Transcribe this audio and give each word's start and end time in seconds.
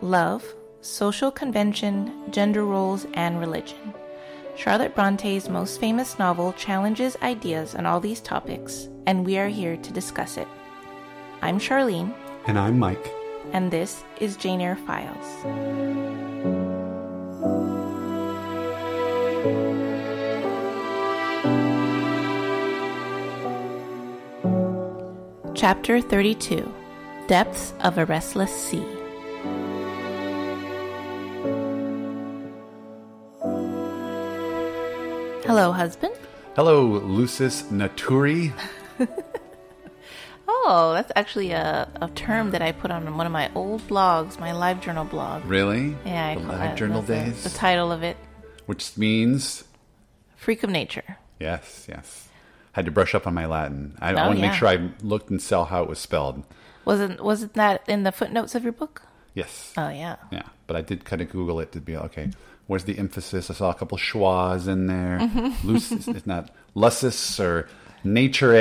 love, 0.00 0.44
social 0.80 1.30
convention, 1.30 2.12
gender 2.30 2.64
roles, 2.64 3.06
and 3.14 3.38
religion. 3.40 3.94
Charlotte 4.56 4.94
Bronte's 4.94 5.48
most 5.48 5.78
famous 5.80 6.18
novel 6.18 6.52
challenges 6.54 7.16
ideas 7.22 7.74
on 7.74 7.84
all 7.86 8.00
these 8.00 8.20
topics, 8.20 8.88
and 9.06 9.24
we 9.24 9.36
are 9.38 9.48
here 9.48 9.76
to 9.76 9.92
discuss 9.92 10.36
it. 10.36 10.48
I'm 11.42 11.58
Charlene, 11.58 12.14
And 12.46 12.58
I'm 12.58 12.78
Mike. 12.78 13.12
and 13.52 13.70
this 13.70 14.02
is 14.20 14.36
Jane 14.36 14.60
Eyre 14.60 14.76
Files. 14.76 16.46
Chapter 25.54 26.00
32 26.00 26.72
Depths 27.28 27.72
of 27.80 27.98
a 27.98 28.04
Restless 28.06 28.52
Sea. 28.54 28.84
Hello, 35.46 35.72
husband. 35.72 36.14
Hello, 36.54 36.84
Lucis 36.86 37.62
Naturi. 37.64 38.52
Oh, 40.68 40.92
that's 40.94 41.12
actually 41.14 41.52
a, 41.52 41.88
a 42.00 42.08
term 42.08 42.50
that 42.50 42.60
I 42.62 42.72
put 42.72 42.90
on 42.90 43.16
one 43.16 43.24
of 43.26 43.32
my 43.32 43.50
old 43.54 43.86
blogs, 43.88 44.38
my 44.40 44.50
live 44.52 44.80
journal 44.80 45.04
blog. 45.04 45.44
Really? 45.44 45.94
Yeah, 46.04 46.26
I 46.26 46.34
the 46.34 46.40
call 46.40 46.50
live 46.50 46.58
that- 46.60 46.76
journal 46.76 47.02
the- 47.02 47.14
days, 47.14 47.44
The, 47.44 47.50
title 47.50 47.92
of 47.92 48.02
it, 48.02 48.16
which 48.66 48.96
means 48.96 49.62
Freak 50.36 50.62
of 50.64 50.70
Nature. 50.70 51.18
yes, 51.38 51.86
yes. 51.88 52.28
I 52.74 52.78
Had 52.78 52.84
to 52.86 52.90
brush 52.90 53.14
up 53.14 53.26
on 53.28 53.34
my 53.34 53.46
Latin. 53.46 53.96
I, 54.00 54.10
I 54.10 54.12
Oh, 54.12 54.26
want 54.26 54.38
to 54.38 54.44
yeah. 54.44 54.50
make 54.50 54.58
sure 54.58 54.68
I 54.68 54.90
looked 55.02 55.30
and 55.30 55.40
saw 55.40 55.64
how 55.64 55.82
it 55.84 55.88
was 55.88 55.98
spelled. 56.00 56.42
Wasn't 56.84 57.22
wasn't 57.24 57.54
that 57.54 57.82
in 57.88 58.02
the 58.02 58.12
footnotes 58.12 58.54
of 58.56 58.62
your 58.64 58.72
book? 58.72 59.02
Yes. 59.34 59.72
Oh 59.76 59.88
yeah. 59.88 60.16
Yeah, 60.32 60.42
but 60.66 60.76
I 60.76 60.80
did 60.80 61.04
kind 61.04 61.22
of 61.22 61.30
Google 61.30 61.60
it 61.60 61.70
to 61.72 61.80
be 61.80 61.96
okay. 61.96 62.30
Where's 62.66 62.84
the 62.84 62.98
emphasis? 62.98 63.50
I 63.50 63.54
saw 63.54 63.70
a 63.70 63.74
couple 63.74 63.96
schwas 63.98 64.66
in 64.68 64.86
there. 64.86 65.18
Mm-hmm. 65.20 65.66
Lucis, 65.68 66.08
it's 66.08 66.26
not 66.26 66.50
lucis 66.74 67.38
or 67.38 67.68
nature 68.04 68.52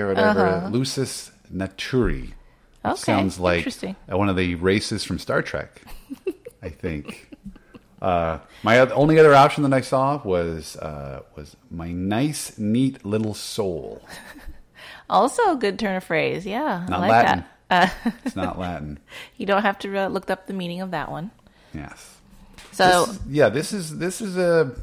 or 0.00 0.08
whatever. 0.08 0.46
Uh-huh. 0.46 0.68
Lucis 0.68 1.30
naturi. 1.52 2.32
Okay, 2.84 2.96
sounds 2.96 3.40
like 3.40 3.58
interesting. 3.58 3.96
uh, 4.12 4.18
one 4.18 4.28
of 4.28 4.36
the 4.36 4.56
races 4.56 5.02
from 5.04 5.18
Star 5.18 5.40
Trek. 5.42 5.80
I 6.62 6.68
think. 6.68 7.30
Uh, 8.02 8.38
my 8.62 8.80
only 8.80 9.18
other 9.18 9.34
option 9.34 9.62
that 9.62 9.72
I 9.72 9.80
saw 9.80 10.20
was 10.22 10.76
uh, 10.76 11.22
was 11.36 11.56
my 11.70 11.90
nice, 11.92 12.58
neat 12.58 13.04
little 13.04 13.34
soul. 13.34 14.02
Also 15.10 15.52
a 15.52 15.56
good 15.56 15.78
turn 15.78 15.96
of 15.96 16.04
phrase. 16.04 16.46
Yeah, 16.46 16.86
Not 16.88 16.98
I 16.98 17.02
like 17.02 17.10
Latin. 17.10 17.44
that. 17.68 17.94
Uh, 18.04 18.10
It's 18.24 18.34
not 18.36 18.58
Latin. 18.58 18.98
you 19.36 19.44
don't 19.44 19.60
have 19.62 19.78
to 19.80 20.08
look 20.08 20.30
up 20.30 20.46
the 20.46 20.54
meaning 20.54 20.80
of 20.80 20.92
that 20.92 21.10
one. 21.10 21.30
Yes. 21.74 22.13
So 22.74 23.06
This 23.06 23.20
yeah, 23.28 23.48
this 23.48 23.72
is 23.72 23.98
this 23.98 24.20
is 24.20 24.36
a. 24.36 24.74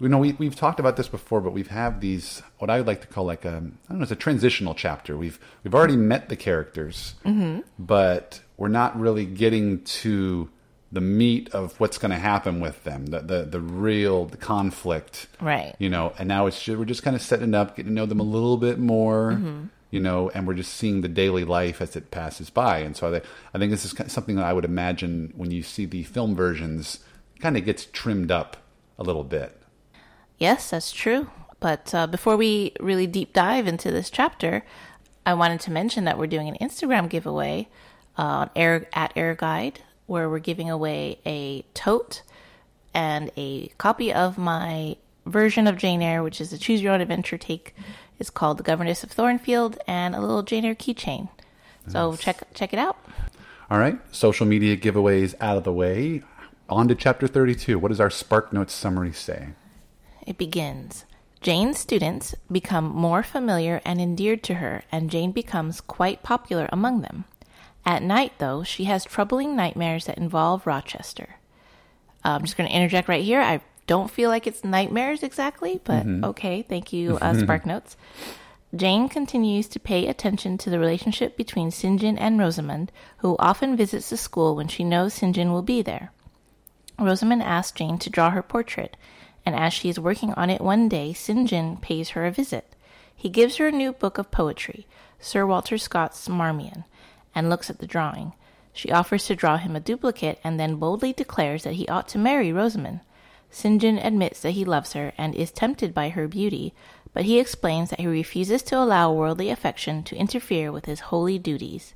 You 0.00 0.08
know, 0.08 0.18
we 0.18 0.32
we've 0.32 0.56
talked 0.56 0.80
about 0.80 0.96
this 0.96 1.08
before, 1.08 1.40
but 1.40 1.52
we've 1.52 1.68
have 1.68 2.00
these 2.00 2.42
what 2.58 2.68
I 2.68 2.78
would 2.78 2.86
like 2.86 3.00
to 3.02 3.06
call 3.06 3.24
like 3.24 3.44
a 3.44 3.48
I 3.48 3.52
don't 3.52 3.78
know, 3.90 4.02
it's 4.02 4.10
a 4.10 4.16
transitional 4.16 4.74
chapter. 4.74 5.16
We've 5.16 5.38
we've 5.62 5.74
already 5.74 5.96
met 5.96 6.28
the 6.28 6.36
characters, 6.36 7.14
mm-hmm. 7.24 7.60
but 7.78 8.40
we're 8.56 8.68
not 8.68 8.98
really 8.98 9.24
getting 9.24 9.82
to 9.84 10.50
the 10.94 11.00
meat 11.00 11.52
of 11.52 11.78
what's 11.80 11.98
going 11.98 12.10
to 12.10 12.16
happen 12.16 12.60
with 12.60 12.82
them, 12.84 13.06
the 13.06 13.20
the 13.20 13.44
the 13.44 13.60
real 13.60 14.26
the 14.26 14.36
conflict, 14.36 15.26
Right. 15.40 15.74
You 15.78 15.90
know, 15.90 16.12
and 16.18 16.28
now 16.28 16.46
it's 16.46 16.62
just, 16.62 16.78
we're 16.78 16.84
just 16.84 17.02
kind 17.02 17.16
of 17.16 17.22
setting 17.22 17.54
up, 17.54 17.76
getting 17.76 17.90
to 17.90 17.94
know 17.94 18.06
them 18.06 18.20
a 18.20 18.24
little 18.24 18.56
bit 18.56 18.78
more. 18.78 19.32
Mm-hmm. 19.32 19.64
You 19.94 20.00
know, 20.00 20.28
and 20.30 20.44
we're 20.44 20.54
just 20.54 20.74
seeing 20.74 21.02
the 21.02 21.08
daily 21.08 21.44
life 21.44 21.80
as 21.80 21.94
it 21.94 22.10
passes 22.10 22.50
by, 22.50 22.78
and 22.78 22.96
so 22.96 23.14
I, 23.14 23.22
I 23.54 23.58
think 23.58 23.70
this 23.70 23.84
is 23.84 23.94
something 24.12 24.34
that 24.34 24.44
I 24.44 24.52
would 24.52 24.64
imagine 24.64 25.32
when 25.36 25.52
you 25.52 25.62
see 25.62 25.84
the 25.84 26.02
film 26.02 26.34
versions, 26.34 26.98
kind 27.38 27.56
of 27.56 27.64
gets 27.64 27.86
trimmed 27.86 28.32
up 28.32 28.56
a 28.98 29.04
little 29.04 29.22
bit. 29.22 29.62
Yes, 30.36 30.70
that's 30.70 30.90
true. 30.90 31.30
But 31.60 31.94
uh, 31.94 32.08
before 32.08 32.36
we 32.36 32.72
really 32.80 33.06
deep 33.06 33.32
dive 33.32 33.68
into 33.68 33.92
this 33.92 34.10
chapter, 34.10 34.64
I 35.24 35.34
wanted 35.34 35.60
to 35.60 35.70
mention 35.70 36.04
that 36.04 36.18
we're 36.18 36.26
doing 36.26 36.48
an 36.48 36.56
Instagram 36.60 37.08
giveaway 37.08 37.68
uh, 38.18 38.22
on 38.22 38.50
Air 38.56 38.88
at 38.92 39.12
Air 39.14 39.34
Guide, 39.34 39.80
where 40.06 40.28
we're 40.28 40.40
giving 40.40 40.68
away 40.68 41.20
a 41.24 41.62
tote 41.72 42.22
and 42.92 43.30
a 43.36 43.68
copy 43.78 44.12
of 44.12 44.38
my 44.38 44.96
version 45.24 45.66
of 45.66 45.76
Jane 45.76 46.02
Eyre, 46.02 46.22
which 46.22 46.40
is 46.40 46.52
a 46.52 46.58
choose 46.58 46.82
your 46.82 46.92
own 46.92 47.00
adventure 47.00 47.38
take. 47.38 47.74
It's 48.18 48.30
called 48.30 48.58
The 48.58 48.64
Governess 48.64 49.02
of 49.02 49.10
Thornfield, 49.10 49.78
and 49.86 50.14
a 50.14 50.20
little 50.20 50.42
Jane 50.42 50.64
Eyre 50.64 50.74
keychain. 50.74 51.28
So 51.88 52.16
check 52.16 52.42
check 52.54 52.72
it 52.72 52.78
out. 52.78 52.96
All 53.70 53.78
right, 53.78 53.98
social 54.14 54.46
media 54.46 54.76
giveaways 54.76 55.34
out 55.40 55.56
of 55.56 55.64
the 55.64 55.72
way. 55.72 56.22
On 56.68 56.88
to 56.88 56.94
chapter 56.94 57.26
32. 57.26 57.78
What 57.78 57.88
does 57.88 58.00
our 58.00 58.10
Spark 58.10 58.52
Notes 58.52 58.72
summary 58.72 59.12
say? 59.12 59.48
It 60.26 60.38
begins. 60.38 61.04
Jane's 61.42 61.78
students 61.78 62.34
become 62.50 62.86
more 62.86 63.22
familiar 63.22 63.82
and 63.84 64.00
endeared 64.00 64.42
to 64.44 64.54
her, 64.54 64.82
and 64.90 65.10
Jane 65.10 65.30
becomes 65.30 65.82
quite 65.82 66.22
popular 66.22 66.68
among 66.72 67.02
them. 67.02 67.26
At 67.84 68.02
night, 68.02 68.32
though, 68.38 68.62
she 68.62 68.84
has 68.84 69.04
troubling 69.04 69.54
nightmares 69.54 70.06
that 70.06 70.16
involve 70.16 70.66
Rochester. 70.66 71.36
Uh, 72.24 72.30
I'm 72.30 72.44
just 72.44 72.56
going 72.56 72.68
to 72.68 72.74
interject 72.74 73.08
right 73.08 73.22
here. 73.22 73.42
I 73.42 73.60
don't 73.86 74.10
feel 74.10 74.30
like 74.30 74.46
it's 74.46 74.64
nightmares 74.64 75.22
exactly, 75.22 75.80
but 75.84 76.06
okay. 76.24 76.62
Thank 76.62 76.92
you, 76.92 77.18
uh, 77.20 77.34
Spark 77.38 77.66
Notes. 77.66 77.96
Jane 78.74 79.08
continues 79.08 79.68
to 79.68 79.78
pay 79.78 80.08
attention 80.08 80.58
to 80.58 80.70
the 80.70 80.80
relationship 80.80 81.36
between 81.36 81.70
St. 81.70 82.00
John 82.00 82.18
and 82.18 82.38
Rosamond, 82.40 82.90
who 83.18 83.36
often 83.38 83.76
visits 83.76 84.10
the 84.10 84.16
school 84.16 84.56
when 84.56 84.66
she 84.66 84.82
knows 84.82 85.14
St. 85.14 85.36
John 85.36 85.52
will 85.52 85.62
be 85.62 85.80
there. 85.80 86.10
Rosamond 86.98 87.42
asks 87.42 87.78
Jane 87.78 87.98
to 87.98 88.10
draw 88.10 88.30
her 88.30 88.42
portrait, 88.42 88.96
and 89.46 89.54
as 89.54 89.72
she 89.72 89.88
is 89.88 90.00
working 90.00 90.32
on 90.34 90.50
it 90.50 90.60
one 90.60 90.88
day, 90.88 91.12
St. 91.12 91.48
John 91.48 91.76
pays 91.76 92.10
her 92.10 92.26
a 92.26 92.32
visit. 92.32 92.74
He 93.14 93.28
gives 93.28 93.56
her 93.56 93.68
a 93.68 93.72
new 93.72 93.92
book 93.92 94.18
of 94.18 94.30
poetry, 94.30 94.86
Sir 95.20 95.46
Walter 95.46 95.78
Scott's 95.78 96.28
Marmion, 96.28 96.84
and 97.34 97.48
looks 97.48 97.70
at 97.70 97.78
the 97.78 97.86
drawing. 97.86 98.32
She 98.72 98.90
offers 98.90 99.26
to 99.26 99.36
draw 99.36 99.56
him 99.56 99.76
a 99.76 99.80
duplicate 99.80 100.40
and 100.42 100.58
then 100.58 100.76
boldly 100.76 101.12
declares 101.12 101.62
that 101.62 101.74
he 101.74 101.86
ought 101.86 102.08
to 102.08 102.18
marry 102.18 102.52
Rosamond. 102.52 103.00
John 103.56 103.98
admits 103.98 104.40
that 104.40 104.50
he 104.50 104.64
loves 104.64 104.94
her 104.94 105.12
and 105.16 105.34
is 105.34 105.52
tempted 105.52 105.94
by 105.94 106.08
her 106.08 106.26
beauty, 106.26 106.74
but 107.12 107.24
he 107.24 107.38
explains 107.38 107.90
that 107.90 108.00
he 108.00 108.06
refuses 108.06 108.62
to 108.64 108.78
allow 108.78 109.12
worldly 109.12 109.48
affection 109.48 110.02
to 110.04 110.16
interfere 110.16 110.72
with 110.72 110.86
his 110.86 111.00
holy 111.00 111.38
duties. 111.38 111.94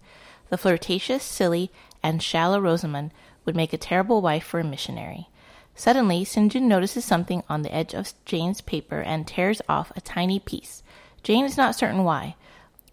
The 0.50 0.56
flirtatious, 0.56 1.24
silly, 1.24 1.70
and 2.02 2.22
shallow 2.22 2.60
Rosamond 2.60 3.12
would 3.44 3.56
make 3.56 3.72
a 3.72 3.78
terrible 3.78 4.22
wife 4.22 4.44
for 4.44 4.60
a 4.60 4.64
missionary. 4.64 5.28
Suddenly. 5.74 6.24
John 6.24 6.68
notices 6.68 7.04
something 7.04 7.44
on 7.48 7.62
the 7.62 7.72
edge 7.72 7.94
of 7.94 8.12
Jane's 8.24 8.60
paper 8.60 9.00
and 9.00 9.26
tears 9.26 9.62
off 9.68 9.92
a 9.94 10.00
tiny 10.00 10.40
piece. 10.40 10.82
Jane 11.22 11.44
is 11.44 11.56
not 11.56 11.76
certain 11.76 12.02
why. 12.02 12.34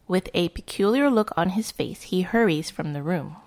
With 0.08 0.30
a 0.36 0.50
peculiar 0.50 1.10
look 1.10 1.32
on 1.36 1.50
his 1.50 1.72
face, 1.72 2.04
he 2.04 2.22
hurries 2.22 2.70
from 2.70 2.94
the 2.94 3.02
room. 3.02 3.38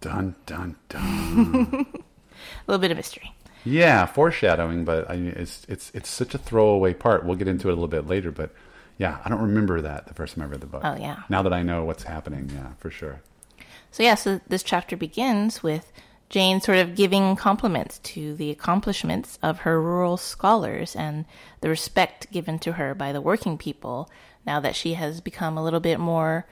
Dun, 0.00 0.34
dun, 0.44 0.76
dun. 0.88 1.86
A 1.94 2.66
little 2.66 2.80
bit 2.80 2.90
of 2.90 2.96
mystery. 2.96 3.34
Yeah, 3.64 4.06
foreshadowing, 4.06 4.84
but 4.84 5.10
I, 5.10 5.14
it's, 5.14 5.64
it's, 5.68 5.90
it's 5.94 6.08
such 6.08 6.34
a 6.34 6.38
throwaway 6.38 6.94
part. 6.94 7.24
We'll 7.24 7.36
get 7.36 7.48
into 7.48 7.68
it 7.68 7.72
a 7.72 7.74
little 7.74 7.88
bit 7.88 8.06
later, 8.06 8.30
but 8.30 8.52
yeah, 8.98 9.18
I 9.24 9.28
don't 9.28 9.40
remember 9.40 9.80
that 9.80 10.06
the 10.06 10.14
first 10.14 10.34
time 10.34 10.44
I 10.44 10.46
read 10.46 10.60
the 10.60 10.66
book. 10.66 10.82
Oh, 10.84 10.96
yeah. 10.96 11.22
Now 11.28 11.42
that 11.42 11.52
I 11.52 11.62
know 11.62 11.84
what's 11.84 12.02
happening, 12.02 12.50
yeah, 12.54 12.72
for 12.78 12.90
sure. 12.90 13.22
So, 13.90 14.02
yeah, 14.02 14.14
so 14.14 14.40
this 14.48 14.62
chapter 14.62 14.96
begins 14.96 15.62
with 15.62 15.92
Jane 16.28 16.60
sort 16.60 16.78
of 16.78 16.94
giving 16.94 17.34
compliments 17.34 17.98
to 17.98 18.34
the 18.34 18.50
accomplishments 18.50 19.38
of 19.42 19.60
her 19.60 19.80
rural 19.82 20.16
scholars 20.16 20.94
and 20.94 21.24
the 21.60 21.68
respect 21.68 22.30
given 22.30 22.58
to 22.60 22.72
her 22.72 22.94
by 22.94 23.12
the 23.12 23.20
working 23.20 23.58
people 23.58 24.08
now 24.46 24.60
that 24.60 24.76
she 24.76 24.94
has 24.94 25.20
become 25.20 25.58
a 25.58 25.64
little 25.64 25.80
bit 25.80 25.98
more 25.98 26.46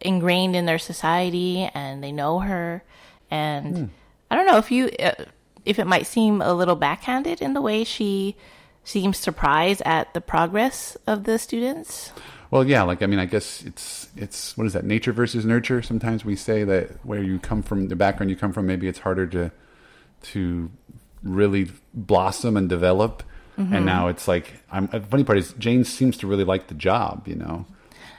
ingrained 0.00 0.56
in 0.56 0.66
their 0.66 0.78
society 0.78 1.68
and 1.74 2.02
they 2.02 2.12
know 2.12 2.38
her. 2.38 2.82
And 3.30 3.90
I 4.30 4.36
don't 4.36 4.46
know 4.46 4.58
if 4.58 4.70
you, 4.70 4.88
uh, 4.98 5.24
if 5.68 5.78
it 5.78 5.86
might 5.86 6.06
seem 6.06 6.40
a 6.40 6.54
little 6.54 6.76
backhanded 6.76 7.42
in 7.42 7.52
the 7.52 7.60
way 7.60 7.84
she 7.84 8.36
seems 8.84 9.18
surprised 9.18 9.82
at 9.84 10.12
the 10.14 10.20
progress 10.20 10.96
of 11.06 11.24
the 11.24 11.38
students. 11.38 12.10
Well, 12.50 12.66
yeah, 12.66 12.82
like 12.82 13.02
I 13.02 13.06
mean, 13.06 13.18
I 13.18 13.26
guess 13.26 13.62
it's 13.64 14.08
it's 14.16 14.56
what 14.56 14.66
is 14.66 14.72
that? 14.72 14.84
Nature 14.84 15.12
versus 15.12 15.44
nurture. 15.44 15.82
Sometimes 15.82 16.24
we 16.24 16.34
say 16.36 16.64
that 16.64 17.04
where 17.04 17.22
you 17.22 17.38
come 17.38 17.62
from, 17.62 17.88
the 17.88 17.96
background 17.96 18.30
you 18.30 18.36
come 18.36 18.52
from, 18.54 18.66
maybe 18.66 18.88
it's 18.88 19.00
harder 19.00 19.26
to 19.26 19.52
to 20.32 20.70
really 21.22 21.70
blossom 21.92 22.56
and 22.56 22.68
develop. 22.68 23.22
Mm-hmm. 23.58 23.74
And 23.74 23.84
now 23.84 24.08
it's 24.08 24.26
like, 24.28 24.62
I'm. 24.70 24.86
The 24.86 25.00
funny 25.00 25.24
part 25.24 25.36
is, 25.36 25.52
Jane 25.58 25.84
seems 25.84 26.16
to 26.18 26.26
really 26.26 26.44
like 26.44 26.68
the 26.68 26.74
job. 26.74 27.28
You 27.28 27.34
know, 27.34 27.66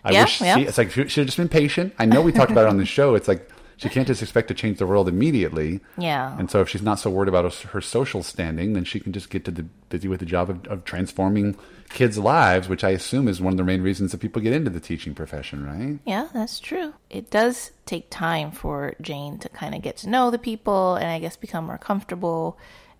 I 0.04 0.12
Yeah, 0.12 0.24
wish 0.26 0.42
yeah. 0.42 0.56
see, 0.56 0.66
it's 0.66 0.78
like 0.78 0.92
she 0.92 1.08
should 1.08 1.22
have 1.22 1.28
just 1.28 1.38
been 1.38 1.50
patient. 1.50 1.96
I 1.98 2.06
know 2.06 2.22
we 2.22 2.32
talked 2.32 2.52
about 2.52 2.66
it 2.66 2.70
on 2.70 2.78
the 2.78 2.86
show. 2.86 3.16
It's 3.16 3.28
like 3.28 3.50
she 3.80 3.88
can't 3.88 4.08
just 4.08 4.22
expect 4.22 4.50
to 4.50 4.54
change 4.54 4.78
the 4.78 4.86
world 4.86 5.08
immediately. 5.08 5.80
Yeah. 5.98 6.38
And 6.38 6.52
so 6.52 6.60
if 6.60 6.68
she's 6.68 6.82
not 6.82 7.00
so 7.00 7.10
worried 7.10 7.30
about 7.30 7.54
her 7.54 7.80
social 7.80 8.24
standing, 8.24 8.74
then 8.74 8.84
she 8.84 9.00
can 9.00 9.14
just 9.14 9.30
get 9.30 9.46
to 9.46 9.52
the 9.52 9.64
busy 9.88 10.10
with 10.10 10.20
the 10.20 10.26
job 10.26 10.50
of, 10.50 10.68
of 10.68 10.84
transforming 10.84 11.58
kids' 11.90 12.18
lives, 12.18 12.68
which 12.68 12.84
I 12.84 12.90
assume 12.90 13.30
is 13.30 13.40
one 13.40 13.54
of 13.54 13.58
the 13.58 13.64
main 13.64 13.82
reasons 13.82 14.12
that 14.12 14.20
people 14.20 14.42
get 14.42 14.52
into 14.52 14.70
the 14.70 14.82
teaching 14.82 15.16
profession, 15.16 15.66
right? 15.66 16.00
Yeah, 16.06 16.28
that's 16.34 16.60
true. 16.60 16.94
It 17.10 17.32
does 17.32 17.72
take 17.86 18.10
time 18.10 18.52
for 18.52 18.96
Jane 19.00 19.40
to 19.40 19.50
kind 19.50 19.74
of 19.74 19.82
get 19.82 19.98
to 19.98 20.10
know 20.10 20.30
the 20.30 20.38
people 20.38 20.96
and 20.96 21.08
I 21.08 21.20
guess 21.20 21.38
become 21.38 21.66
more 21.66 21.78
comfortable. 21.78 22.58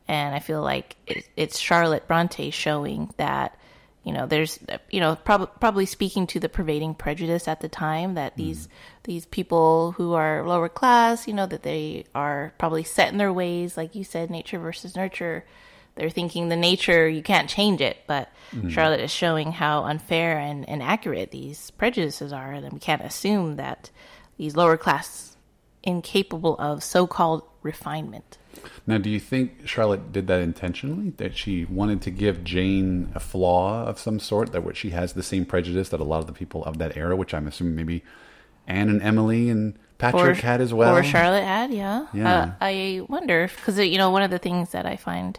And 0.08 0.34
I 0.34 0.40
feel 0.40 0.62
like 0.62 0.96
it, 1.06 1.28
it's 1.36 1.60
Charlotte 1.60 2.08
Bronte 2.08 2.52
showing 2.52 3.14
that, 3.18 3.58
you 4.06 4.14
know, 4.14 4.26
there's, 4.26 4.58
you 4.90 5.02
know, 5.02 5.18
prob- 5.18 5.60
probably 5.60 5.86
speaking 5.86 6.26
to 6.28 6.40
the 6.40 6.50
pervading 6.50 6.96
prejudice 6.96 7.50
at 7.50 7.60
the 7.60 7.70
time 7.70 8.14
that 8.14 8.34
hmm. 8.34 8.44
these 8.44 8.70
these 9.10 9.26
people 9.26 9.94
who 9.94 10.14
are 10.14 10.48
lower 10.48 10.70
class, 10.70 11.28
you 11.28 11.34
know, 11.34 11.48
that 11.48 11.64
they 11.64 12.06
are 12.14 12.54
probably 12.60 12.84
set 12.84 13.12
in 13.12 13.18
their 13.18 13.34
ways, 13.34 13.76
like 13.76 13.96
you 13.96 14.04
said, 14.04 14.30
nature 14.30 14.60
versus 14.60 14.96
nurture. 14.96 15.44
They're 15.96 16.12
thinking 16.12 16.48
the 16.48 16.56
nature, 16.56 17.10
you 17.10 17.24
can't 17.24 17.50
change 17.50 17.82
it. 17.82 17.98
But 18.06 18.32
mm-hmm. 18.52 18.70
Charlotte 18.70 19.00
is 19.00 19.10
showing 19.10 19.52
how 19.52 19.86
unfair 19.86 20.38
and 20.38 20.64
inaccurate 20.64 21.32
these 21.32 21.72
prejudices 21.72 22.32
are. 22.32 22.52
And 22.52 22.72
we 22.72 22.78
can't 22.78 23.02
assume 23.02 23.56
that 23.56 23.90
these 24.38 24.56
lower 24.56 24.78
class, 24.78 25.36
incapable 25.82 26.56
of 26.60 26.84
so 26.84 27.08
called 27.08 27.42
refinement. 27.64 28.38
Now, 28.86 29.00
do 29.00 29.10
you 29.10 29.20
think 29.20 29.68
Charlotte 29.68 30.12
did 30.12 30.28
that 30.28 30.40
intentionally? 30.40 31.14
That 31.18 31.36
she 31.36 31.66
wanted 31.66 32.04
to 32.04 32.12
give 32.12 32.44
Jane 32.44 33.12
a 33.16 33.20
flaw 33.20 33.86
of 33.86 33.98
some 33.98 34.20
sort, 34.20 34.52
that 34.52 34.64
what 34.64 34.78
she 34.78 34.92
has 34.92 35.14
the 35.14 35.24
same 35.24 35.48
prejudice 35.48 35.90
that 35.90 36.00
a 36.00 36.04
lot 36.04 36.20
of 36.20 36.28
the 36.28 36.34
people 36.34 36.64
of 36.66 36.78
that 36.78 36.96
era, 36.96 37.16
which 37.16 37.34
I'm 37.34 37.48
assuming 37.48 37.76
maybe 37.76 38.04
Anne 38.70 38.90
and 38.90 39.02
Emily 39.02 39.50
and 39.50 39.78
Patrick 39.98 40.38
had 40.38 40.62
as 40.62 40.74
well. 40.74 40.96
Or 40.96 41.04
Charlotte 41.04 41.44
had, 41.44 41.72
yeah. 41.74 42.08
Yeah. 42.14 42.34
Uh, 42.34 42.52
I 42.62 43.02
wonder 43.10 43.48
because 43.54 43.78
you 43.80 43.98
know 43.98 44.12
one 44.12 44.22
of 44.22 44.32
the 44.32 44.40
things 44.40 44.72
that 44.72 44.86
I 44.86 44.96
find 44.96 45.38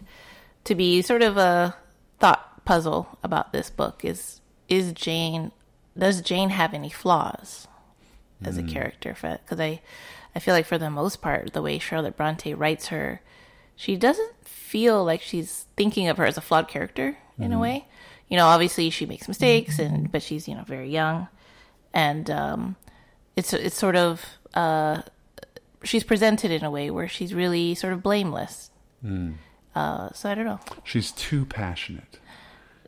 to 0.65 0.75
be 0.75 1.01
sort 1.01 1.23
of 1.23 1.37
a 1.39 1.75
thought 2.19 2.65
puzzle 2.67 3.19
about 3.23 3.53
this 3.53 3.71
book 3.71 4.05
is 4.05 4.41
is 4.69 4.93
Jane 4.93 5.53
does 5.97 6.21
Jane 6.21 6.51
have 6.51 6.75
any 6.75 6.91
flaws 6.91 7.67
as 8.45 8.57
Hmm. 8.57 8.67
a 8.69 8.71
character? 8.71 9.17
Because 9.21 9.59
I 9.61 9.81
I 10.35 10.39
feel 10.41 10.55
like 10.55 10.67
for 10.67 10.79
the 10.79 10.91
most 10.91 11.23
part 11.23 11.53
the 11.53 11.63
way 11.63 11.79
Charlotte 11.79 12.17
Bronte 12.17 12.53
writes 12.55 12.89
her, 12.89 13.21
she 13.77 13.97
doesn't 13.97 14.47
feel 14.47 15.03
like 15.05 15.23
she's 15.23 15.67
thinking 15.77 16.07
of 16.09 16.19
her 16.19 16.27
as 16.27 16.37
a 16.37 16.41
flawed 16.43 16.69
character 16.69 17.17
in 17.39 17.53
a 17.53 17.57
Hmm. 17.57 17.63
way. 17.63 17.87
You 18.29 18.37
know, 18.37 18.47
obviously 18.47 18.91
she 18.91 19.07
makes 19.07 19.27
mistakes 19.27 19.79
and 19.79 20.13
but 20.13 20.23
she's 20.23 20.47
you 20.47 20.55
know 20.55 20.63
very 20.65 20.91
young, 20.91 21.29
and 21.95 22.31
um, 22.31 22.77
it's 23.37 23.53
it's 23.53 23.77
sort 23.77 23.97
of 23.97 24.25
uh, 24.55 25.03
she's 25.83 26.05
presented 26.05 26.51
in 26.51 26.65
a 26.65 26.71
way 26.71 26.91
where 26.91 27.09
she's 27.09 27.35
really 27.35 27.75
sort 27.75 27.93
of 27.93 28.03
blameless. 28.03 28.71
Hmm. 29.03 29.33
Uh, 29.75 30.11
so 30.13 30.31
I 30.31 30.35
don't 30.35 30.45
know. 30.45 30.61
She's 30.85 31.13
too 31.13 31.45
passionate. 31.45 32.19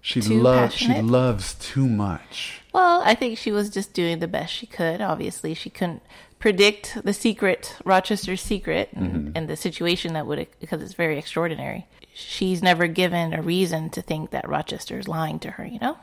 She 0.00 0.20
loves. 0.20 0.74
She 0.74 1.00
loves 1.00 1.54
too 1.54 1.88
much. 1.88 2.60
Well, 2.72 3.02
I 3.04 3.14
think 3.14 3.38
she 3.38 3.52
was 3.52 3.70
just 3.70 3.92
doing 3.92 4.18
the 4.18 4.26
best 4.26 4.52
she 4.52 4.66
could. 4.66 5.00
Obviously, 5.00 5.54
she 5.54 5.70
couldn't 5.70 6.02
predict 6.40 6.98
the 7.04 7.12
secret, 7.12 7.76
Rochester's 7.84 8.40
secret, 8.40 8.88
and, 8.94 9.36
and 9.36 9.48
the 9.48 9.56
situation 9.56 10.14
that 10.14 10.26
would 10.26 10.48
because 10.58 10.82
it's 10.82 10.94
very 10.94 11.18
extraordinary. 11.18 11.86
She's 12.14 12.62
never 12.62 12.88
given 12.88 13.32
a 13.32 13.40
reason 13.40 13.90
to 13.90 14.02
think 14.02 14.30
that 14.30 14.48
Rochester's 14.48 15.06
lying 15.06 15.38
to 15.38 15.52
her. 15.52 15.64
You 15.64 15.78
know? 15.78 15.98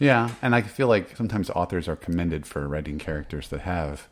Yeah, 0.00 0.30
and 0.42 0.54
I 0.56 0.62
feel 0.62 0.88
like 0.88 1.16
sometimes 1.16 1.48
authors 1.50 1.86
are 1.86 1.94
commended 1.96 2.46
for 2.46 2.66
writing 2.66 2.98
characters 2.98 3.48
that 3.50 3.60
have 3.60 4.08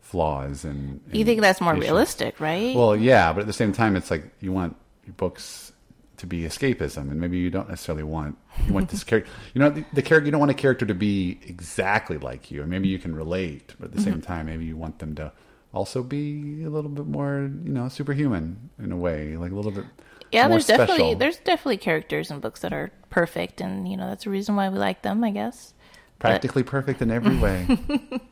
flaws 0.00 0.64
and. 0.64 1.00
You 1.12 1.24
think 1.24 1.40
that's 1.40 1.60
more 1.60 1.72
issues. 1.74 1.84
realistic, 1.84 2.40
right? 2.40 2.74
Well, 2.76 2.94
yeah, 2.96 3.32
but 3.32 3.40
at 3.40 3.46
the 3.46 3.52
same 3.54 3.72
time, 3.72 3.96
it's 3.96 4.10
like 4.10 4.24
you 4.40 4.52
want 4.52 4.76
your 5.06 5.14
books 5.14 5.72
to 6.18 6.26
be 6.26 6.42
escapism, 6.42 7.10
and 7.10 7.18
maybe 7.20 7.38
you 7.38 7.48
don't 7.48 7.68
necessarily 7.68 8.02
want 8.02 8.36
you 8.66 8.74
want 8.74 8.90
this 8.90 9.04
character. 9.10 9.30
You 9.54 9.60
know, 9.60 9.70
the, 9.70 9.84
the 9.94 10.02
character 10.02 10.26
you 10.26 10.32
don't 10.32 10.40
want 10.40 10.50
a 10.50 10.54
character 10.54 10.84
to 10.84 10.94
be 10.94 11.38
exactly 11.46 12.18
like 12.18 12.50
you, 12.50 12.60
and 12.62 12.68
maybe 12.70 12.88
you 12.88 12.98
can 12.98 13.14
relate, 13.14 13.74
but 13.78 13.86
at 13.86 13.92
the 13.92 13.98
Mm-hmm. 14.00 14.10
same 14.10 14.20
time, 14.20 14.46
maybe 14.46 14.64
you 14.64 14.76
want 14.76 14.98
them 14.98 15.14
to 15.14 15.32
also 15.72 16.02
be 16.02 16.64
a 16.64 16.68
little 16.70 16.90
bit 16.90 17.06
more, 17.06 17.48
you 17.64 17.72
know, 17.72 17.88
superhuman 17.88 18.70
in 18.82 18.90
a 18.90 18.96
way, 18.96 19.36
like 19.36 19.52
a 19.52 19.54
little 19.54 19.70
bit. 19.70 19.84
Yeah, 20.32 20.48
there's 20.48 20.66
definitely 20.66 21.14
there's 21.14 21.38
definitely 21.38 21.78
characters 21.78 22.30
in 22.30 22.40
books 22.40 22.60
that 22.60 22.72
are 22.72 22.90
perfect, 23.10 23.60
and 23.60 23.88
you 23.88 23.96
know 23.96 24.08
that's 24.08 24.24
the 24.24 24.30
reason 24.30 24.56
why 24.56 24.68
we 24.68 24.78
like 24.78 25.02
them, 25.02 25.22
I 25.24 25.30
guess. 25.30 25.74
practically 26.18 26.62
perfect 26.62 27.02
in 27.02 27.10
every 27.10 27.36
way. 27.36 27.66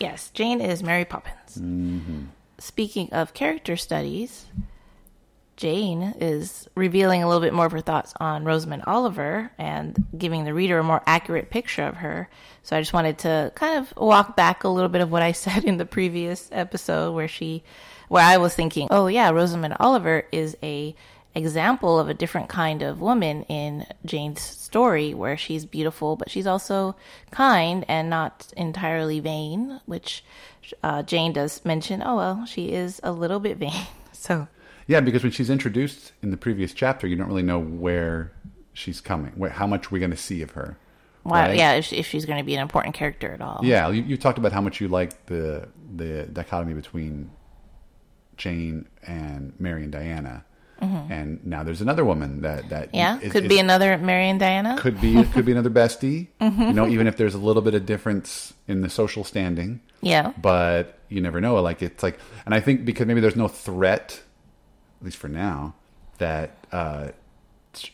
Yes, 0.00 0.30
Jane 0.30 0.60
is 0.60 0.82
Mary 0.82 1.04
Poppins. 1.04 1.56
Mm-hmm. 1.56 2.22
Speaking 2.58 3.12
of 3.12 3.34
character 3.34 3.76
studies, 3.76 4.46
Jane 5.56 6.14
is 6.20 6.68
revealing 6.74 7.22
a 7.22 7.28
little 7.28 7.40
bit 7.40 7.54
more 7.54 7.66
of 7.66 7.72
her 7.72 7.80
thoughts 7.80 8.12
on 8.18 8.44
Rosamond 8.44 8.82
Oliver 8.86 9.52
and 9.56 10.04
giving 10.16 10.44
the 10.44 10.54
reader 10.54 10.78
a 10.78 10.84
more 10.84 11.02
accurate 11.06 11.50
picture 11.50 11.84
of 11.84 11.96
her. 11.96 12.28
So 12.62 12.76
I 12.76 12.80
just 12.80 12.92
wanted 12.92 13.18
to 13.18 13.52
kind 13.54 13.78
of 13.78 13.94
walk 13.96 14.36
back 14.36 14.64
a 14.64 14.68
little 14.68 14.88
bit 14.88 15.00
of 15.00 15.12
what 15.12 15.22
I 15.22 15.32
said 15.44 15.64
in 15.64 15.76
the 15.76 15.86
previous 15.86 16.48
episode 16.52 17.12
where 17.12 17.28
she 17.28 17.62
where 18.08 18.24
I 18.24 18.36
was 18.36 18.54
thinking, 18.54 18.88
"Oh 18.90 19.06
yeah, 19.06 19.30
Rosamond 19.30 19.76
Oliver 19.80 20.24
is 20.30 20.56
a 20.62 20.94
example 21.34 21.98
of 21.98 22.08
a 22.08 22.14
different 22.14 22.48
kind 22.48 22.82
of 22.82 23.00
woman 23.00 23.42
in 23.44 23.86
Jane's 24.04 24.40
story 24.40 25.12
where 25.14 25.36
she's 25.36 25.64
beautiful 25.64 26.14
but 26.14 26.30
she's 26.30 26.46
also 26.46 26.94
kind 27.30 27.84
and 27.88 28.08
not 28.08 28.52
entirely 28.56 29.20
vain, 29.20 29.80
which 29.86 30.24
uh, 30.82 31.02
Jane 31.02 31.32
does 31.32 31.64
mention, 31.64 32.02
oh 32.04 32.16
well, 32.16 32.46
she 32.46 32.72
is 32.72 33.00
a 33.02 33.12
little 33.12 33.40
bit 33.40 33.56
vain. 33.58 33.86
So 34.12 34.48
Yeah, 34.86 35.00
because 35.00 35.22
when 35.22 35.32
she's 35.32 35.50
introduced 35.50 36.12
in 36.22 36.30
the 36.30 36.36
previous 36.36 36.72
chapter, 36.74 37.06
you 37.06 37.16
don't 37.16 37.28
really 37.28 37.42
know 37.42 37.58
where 37.58 38.32
she's 38.72 39.00
coming, 39.00 39.32
where, 39.36 39.50
how 39.50 39.66
much 39.66 39.90
we're 39.90 39.98
going 39.98 40.10
to 40.10 40.16
see 40.16 40.42
of 40.42 40.50
her. 40.52 40.76
Why, 41.22 41.48
right? 41.48 41.56
yeah, 41.56 41.72
if, 41.72 41.90
if 41.92 42.06
she's 42.06 42.26
going 42.26 42.38
to 42.38 42.44
be 42.44 42.54
an 42.54 42.60
important 42.60 42.94
character 42.94 43.32
at 43.32 43.40
all. 43.40 43.60
Yeah, 43.62 43.88
you, 43.90 44.02
you 44.02 44.16
talked 44.18 44.36
about 44.36 44.52
how 44.52 44.60
much 44.60 44.80
you 44.80 44.88
like 44.88 45.26
the 45.26 45.68
the 45.96 46.24
dichotomy 46.24 46.74
between 46.74 47.30
Jane 48.36 48.86
and 49.06 49.52
Mary 49.58 49.84
and 49.84 49.92
Diana, 49.92 50.44
and 50.80 51.42
now 51.46 51.62
there's 51.62 51.80
another 51.80 52.04
woman 52.04 52.42
that 52.42 52.68
that 52.68 52.88
Mm-hmm. 52.88 52.96
Yeah, 52.96 53.18
is- 53.20 53.32
could 53.32 53.44
is- 53.44 53.48
be 53.48 53.58
another 53.58 53.96
Mary 53.96 54.28
and 54.28 54.38
Diana. 54.38 54.76
could 54.78 55.00
be 55.00 55.24
could 55.32 55.46
be 55.46 55.52
another 55.52 55.70
bestie. 55.70 56.28
Mm-hmm. 56.42 56.62
You 56.68 56.72
know, 56.74 56.86
even 56.86 57.06
if 57.06 57.16
there's 57.16 57.34
a 57.34 57.38
little 57.38 57.62
bit 57.62 57.74
of 57.74 57.86
difference 57.86 58.52
in 58.68 58.82
the 58.82 58.90
social 58.90 59.24
standing, 59.24 59.80
yeah, 60.02 60.32
but 60.42 60.98
you 61.08 61.22
never 61.22 61.40
know. 61.40 61.54
Like 61.62 61.80
it's 61.80 62.02
like, 62.02 62.18
and 62.44 62.54
I 62.54 62.60
think 62.60 62.84
because 62.84 63.06
maybe 63.06 63.20
there's 63.22 63.34
no 63.36 63.48
threat, 63.48 64.20
at 65.00 65.04
least 65.04 65.16
for 65.16 65.28
now, 65.28 65.74
that 66.18 66.66
uh, 66.72 67.08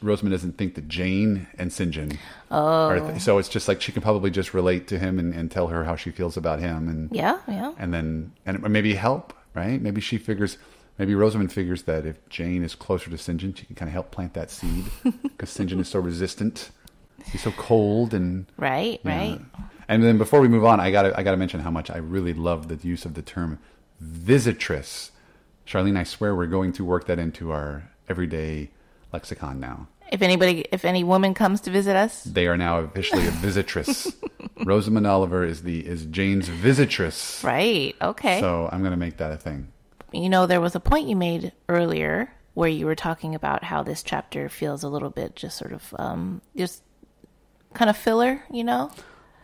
Rosamond 0.02 0.32
doesn't 0.32 0.58
think 0.58 0.74
that 0.74 0.88
Jane 0.88 1.46
and 1.58 1.72
St. 1.72 1.90
John 1.90 2.18
are. 2.50 2.96
Oh. 2.96 3.08
Th- 3.10 3.20
so 3.20 3.38
it's 3.38 3.48
just 3.48 3.68
like 3.68 3.80
she 3.80 3.92
can 3.92 4.02
probably 4.02 4.30
just 4.30 4.54
relate 4.54 4.86
to 4.88 4.98
him 4.98 5.18
and, 5.18 5.34
and 5.34 5.50
tell 5.50 5.68
her 5.68 5.84
how 5.84 5.96
she 5.96 6.10
feels 6.10 6.36
about 6.36 6.60
him, 6.60 6.88
and 6.88 7.10
yeah, 7.12 7.40
yeah. 7.48 7.72
and 7.78 7.92
then 7.92 8.32
and 8.46 8.62
maybe 8.68 8.94
help. 8.94 9.32
Right? 9.54 9.80
Maybe 9.80 10.00
she 10.00 10.18
figures. 10.18 10.58
Maybe 10.98 11.14
Rosamond 11.14 11.50
figures 11.50 11.84
that 11.84 12.04
if 12.04 12.28
Jane 12.28 12.62
is 12.62 12.74
closer 12.74 13.08
to 13.08 13.16
St. 13.16 13.40
John, 13.40 13.54
she 13.54 13.64
can 13.64 13.74
kind 13.74 13.88
of 13.88 13.94
help 13.94 14.10
plant 14.10 14.34
that 14.34 14.50
seed 14.50 14.84
because 15.22 15.48
St. 15.48 15.70
John 15.70 15.80
is 15.80 15.88
so 15.88 15.98
resistant. 15.98 16.70
He's 17.24 17.42
so 17.42 17.52
cold 17.52 18.12
and 18.12 18.46
Right, 18.58 19.00
right. 19.02 19.40
And 19.88 20.02
then 20.04 20.18
before 20.18 20.40
we 20.40 20.48
move 20.48 20.64
on, 20.64 20.78
I 20.78 20.90
got 20.90 21.18
I 21.18 21.22
got 21.22 21.32
to 21.32 21.36
mention 21.36 21.60
how 21.60 21.70
much 21.70 21.90
I 21.90 21.96
really 21.96 22.34
love 22.34 22.68
the 22.68 22.76
use 22.86 23.04
of 23.04 23.14
the 23.14 23.22
term 23.22 23.58
visitress. 24.02 25.10
Charlene, 25.70 25.96
I 25.96 26.02
swear 26.04 26.34
we're 26.34 26.46
going 26.46 26.72
to 26.74 26.84
work 26.84 27.06
that 27.06 27.18
into 27.20 27.52
our 27.52 27.88
everyday 28.08 28.70
lexicon 29.12 29.60
now. 29.60 29.86
If 30.10 30.20
anybody, 30.22 30.64
if 30.72 30.84
any 30.84 31.04
woman 31.04 31.32
comes 31.34 31.60
to 31.62 31.70
visit 31.70 31.94
us, 31.94 32.24
They 32.24 32.48
are 32.48 32.56
now 32.56 32.80
officially 32.80 33.26
a 33.28 33.30
visitress. 33.30 34.12
Rosamond 34.64 35.06
Oliver 35.06 35.44
is 35.44 35.62
the 35.62 35.86
is 35.86 36.06
Jane's 36.06 36.48
visitress. 36.48 37.44
right? 37.44 37.94
Okay. 38.02 38.40
So 38.40 38.68
I'm 38.72 38.80
going 38.80 38.90
to 38.90 38.96
make 38.96 39.18
that 39.18 39.30
a 39.30 39.36
thing. 39.36 39.68
you 40.12 40.28
know, 40.28 40.46
there 40.46 40.60
was 40.60 40.74
a 40.74 40.80
point 40.80 41.06
you 41.08 41.14
made 41.14 41.52
earlier 41.68 42.32
where 42.54 42.68
you 42.68 42.84
were 42.86 42.96
talking 42.96 43.36
about 43.36 43.62
how 43.62 43.84
this 43.84 44.02
chapter 44.02 44.48
feels 44.48 44.82
a 44.82 44.88
little 44.88 45.10
bit 45.10 45.36
just 45.36 45.56
sort 45.56 45.72
of 45.72 45.94
um 46.00 46.42
just 46.56 46.82
kind 47.74 47.88
of 47.88 47.96
filler, 47.96 48.42
you 48.50 48.64
know? 48.64 48.90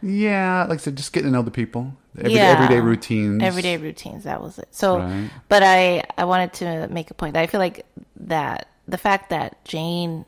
Yeah, 0.03 0.67
like 0.69 0.81
I 0.81 0.83
said, 0.83 0.97
just 0.97 1.13
getting 1.13 1.29
to 1.31 1.33
know 1.33 1.43
the 1.43 1.51
people, 1.53 1.97
Every, 2.19 2.33
Yeah. 2.35 2.57
everyday 2.59 2.81
routines. 2.81 3.43
Everyday 3.43 3.77
routines, 3.77 4.25
that 4.25 4.43
was 4.43 4.59
it. 4.59 4.69
So, 4.71 4.99
Right. 4.99 5.31
but 5.49 5.63
I 5.63 6.03
I 6.17 6.25
wanted 6.25 6.53
to 6.55 6.89
make 6.89 7.11
a 7.11 7.15
point. 7.15 7.35
that 7.35 7.43
I 7.43 7.47
feel 7.47 7.61
like 7.61 7.85
that 8.21 8.69
the 8.89 8.99
fact 8.99 9.31
that 9.31 9.65
Jane 9.65 10.25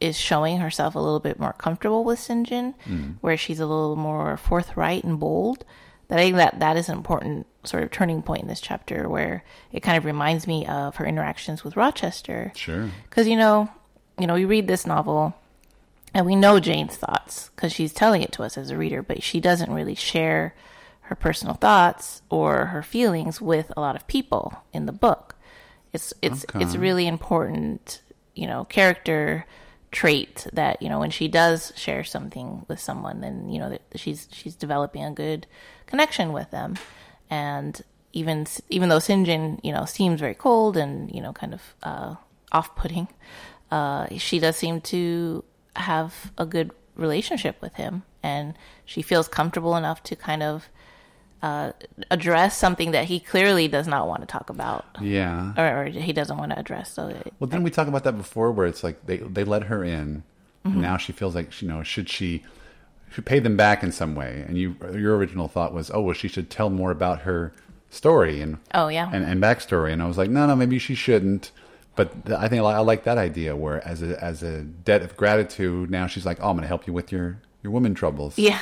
is 0.00 0.16
showing 0.16 0.58
herself 0.58 0.94
a 0.94 0.98
little 0.98 1.20
bit 1.20 1.38
more 1.38 1.52
comfortable 1.52 2.04
with 2.04 2.18
Sinjin, 2.18 2.74
Mm. 2.88 3.14
where 3.20 3.36
she's 3.36 3.60
a 3.60 3.66
little 3.66 3.96
more 3.96 4.36
forthright 4.36 5.04
and 5.04 5.20
bold. 5.20 5.64
That 6.08 6.18
I 6.18 6.22
think 6.22 6.36
that 6.36 6.58
that 6.60 6.76
is 6.76 6.88
an 6.88 6.96
important 6.96 7.46
sort 7.64 7.82
of 7.84 7.90
turning 7.90 8.22
point 8.22 8.42
in 8.42 8.48
this 8.48 8.60
chapter, 8.60 9.08
where 9.08 9.44
it 9.72 9.80
kind 9.80 9.96
of 9.98 10.04
reminds 10.04 10.46
me 10.46 10.66
of 10.66 10.96
her 10.96 11.06
interactions 11.06 11.62
with 11.62 11.76
Rochester. 11.76 12.50
Sure. 12.56 12.90
Because 13.08 13.28
you 13.28 13.36
know, 13.36 13.68
you 14.18 14.26
know, 14.26 14.34
we 14.34 14.44
read 14.44 14.66
this 14.66 14.86
novel, 14.86 15.34
and 16.12 16.26
we 16.26 16.34
know 16.34 16.58
Jane's 16.58 16.96
thoughts 16.96 17.50
because 17.54 17.72
she's 17.72 17.92
telling 17.92 18.22
it 18.22 18.32
to 18.32 18.42
us 18.42 18.58
as 18.58 18.70
a 18.70 18.76
reader, 18.76 19.02
but 19.02 19.22
she 19.22 19.38
doesn't 19.38 19.72
really 19.72 19.94
share 19.94 20.54
her 21.10 21.16
personal 21.16 21.54
thoughts 21.54 22.22
or 22.30 22.66
her 22.66 22.82
feelings 22.82 23.40
with 23.40 23.72
a 23.76 23.80
lot 23.80 23.96
of 23.96 24.06
people 24.06 24.62
in 24.72 24.86
the 24.86 24.92
book. 24.92 25.34
It's 25.92 26.14
it's 26.22 26.44
Okay. 26.44 26.62
it's 26.62 26.76
really 26.76 27.06
important, 27.06 28.00
you 28.34 28.46
know, 28.46 28.64
character 28.64 29.44
trait 29.90 30.46
that 30.52 30.80
you 30.80 30.88
know 30.88 31.00
when 31.00 31.10
she 31.10 31.26
does 31.26 31.72
share 31.74 32.04
something 32.04 32.64
with 32.68 32.78
someone, 32.78 33.20
then 33.20 33.48
you 33.50 33.58
know 33.58 33.68
that 33.70 33.82
she's 33.96 34.28
she's 34.30 34.54
developing 34.54 35.02
a 35.04 35.10
good 35.10 35.46
connection 35.86 36.32
with 36.32 36.50
them, 36.52 36.76
and 37.28 37.82
even 38.12 38.46
even 38.68 38.88
though 38.88 38.98
Sinjin 38.98 39.58
you 39.64 39.72
know 39.72 39.84
seems 39.84 40.20
very 40.20 40.34
cold 40.36 40.76
and 40.76 41.12
you 41.12 41.20
know 41.20 41.32
kind 41.32 41.52
of 41.52 41.62
uh, 41.82 42.14
off-putting, 42.52 43.08
uh, 43.72 44.06
she 44.16 44.38
does 44.38 44.56
seem 44.56 44.80
to 44.82 45.42
have 45.74 46.30
a 46.38 46.46
good 46.46 46.70
relationship 46.94 47.56
with 47.60 47.74
him, 47.74 48.04
and 48.22 48.54
she 48.84 49.02
feels 49.02 49.26
comfortable 49.26 49.74
enough 49.74 50.04
to 50.04 50.14
kind 50.14 50.42
of 50.44 50.68
uh, 51.42 51.72
address 52.10 52.56
something 52.56 52.90
that 52.90 53.06
he 53.06 53.18
clearly 53.20 53.66
does 53.68 53.86
not 53.86 54.06
want 54.08 54.20
to 54.22 54.26
talk 54.26 54.50
about, 54.50 54.84
Yeah. 55.00 55.52
or, 55.56 55.82
or 55.82 55.84
he 55.86 56.12
doesn't 56.12 56.36
want 56.36 56.50
to 56.52 56.58
address. 56.58 56.92
So, 56.92 57.08
it, 57.08 57.32
Well, 57.38 57.48
didn't 57.48 57.62
we 57.64 57.70
talk 57.70 57.88
about 57.88 58.04
that 58.04 58.16
before? 58.16 58.52
Where 58.52 58.66
it's 58.66 58.84
like 58.84 59.06
they 59.06 59.18
they 59.18 59.44
let 59.44 59.64
her 59.64 59.82
in, 59.84 60.22
Mm-hmm. 60.64 60.72
and 60.74 60.82
now 60.82 60.96
she 60.98 61.12
feels 61.12 61.34
like 61.34 61.62
you 61.62 61.68
know 61.68 61.82
should 61.82 62.08
she 62.10 62.42
should 63.10 63.24
pay 63.24 63.38
them 63.38 63.56
back 63.56 63.82
in 63.82 63.90
some 63.92 64.14
way? 64.14 64.44
And 64.46 64.58
you 64.58 64.76
your 64.94 65.16
original 65.16 65.48
thought 65.48 65.72
was, 65.72 65.90
oh 65.90 66.02
well, 66.02 66.14
she 66.14 66.28
should 66.28 66.50
tell 66.50 66.68
more 66.68 66.90
about 66.90 67.20
her 67.22 67.52
story 67.88 68.40
and 68.42 68.58
oh 68.74 68.88
yeah, 68.88 69.08
and, 69.12 69.24
and 69.24 69.42
backstory. 69.42 69.92
And 69.92 70.02
I 70.02 70.06
was 70.06 70.18
like, 70.18 70.28
no, 70.30 70.46
no, 70.46 70.54
maybe 70.54 70.78
she 70.78 70.94
shouldn't. 70.94 71.50
But 71.96 72.12
I 72.30 72.48
think 72.48 72.62
I 72.62 72.66
I 72.72 72.78
like 72.80 73.04
that 73.04 73.16
idea 73.18 73.56
where 73.56 73.82
as 73.88 74.02
a 74.02 74.22
as 74.22 74.42
a 74.42 74.62
debt 74.62 75.00
of 75.02 75.16
gratitude, 75.16 75.90
now 75.90 76.06
she's 76.06 76.26
like, 76.26 76.38
oh, 76.40 76.50
I'm 76.50 76.56
going 76.56 76.62
to 76.62 76.68
help 76.68 76.86
you 76.86 76.92
with 76.92 77.10
your 77.10 77.40
your 77.62 77.72
woman 77.72 77.94
troubles. 77.94 78.38
yeah, 78.38 78.60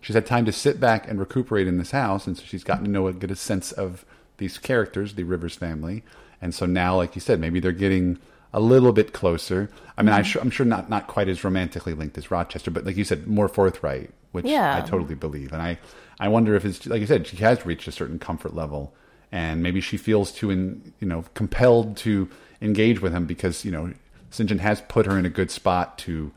She's 0.00 0.14
had 0.14 0.26
time 0.26 0.44
to 0.44 0.52
sit 0.52 0.78
back 0.78 1.08
and 1.08 1.18
recuperate 1.18 1.66
in 1.66 1.78
this 1.78 1.90
house, 1.90 2.26
and 2.26 2.36
so 2.36 2.44
she's 2.46 2.64
gotten 2.64 2.84
to 2.84 2.90
know 2.90 3.08
a 3.08 3.12
get 3.12 3.30
a 3.30 3.36
sense 3.36 3.72
of 3.72 4.04
these 4.38 4.58
characters, 4.58 5.14
the 5.14 5.24
Rivers 5.24 5.56
family, 5.56 6.04
and 6.40 6.54
so 6.54 6.66
now, 6.66 6.96
like 6.96 7.14
you 7.14 7.20
said, 7.20 7.40
maybe 7.40 7.58
they're 7.60 7.72
getting 7.72 8.18
a 8.52 8.60
little 8.60 8.92
bit 8.92 9.12
closer. 9.12 9.68
I 9.98 10.02
mean, 10.02 10.12
I'm 10.12 10.22
Mm-hmm. 10.22 10.28
sure 10.30 10.42
I'm 10.42 10.50
sure 10.50 10.66
not 10.66 10.88
not 10.88 11.06
quite 11.08 11.28
as 11.28 11.42
romantically 11.42 11.94
linked 11.94 12.16
as 12.18 12.30
Rochester, 12.30 12.70
but 12.70 12.84
like 12.84 12.96
you 12.96 13.04
said, 13.04 13.26
more 13.26 13.48
forthright, 13.48 14.10
which 14.32 14.44
Yeah. 14.46 14.76
I 14.76 14.86
totally 14.86 15.14
believe. 15.14 15.52
And 15.52 15.60
I 15.62 15.78
I 16.20 16.28
wonder 16.28 16.54
if 16.54 16.64
it's 16.64 16.86
like 16.86 17.00
you 17.00 17.06
said, 17.06 17.26
she 17.26 17.36
has 17.38 17.66
reached 17.66 17.88
a 17.88 17.92
certain 17.92 18.18
comfort 18.18 18.54
level, 18.54 18.94
and 19.32 19.62
maybe 19.62 19.80
she 19.80 19.96
feels 19.96 20.30
too 20.30 20.50
in 20.50 20.92
you 21.00 21.08
know 21.08 21.24
compelled 21.34 21.96
to 21.98 22.28
engage 22.62 23.00
with 23.00 23.12
him 23.12 23.26
because 23.26 23.64
you 23.64 23.70
know 23.72 23.92
Sinjin 24.30 24.60
has 24.60 24.80
put 24.82 25.06
her 25.06 25.18
in 25.18 25.26
a 25.26 25.30
good 25.30 25.50
spot 25.50 25.98
to 25.98 26.30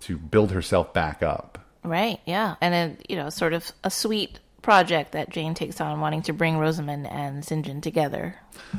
to 0.00 0.16
build 0.18 0.52
herself 0.52 0.92
back 0.92 1.22
up. 1.22 1.58
Right, 1.86 2.20
yeah, 2.26 2.56
and 2.60 2.74
then 2.74 2.98
you 3.08 3.16
know, 3.16 3.30
sort 3.30 3.52
of 3.52 3.70
a 3.84 3.90
sweet 3.90 4.40
project 4.62 5.12
that 5.12 5.30
Jane 5.30 5.54
takes 5.54 5.80
on, 5.80 6.00
wanting 6.00 6.22
to 6.22 6.32
bring 6.32 6.58
Rosamond 6.58 7.06
and 7.06 7.44
Sinjin 7.44 7.80
together. 7.80 8.34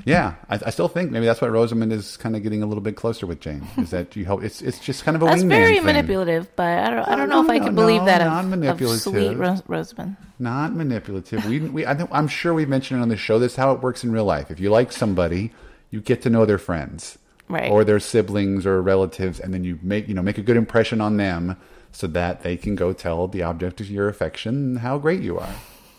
Yeah, 0.05 0.33
I, 0.49 0.59
I 0.65 0.69
still 0.71 0.89
think 0.89 1.11
maybe 1.11 1.25
that's 1.25 1.39
why 1.39 1.47
Rosamond 1.47 1.93
is 1.93 2.17
kind 2.17 2.35
of 2.35 2.43
getting 2.43 2.61
a 2.61 2.65
little 2.65 2.81
bit 2.81 2.97
closer 2.97 3.25
with 3.25 3.39
Jane. 3.39 3.65
Is 3.77 3.91
that 3.91 4.13
you 4.17 4.25
hope 4.25 4.43
it's 4.43 4.61
it's 4.61 4.79
just 4.79 5.05
kind 5.05 5.15
of 5.15 5.21
a 5.23 5.25
That's 5.27 5.43
very 5.43 5.79
manipulative, 5.79 6.53
but 6.57 6.79
I 6.79 6.89
don't, 6.89 7.07
I 7.07 7.15
don't 7.15 7.29
No, 7.29 7.41
know 7.41 7.43
if 7.45 7.49
I 7.49 7.59
can 7.65 7.73
no, 7.75 7.81
believe 7.83 8.03
that 8.05 8.19
of, 8.19 8.27
non-manipulative. 8.27 9.07
of 9.07 9.13
sweet 9.13 9.35
Ros- 9.37 9.63
Rosamond. 9.67 10.17
Not 10.39 10.73
manipulative. 10.75 11.45
We 11.45 11.61
we 11.61 11.85
I 11.85 11.93
think, 11.95 12.09
I'm 12.11 12.27
sure 12.27 12.53
we've 12.53 12.67
mentioned 12.67 12.99
it 12.99 13.03
on 13.03 13.09
the 13.09 13.15
show. 13.15 13.39
This 13.39 13.53
is 13.53 13.57
how 13.57 13.71
it 13.71 13.81
works 13.81 14.03
in 14.03 14.11
real 14.11 14.25
life. 14.25 14.51
If 14.51 14.59
you 14.59 14.69
like 14.69 14.91
somebody, 14.91 15.53
you 15.89 16.01
get 16.01 16.21
to 16.23 16.29
know 16.29 16.45
their 16.45 16.57
friends, 16.57 17.17
Right. 17.47 17.71
or 17.71 17.85
their 17.85 18.01
siblings 18.01 18.65
or 18.65 18.81
relatives, 18.81 19.39
and 19.39 19.53
then 19.53 19.63
you 19.63 19.79
make 19.81 20.09
you 20.09 20.13
know 20.13 20.21
make 20.21 20.37
a 20.37 20.41
good 20.41 20.57
impression 20.57 20.99
on 20.99 21.15
them 21.15 21.55
so 21.91 22.07
that 22.07 22.41
they 22.43 22.57
can 22.57 22.75
go 22.75 22.93
tell 22.93 23.27
the 23.27 23.43
object 23.43 23.81
of 23.81 23.89
your 23.89 24.07
affection 24.07 24.77
how 24.77 24.97
great 24.97 25.21
you 25.21 25.39
are. 25.39 25.55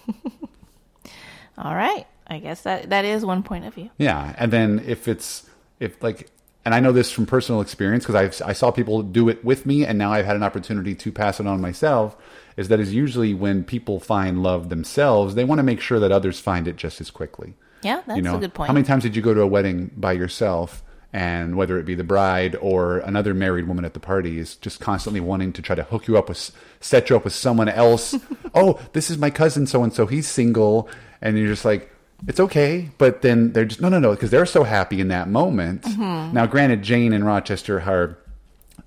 All 1.58 1.74
right, 1.74 2.06
I 2.26 2.38
guess 2.38 2.62
that 2.62 2.90
that 2.90 3.04
is 3.04 3.24
one 3.24 3.42
point 3.42 3.64
of 3.64 3.74
view. 3.74 3.90
Yeah, 3.98 4.34
and 4.38 4.52
then 4.52 4.82
if 4.86 5.08
it's 5.08 5.48
if 5.80 6.00
like, 6.02 6.30
and 6.64 6.74
I 6.74 6.80
know 6.80 6.92
this 6.92 7.10
from 7.10 7.26
personal 7.26 7.60
experience 7.60 8.06
because 8.06 8.42
I 8.44 8.48
I 8.48 8.52
saw 8.52 8.70
people 8.70 9.02
do 9.02 9.28
it 9.28 9.44
with 9.44 9.66
me, 9.66 9.84
and 9.84 9.98
now 9.98 10.12
I've 10.12 10.26
had 10.26 10.36
an 10.36 10.42
opportunity 10.42 10.94
to 10.94 11.12
pass 11.12 11.40
it 11.40 11.46
on 11.46 11.60
myself. 11.60 12.16
Is 12.56 12.68
that 12.68 12.80
is 12.80 12.92
usually 12.92 13.34
when 13.34 13.64
people 13.64 14.00
find 14.00 14.42
love 14.42 14.68
themselves, 14.68 15.34
they 15.34 15.44
want 15.44 15.60
to 15.60 15.62
make 15.62 15.80
sure 15.80 16.00
that 16.00 16.12
others 16.12 16.40
find 16.40 16.66
it 16.66 16.76
just 16.76 17.00
as 17.00 17.10
quickly. 17.10 17.54
Yeah, 17.82 18.02
that's 18.06 18.16
you 18.16 18.22
know, 18.22 18.36
a 18.36 18.40
good 18.40 18.54
point. 18.54 18.66
how 18.66 18.72
many 18.72 18.84
times 18.84 19.04
did 19.04 19.14
you 19.14 19.22
go 19.22 19.34
to 19.34 19.40
a 19.40 19.46
wedding 19.46 19.92
by 19.96 20.12
yourself? 20.12 20.82
And 21.12 21.56
whether 21.56 21.78
it 21.78 21.86
be 21.86 21.94
the 21.94 22.04
bride 22.04 22.54
or 22.60 22.98
another 22.98 23.32
married 23.32 23.66
woman 23.66 23.86
at 23.86 23.94
the 23.94 24.00
party 24.00 24.38
is 24.38 24.56
just 24.56 24.78
constantly 24.78 25.20
wanting 25.20 25.54
to 25.54 25.62
try 25.62 25.74
to 25.74 25.84
hook 25.84 26.06
you 26.06 26.18
up 26.18 26.28
with, 26.28 26.50
set 26.80 27.08
you 27.08 27.16
up 27.16 27.24
with 27.24 27.32
someone 27.32 27.68
else. 27.68 28.14
oh, 28.54 28.78
this 28.92 29.10
is 29.10 29.16
my 29.16 29.30
cousin 29.30 29.66
so 29.66 29.82
and 29.82 29.92
so. 29.92 30.06
He's 30.06 30.28
single, 30.28 30.86
and 31.22 31.38
you're 31.38 31.48
just 31.48 31.64
like, 31.64 31.90
it's 32.26 32.38
okay. 32.40 32.90
But 32.98 33.22
then 33.22 33.52
they're 33.54 33.64
just 33.64 33.80
no, 33.80 33.88
no, 33.88 33.98
no, 33.98 34.10
because 34.10 34.30
they're 34.30 34.44
so 34.44 34.64
happy 34.64 35.00
in 35.00 35.08
that 35.08 35.28
moment. 35.28 35.82
Mm-hmm. 35.82 36.34
Now, 36.34 36.44
granted, 36.44 36.82
Jane 36.82 37.14
and 37.14 37.24
Rochester 37.24 37.80
are 37.80 38.18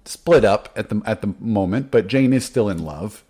split 0.06 0.46
up 0.46 0.70
at 0.76 0.90
the 0.90 1.02
at 1.06 1.22
the 1.22 1.34
moment, 1.40 1.90
but 1.90 2.06
Jane 2.08 2.34
is 2.34 2.46
still 2.46 2.70
in 2.70 2.84
love. 2.84 3.24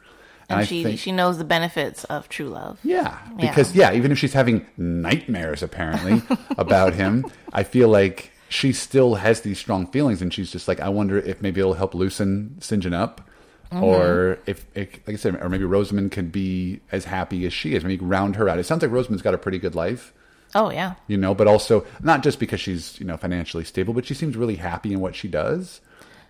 and 0.49 0.59
I 0.59 0.63
she 0.65 0.83
think- 0.83 0.99
she 0.99 1.13
knows 1.13 1.37
the 1.37 1.43
benefits 1.45 2.03
of 2.05 2.27
true 2.27 2.49
love. 2.49 2.77
yeah, 2.83 3.17
Yeah. 3.37 3.49
because 3.49 3.73
yeah. 3.73 3.93
even 3.93 4.11
if 4.11 4.19
she's 4.19 4.33
having 4.33 4.65
nightmares 4.75 5.63
apparently 5.63 6.21
about 6.57 6.93
him, 6.93 7.25
I 7.53 7.63
feel 7.63 7.87
like 7.87 8.30
she 8.51 8.73
still 8.73 9.15
has 9.15 9.41
these 9.41 9.57
strong 9.57 9.87
feelings, 9.87 10.21
and 10.21 10.33
she's 10.33 10.51
just 10.51 10.67
like, 10.67 10.79
I 10.79 10.89
wonder 10.89 11.17
if 11.17 11.41
maybe 11.41 11.59
it'll 11.61 11.73
help 11.73 11.95
loosen 11.95 12.57
Sinjin 12.59 12.93
up, 12.93 13.27
Mm-hmm. 13.71 13.83
or 13.85 14.37
if, 14.45 14.65
if, 14.75 14.91
like 15.07 15.13
I 15.13 15.15
said, 15.15 15.41
or 15.41 15.47
maybe 15.47 15.63
Rosamond 15.63 16.11
could 16.11 16.29
be 16.29 16.81
as 16.91 17.05
happy 17.05 17.45
as 17.45 17.53
she 17.53 17.73
is. 17.73 17.85
Maybe 17.85 18.03
round 18.03 18.35
her 18.35 18.49
out. 18.49 18.59
It 18.59 18.65
sounds 18.65 18.81
like 18.81 18.91
Rosamond's 18.91 19.21
got 19.21 19.33
a 19.33 19.37
pretty 19.37 19.59
good 19.59 19.75
life, 19.75 20.11
Oh 20.53 20.69
yeah, 20.69 20.95
you 21.07 21.15
know, 21.15 21.33
but 21.33 21.47
also 21.47 21.85
not 22.03 22.21
just 22.21 22.37
because 22.37 22.59
she's 22.59 22.99
you 22.99 23.05
know 23.05 23.15
financially 23.15 23.63
stable, 23.63 23.93
but 23.93 24.05
she 24.05 24.13
seems 24.13 24.35
really 24.35 24.57
happy 24.57 24.91
in 24.91 24.99
what 24.99 25.15
she 25.15 25.29
does, 25.29 25.79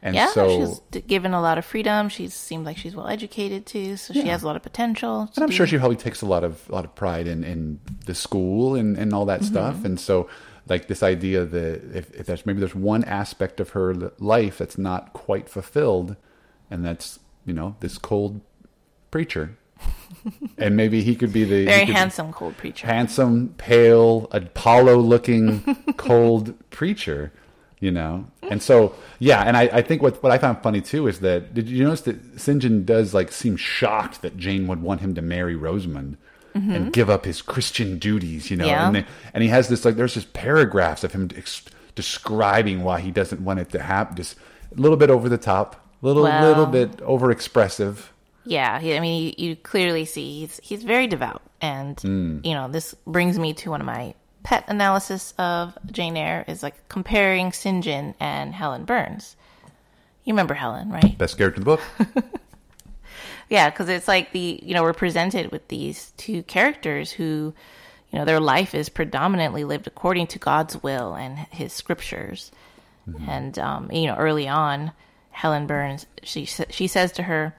and 0.04 0.14
yeah. 0.14 0.28
so. 0.28 0.80
she's 0.92 1.02
given 1.08 1.34
a 1.34 1.42
lot 1.42 1.58
of 1.58 1.66
freedom. 1.66 2.10
She 2.10 2.28
seems 2.28 2.64
like 2.64 2.78
she's 2.78 2.96
well 2.96 3.08
educated 3.08 3.66
too, 3.66 3.98
so 3.98 4.14
she 4.14 4.28
has 4.28 4.44
a 4.44 4.46
lot 4.46 4.56
of 4.56 4.62
potential. 4.62 5.22
And 5.36 5.44
I'm 5.44 5.50
do- 5.50 5.56
sure 5.56 5.66
she 5.66 5.80
probably 5.80 5.98
takes 5.98 6.22
a 6.22 6.28
lot 6.28 6.44
of 6.44 6.62
a 6.70 6.74
lot 6.74 6.86
of 6.86 6.94
pride 6.94 7.26
in, 7.26 7.44
in 7.44 7.80
the 8.06 8.14
school 8.14 8.76
and, 8.76 8.96
and 9.00 9.16
all 9.16 9.26
that 9.26 9.44
stuff. 9.44 9.84
And 9.84 10.00
so, 10.00 10.30
like 10.72 10.88
this 10.88 11.04
idea 11.04 11.44
that 11.44 11.96
if, 11.96 12.12
if 12.16 12.26
there's 12.26 12.46
maybe 12.46 12.60
there's 12.60 12.74
one 12.74 13.04
aspect 13.04 13.60
of 13.60 13.72
her 13.72 13.94
life 14.20 14.58
that's 14.58 14.78
not 14.78 15.12
quite 15.12 15.50
fulfilled, 15.50 16.16
and 16.72 16.84
that's 16.86 17.20
you 17.46 17.54
know 17.54 17.76
this 17.82 17.98
cold 17.98 18.40
preacher, 19.12 19.58
and 20.58 20.78
maybe 20.78 21.04
he 21.04 21.14
could 21.14 21.34
be 21.34 21.44
the 21.44 21.66
very 21.66 21.86
could- 21.86 21.96
handsome 21.96 22.32
cold 22.32 22.56
preacher. 22.56 22.88
handsome, 22.88 23.54
pale, 23.58 24.30
Apollo-looking, 24.32 25.76
cold 25.98 26.54
preacher, 26.70 27.34
you 27.82 27.92
know. 27.92 28.28
And 28.50 28.64
so, 28.64 28.96
yeah, 29.20 29.42
and 29.42 29.58
I, 29.58 29.64
I 29.64 29.82
think 29.82 30.02
what 30.02 30.24
what 30.24 30.32
I 30.32 30.38
found 30.38 30.64
funny 30.64 30.80
too 30.80 31.06
is 31.08 31.20
that 31.20 31.54
did 31.54 31.68
you 31.68 31.84
notice 31.84 32.02
that 32.02 32.38
Sinjin 32.38 32.86
does 32.86 33.14
like 33.14 33.30
seem 33.32 33.58
shocked 33.58 34.22
that 34.22 34.38
Jane 34.38 34.68
would 34.68 34.82
want 34.82 35.02
him 35.02 35.14
to 35.16 35.22
marry 35.22 35.58
Rosamund 36.56 36.76
and 36.86 36.94
give 36.94 37.10
up 37.10 37.26
his 37.26 37.42
Christian 37.42 37.98
duties, 38.00 38.50
you 38.52 38.58
know? 38.58 38.66
Yeah. 38.66 38.88
And 38.88 38.96
they, 38.96 39.06
and 39.34 39.44
he 39.44 39.50
has 39.50 39.68
this 39.70 39.86
like 39.86 39.96
there's 39.96 40.14
just 40.14 40.34
paragraphs 40.34 41.04
of 41.04 41.12
him 41.14 41.30
ex- 41.36 41.64
describing 41.96 42.84
why 42.84 43.00
he 43.00 43.12
doesn't 43.12 43.42
want 43.42 43.60
it 43.60 43.70
to 43.72 43.82
happen, 43.82 44.16
just 44.16 44.36
a 44.76 44.80
little 44.80 44.98
bit 44.98 45.10
over 45.10 45.30
the 45.30 45.38
top, 45.38 45.76
a 46.02 46.06
little 46.06 46.24
Well- 46.24 46.48
little 46.48 46.66
bit 46.66 47.02
over 47.02 47.32
expressive. 47.32 48.12
Yeah, 48.44 48.80
he, 48.80 48.96
I 48.98 49.00
mean, 49.00 49.34
you, 49.38 49.50
you 49.50 49.56
clearly 49.56 50.04
see 50.06 50.40
he's 50.40 50.60
he's 50.64 50.84
very 50.84 51.06
devout, 51.08 51.44
and 51.62 52.00
Hmm. 52.00 52.40
you 52.44 52.54
know 52.56 52.68
this 52.68 52.96
brings 53.06 53.38
me 53.38 53.54
to 53.54 53.70
one 53.70 53.82
of 53.82 53.86
my 53.86 54.16
pet 54.44 54.64
analysis 54.68 55.36
of 55.38 55.78
Jane 55.92 56.18
Eyre 56.18 56.44
is 56.48 56.64
like 56.64 56.90
comparing 56.90 57.52
St. 57.52 57.84
John 57.84 58.16
and 58.20 58.56
Helen 58.56 58.86
Burns. 58.86 59.36
You 60.24 60.34
remember 60.34 60.56
Helen, 60.56 60.90
right? 60.90 61.16
Best 61.20 61.38
character 61.38 61.62
in 61.62 61.66
the 61.66 61.78
book. 61.78 61.82
Yeah, 63.50 63.70
because 63.70 63.90
it's 63.90 64.08
like 64.08 64.32
the 64.32 64.60
you 64.64 64.74
know 64.74 64.84
we're 64.84 64.94
presented 64.94 65.52
with 65.52 65.68
these 65.68 66.12
two 66.18 66.44
characters 66.44 67.12
who, 67.12 67.54
you 68.12 68.20
know, 68.20 68.26
their 68.26 68.40
life 68.40 68.74
is 68.74 68.90
predominantly 68.90 69.64
lived 69.64 69.88
according 69.88 70.28
to 70.28 70.40
God's 70.40 70.82
will 70.82 71.14
and 71.16 71.38
His 71.52 71.74
scriptures, 71.74 72.52
and 73.28 73.58
um, 73.60 73.92
you 73.92 74.08
know 74.08 74.16
early 74.16 74.48
on, 74.48 74.92
Helen 75.32 75.68
Burns 75.68 76.06
she 76.24 76.46
she 76.46 76.88
says 76.88 77.12
to 77.14 77.24
her, 77.24 77.56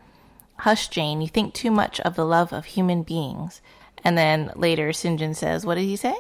"Hush, 0.57 0.89
Jane, 0.89 1.21
you 1.21 1.29
think 1.29 1.55
too 1.55 1.71
much 1.71 2.01
of 2.01 2.17
the 2.17 2.27
love 2.27 2.53
of 2.53 2.65
human 2.65 3.03
beings." 3.03 3.61
And 4.05 4.19
then 4.19 4.51
later, 4.57 4.93
St. 4.93 5.19
John 5.19 5.35
says, 5.35 5.65
"What 5.65 5.77
did 5.77 5.85
he 5.85 5.97
say?" 5.97 6.15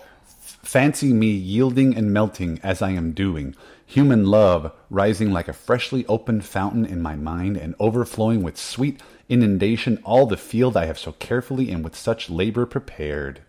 Fancy 0.63 1.13
me 1.13 1.27
yielding 1.27 1.97
and 1.97 2.13
melting 2.13 2.61
as 2.63 2.83
I 2.83 2.91
am 2.91 3.13
doing, 3.13 3.57
human 3.85 4.25
love 4.27 4.73
rising 4.91 5.33
like 5.33 5.49
a 5.49 5.53
freshly 5.53 6.07
opened 6.07 6.45
fountain 6.45 6.87
in 6.87 7.03
my 7.03 7.17
mind 7.17 7.57
and 7.57 7.75
overflowing 7.81 8.43
with 8.43 8.57
sweet 8.57 9.01
inundation 9.29 9.99
all 10.05 10.27
the 10.27 10.37
field 10.37 10.77
I 10.77 10.87
have 10.87 10.99
so 10.99 11.13
carefully 11.13 11.71
and 11.71 11.83
with 11.85 11.97
such 11.97 12.31
labor 12.31 12.67
prepared. 12.67 13.41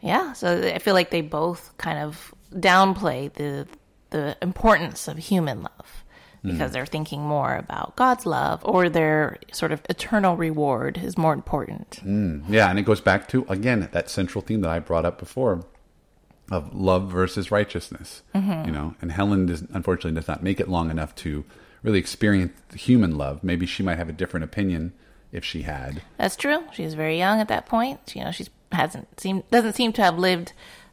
Yeah, 0.00 0.32
so 0.32 0.60
I 0.62 0.78
feel 0.78 0.94
like 0.94 1.10
they 1.10 1.20
both 1.20 1.76
kind 1.78 1.98
of 1.98 2.34
downplay 2.52 3.32
the 3.32 3.66
the 4.10 4.36
importance 4.42 5.08
of 5.08 5.16
human 5.16 5.62
love 5.62 6.04
because 6.42 6.70
mm. 6.70 6.74
they're 6.74 6.86
thinking 6.86 7.22
more 7.22 7.56
about 7.56 7.96
God's 7.96 8.26
love 8.26 8.60
or 8.64 8.88
their 8.88 9.38
sort 9.52 9.72
of 9.72 9.80
eternal 9.88 10.36
reward 10.36 10.98
is 10.98 11.16
more 11.16 11.32
important. 11.32 12.00
Mm, 12.04 12.44
yeah, 12.48 12.68
and 12.68 12.78
it 12.78 12.82
goes 12.82 13.00
back 13.00 13.28
to 13.28 13.46
again 13.48 13.88
that 13.92 14.10
central 14.10 14.42
theme 14.42 14.60
that 14.62 14.70
I 14.70 14.80
brought 14.80 15.04
up 15.04 15.18
before 15.18 15.64
of 16.50 16.74
love 16.74 17.10
versus 17.10 17.50
righteousness. 17.50 18.22
Mm-hmm. 18.34 18.66
You 18.66 18.72
know, 18.72 18.94
and 19.00 19.12
Helen 19.12 19.46
does 19.46 19.62
unfortunately 19.72 20.18
does 20.18 20.28
not 20.28 20.42
make 20.42 20.60
it 20.60 20.68
long 20.68 20.90
enough 20.90 21.14
to 21.16 21.44
really 21.82 21.98
experience 21.98 22.52
human 22.74 23.16
love. 23.16 23.42
Maybe 23.42 23.66
she 23.66 23.82
might 23.82 23.98
have 23.98 24.08
a 24.08 24.12
different 24.12 24.44
opinion 24.44 24.92
if 25.32 25.44
she 25.44 25.62
had. 25.62 26.02
That's 26.18 26.36
true. 26.36 26.64
She 26.72 26.84
was 26.84 26.94
very 26.94 27.18
young 27.18 27.40
at 27.40 27.48
that 27.48 27.66
point. 27.66 28.14
You 28.14 28.24
know, 28.24 28.30
she 28.30 28.46
hasn't 28.70 29.18
seemed 29.20 29.48
doesn't 29.50 29.74
seem 29.74 29.92
to 29.94 30.02
have 30.02 30.18
lived 30.18 30.52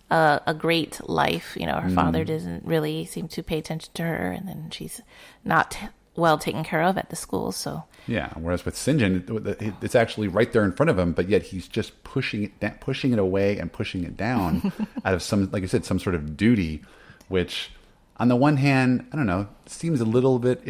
a, 0.09 0.41
a 0.47 0.53
great 0.53 0.99
life. 1.07 1.55
You 1.59 1.65
know, 1.67 1.79
her 1.79 1.89
father 1.89 2.19
mm-hmm. 2.19 2.33
doesn't 2.33 2.65
really 2.65 3.05
seem 3.05 3.27
to 3.29 3.43
pay 3.43 3.57
attention 3.59 3.91
to 3.95 4.03
her, 4.03 4.31
and 4.31 4.47
then 4.47 4.69
she's 4.71 5.01
not 5.43 5.77
well 6.15 6.37
taken 6.37 6.63
care 6.63 6.83
of 6.83 6.97
at 6.97 7.09
the 7.09 7.15
school. 7.15 7.51
So 7.51 7.83
Yeah, 8.07 8.33
whereas 8.35 8.65
with 8.65 8.75
St. 8.75 8.99
John, 8.99 9.23
it- 9.45 9.61
it- 9.61 9.73
it's 9.81 9.95
actually 9.95 10.27
right 10.27 10.51
there 10.51 10.65
in 10.65 10.71
front 10.73 10.89
of 10.89 10.97
him, 10.99 11.13
but 11.13 11.29
yet 11.29 11.43
he's 11.43 11.67
just 11.67 12.03
pushing 12.03 12.43
it, 12.43 12.59
da- 12.59 12.73
pushing 12.79 13.13
it 13.13 13.19
away 13.19 13.57
and 13.57 13.71
pushing 13.71 14.03
it 14.03 14.17
down 14.17 14.71
out 15.05 15.13
of 15.13 15.21
some, 15.21 15.49
like 15.51 15.63
I 15.63 15.67
said, 15.67 15.85
some 15.85 15.99
sort 15.99 16.15
of 16.15 16.35
duty, 16.35 16.81
which, 17.29 17.71
on 18.17 18.27
the 18.27 18.35
one 18.35 18.57
hand, 18.57 19.07
I 19.13 19.15
don't 19.15 19.27
know, 19.27 19.47
seems 19.65 20.01
a 20.01 20.05
little 20.05 20.39
bit 20.39 20.61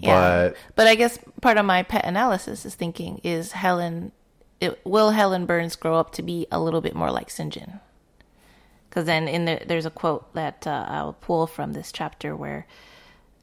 ill-informed, 0.00 0.54
but 0.74 0.82
but 0.82 0.86
I 0.86 0.94
guess 0.94 1.18
part 1.40 1.58
of 1.58 1.66
my 1.66 1.82
pet 1.82 2.04
analysis 2.04 2.64
is 2.64 2.74
thinking 2.74 3.20
is 3.22 3.52
Helen, 3.52 4.12
it, 4.60 4.80
will 4.84 5.10
Helen 5.10 5.46
Burns 5.46 5.76
grow 5.76 5.96
up 5.96 6.12
to 6.12 6.22
be 6.22 6.46
a 6.50 6.60
little 6.60 6.80
bit 6.80 6.94
more 6.94 7.10
like 7.10 7.30
St. 7.30 7.52
John? 7.52 7.80
Because 8.88 9.06
then 9.06 9.28
in 9.28 9.44
the, 9.44 9.60
there's 9.66 9.86
a 9.86 9.90
quote 9.90 10.32
that 10.34 10.66
uh, 10.66 10.86
I'll 10.88 11.14
pull 11.14 11.46
from 11.46 11.72
this 11.72 11.92
chapter 11.92 12.36
where, 12.36 12.66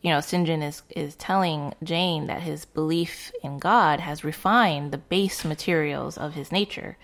you 0.01 0.11
know, 0.11 0.21
St. 0.21 0.45
John 0.45 0.61
is 0.61 0.83
is 0.89 1.15
telling 1.15 1.73
Jane 1.83 2.27
that 2.27 2.41
his 2.41 2.65
belief 2.65 3.31
in 3.43 3.59
God 3.59 3.99
has 3.99 4.23
refined 4.23 4.91
the 4.91 4.97
base 4.97 5.45
materials 5.45 6.17
of 6.17 6.33
his 6.33 6.51
nature. 6.51 6.97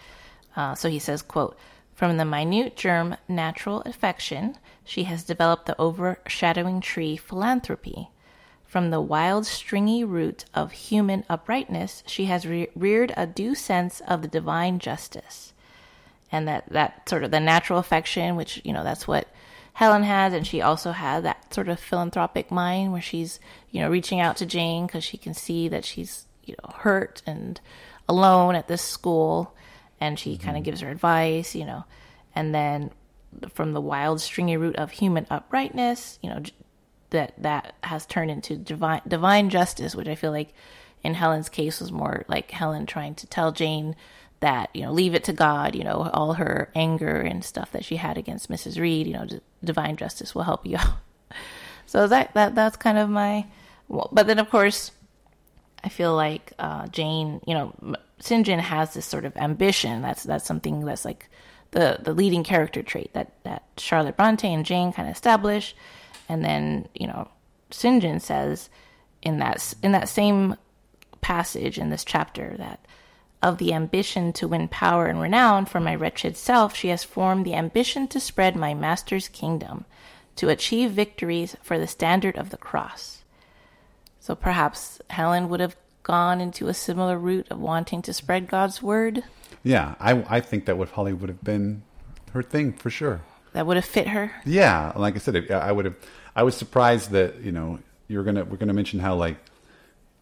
Uh, 0.56 0.76
so 0.76 0.90
he 0.90 1.00
says, 1.00 1.22
quote, 1.22 1.58
from 1.94 2.18
the 2.18 2.26
minute 2.26 2.76
germ 2.76 3.16
natural 3.28 3.82
affection, 3.82 4.58
she 4.84 5.04
has 5.04 5.24
developed 5.24 5.66
the 5.66 5.80
overshadowing 5.82 6.82
tree 6.82 7.16
philanthropy. 7.16 8.10
From 8.76 8.90
the 8.90 9.00
wild, 9.00 9.46
stringy 9.46 10.04
root 10.04 10.44
of 10.54 10.74
human 10.74 11.24
uprightness, 11.30 12.04
she 12.06 12.26
has 12.26 12.46
re- 12.46 12.68
reared 12.76 13.14
a 13.16 13.26
due 13.26 13.56
sense 13.56 14.02
of 14.02 14.22
the 14.22 14.28
divine 14.28 14.80
justice. 14.80 15.54
And 16.30 16.46
that, 16.50 16.68
that 16.72 17.08
sort 17.08 17.24
of 17.24 17.32
the 17.32 17.40
natural 17.40 17.80
affection, 17.80 18.36
which, 18.36 18.60
you 18.66 18.74
know, 18.74 18.84
that's 18.84 19.08
what 19.08 19.30
Helen 19.72 20.04
has. 20.04 20.34
And 20.34 20.46
she 20.46 20.62
also 20.62 20.92
has 20.92 21.24
that 21.24 21.54
sort 21.54 21.70
of 21.70 21.80
philanthropic 21.80 22.52
mind 22.52 22.92
where 22.92 23.02
she's, 23.02 23.40
you 23.72 23.80
know, 23.80 23.90
reaching 23.90 24.20
out 24.20 24.36
to 24.36 24.46
Jane 24.46 24.88
because 24.88 25.06
she 25.06 25.18
can 25.18 25.34
see 25.34 25.70
that 25.70 25.86
she's, 25.86 26.26
you 26.44 26.58
know, 26.62 26.74
hurt 26.80 27.22
and 27.26 27.62
alone 28.10 28.56
at 28.56 28.68
this 28.68 28.82
school. 28.82 29.56
And 30.02 30.20
she 30.20 30.36
kind 30.36 30.58
of 30.58 30.64
mm-hmm. 30.64 30.64
gives 30.66 30.82
her 30.82 30.90
advice, 30.90 31.56
you 31.56 31.64
know. 31.64 31.86
And 32.36 32.54
then 32.54 32.92
from 33.54 33.72
the 33.72 33.80
wild, 33.80 34.20
stringy 34.20 34.58
root 34.58 34.76
of 34.76 34.92
human 34.92 35.28
uprightness, 35.30 36.20
you 36.22 36.30
know, 36.30 36.44
that 37.12 37.34
that 37.38 37.76
has 37.84 38.06
turned 38.06 38.32
into 38.32 38.56
divine 38.56 39.02
divine 39.08 39.50
justice, 39.50 39.96
which 39.96 40.08
I 40.08 40.16
feel 40.16 40.32
like 40.32 40.54
in 41.04 41.14
Helen's 41.14 41.50
case 41.50 41.80
was 41.80 41.92
more 41.92 42.26
like 42.28 42.52
Helen 42.52 42.86
trying 42.86 43.16
to 43.16 43.28
tell 43.28 43.52
Jane 43.52 43.96
that 44.40 44.70
you 44.74 44.82
know 44.84 44.92
leave 44.92 45.16
it 45.16 45.24
to 45.26 45.34
God, 45.34 45.76
you 45.76 45.84
know, 45.84 46.10
all 46.14 46.34
her 46.34 46.70
anger 46.76 47.22
and 47.22 47.44
stuff 47.44 47.72
that 47.72 47.86
she 47.86 47.98
had 47.98 48.18
against 48.18 48.50
Mrs. 48.50 48.80
Reed, 48.80 49.08
you 49.08 49.14
know, 49.14 49.26
d- 49.26 49.42
divine 49.64 49.96
justice 49.96 50.36
will 50.36 50.44
help 50.44 50.66
you. 50.66 50.78
So 51.88 52.08
that 52.08 52.34
that 52.34 52.56
that's 52.56 52.78
kind 52.78 52.98
of 52.98 53.10
my, 53.10 53.46
well, 53.88 54.10
but 54.12 54.26
then 54.28 54.40
of 54.40 54.50
course, 54.50 54.92
I 55.84 55.90
feel 55.90 56.16
like 56.16 56.54
uh, 56.60 56.88
Jane, 56.88 57.42
you 57.46 57.54
know. 57.54 57.74
John 58.24 58.58
has 58.58 58.94
this 58.96 59.06
sort 59.06 59.26
of 59.26 59.38
ambition. 59.38 60.02
That's 60.02 60.24
that's 60.24 60.46
something 60.46 60.84
that's 60.84 61.06
like 61.06 61.30
the 61.72 62.00
the 62.02 62.14
leading 62.14 62.44
character 62.44 62.82
trait 62.82 63.14
that 63.14 63.34
that 63.44 63.64
Charlotte 63.78 64.18
Bronte 64.18 64.52
and 64.52 64.66
Jane 64.66 64.94
kind 64.94 65.08
of 65.08 65.14
establish, 65.14 65.76
and 66.30 66.44
then 66.44 66.88
you 66.94 67.08
know, 67.08 67.30
St. 67.72 68.02
John 68.02 68.20
says 68.20 68.70
in 69.22 69.40
that 69.40 69.74
in 69.84 69.92
that 69.92 70.10
same 70.10 70.56
passage 71.22 71.80
in 71.80 71.90
this 71.90 72.06
chapter 72.06 72.56
that 72.58 72.86
of 73.42 73.58
the 73.58 73.74
ambition 73.74 74.34
to 74.34 74.48
win 74.48 74.68
power 74.68 75.06
and 75.06 75.22
renown 75.22 75.66
for 75.66 75.80
my 75.80 75.94
wretched 75.94 76.36
self, 76.36 76.76
she 76.76 76.88
has 76.88 77.04
formed 77.04 77.46
the 77.46 77.54
ambition 77.54 78.08
to 78.08 78.20
spread 78.20 78.56
my 78.56 78.74
master's 78.74 79.28
kingdom, 79.28 79.86
to 80.36 80.50
achieve 80.50 80.92
victories 80.92 81.56
for 81.62 81.78
the 81.78 81.88
standard 81.88 82.36
of 82.38 82.50
the 82.50 82.58
cross. 82.58 83.24
So 84.20 84.34
perhaps 84.34 85.00
Helen 85.12 85.50
would 85.50 85.60
have 85.60 85.76
gone 86.02 86.42
into 86.42 86.68
a 86.68 86.74
similar 86.74 87.20
route 87.20 87.48
of 87.52 87.60
wanting 87.60 88.02
to 88.04 88.14
spread 88.14 88.48
God's 88.48 88.82
word. 88.82 89.24
yeah, 89.64 89.96
I, 90.00 90.26
I 90.28 90.40
think 90.40 90.66
that 90.66 90.78
would 90.78 90.90
probably 90.92 91.14
would 91.14 91.30
have 91.30 91.44
been 91.44 91.84
her 92.34 92.42
thing 92.42 92.74
for 92.74 92.90
sure. 92.90 93.22
That 93.56 93.66
would 93.66 93.78
have 93.78 93.86
fit 93.86 94.10
her. 94.10 94.32
Yeah, 94.46 94.92
like 94.98 95.16
I 95.16 95.20
said, 95.20 95.50
I 95.50 95.72
would 95.72 95.86
have. 95.86 95.96
I 96.36 96.44
was 96.44 96.56
surprised 96.56 97.12
that 97.12 97.38
you 97.42 97.52
know 97.54 97.80
you're 98.10 98.24
gonna 98.24 98.44
we're 98.44 98.58
gonna 98.58 98.74
mention 98.74 99.00
how 99.00 99.16
like 99.16 99.38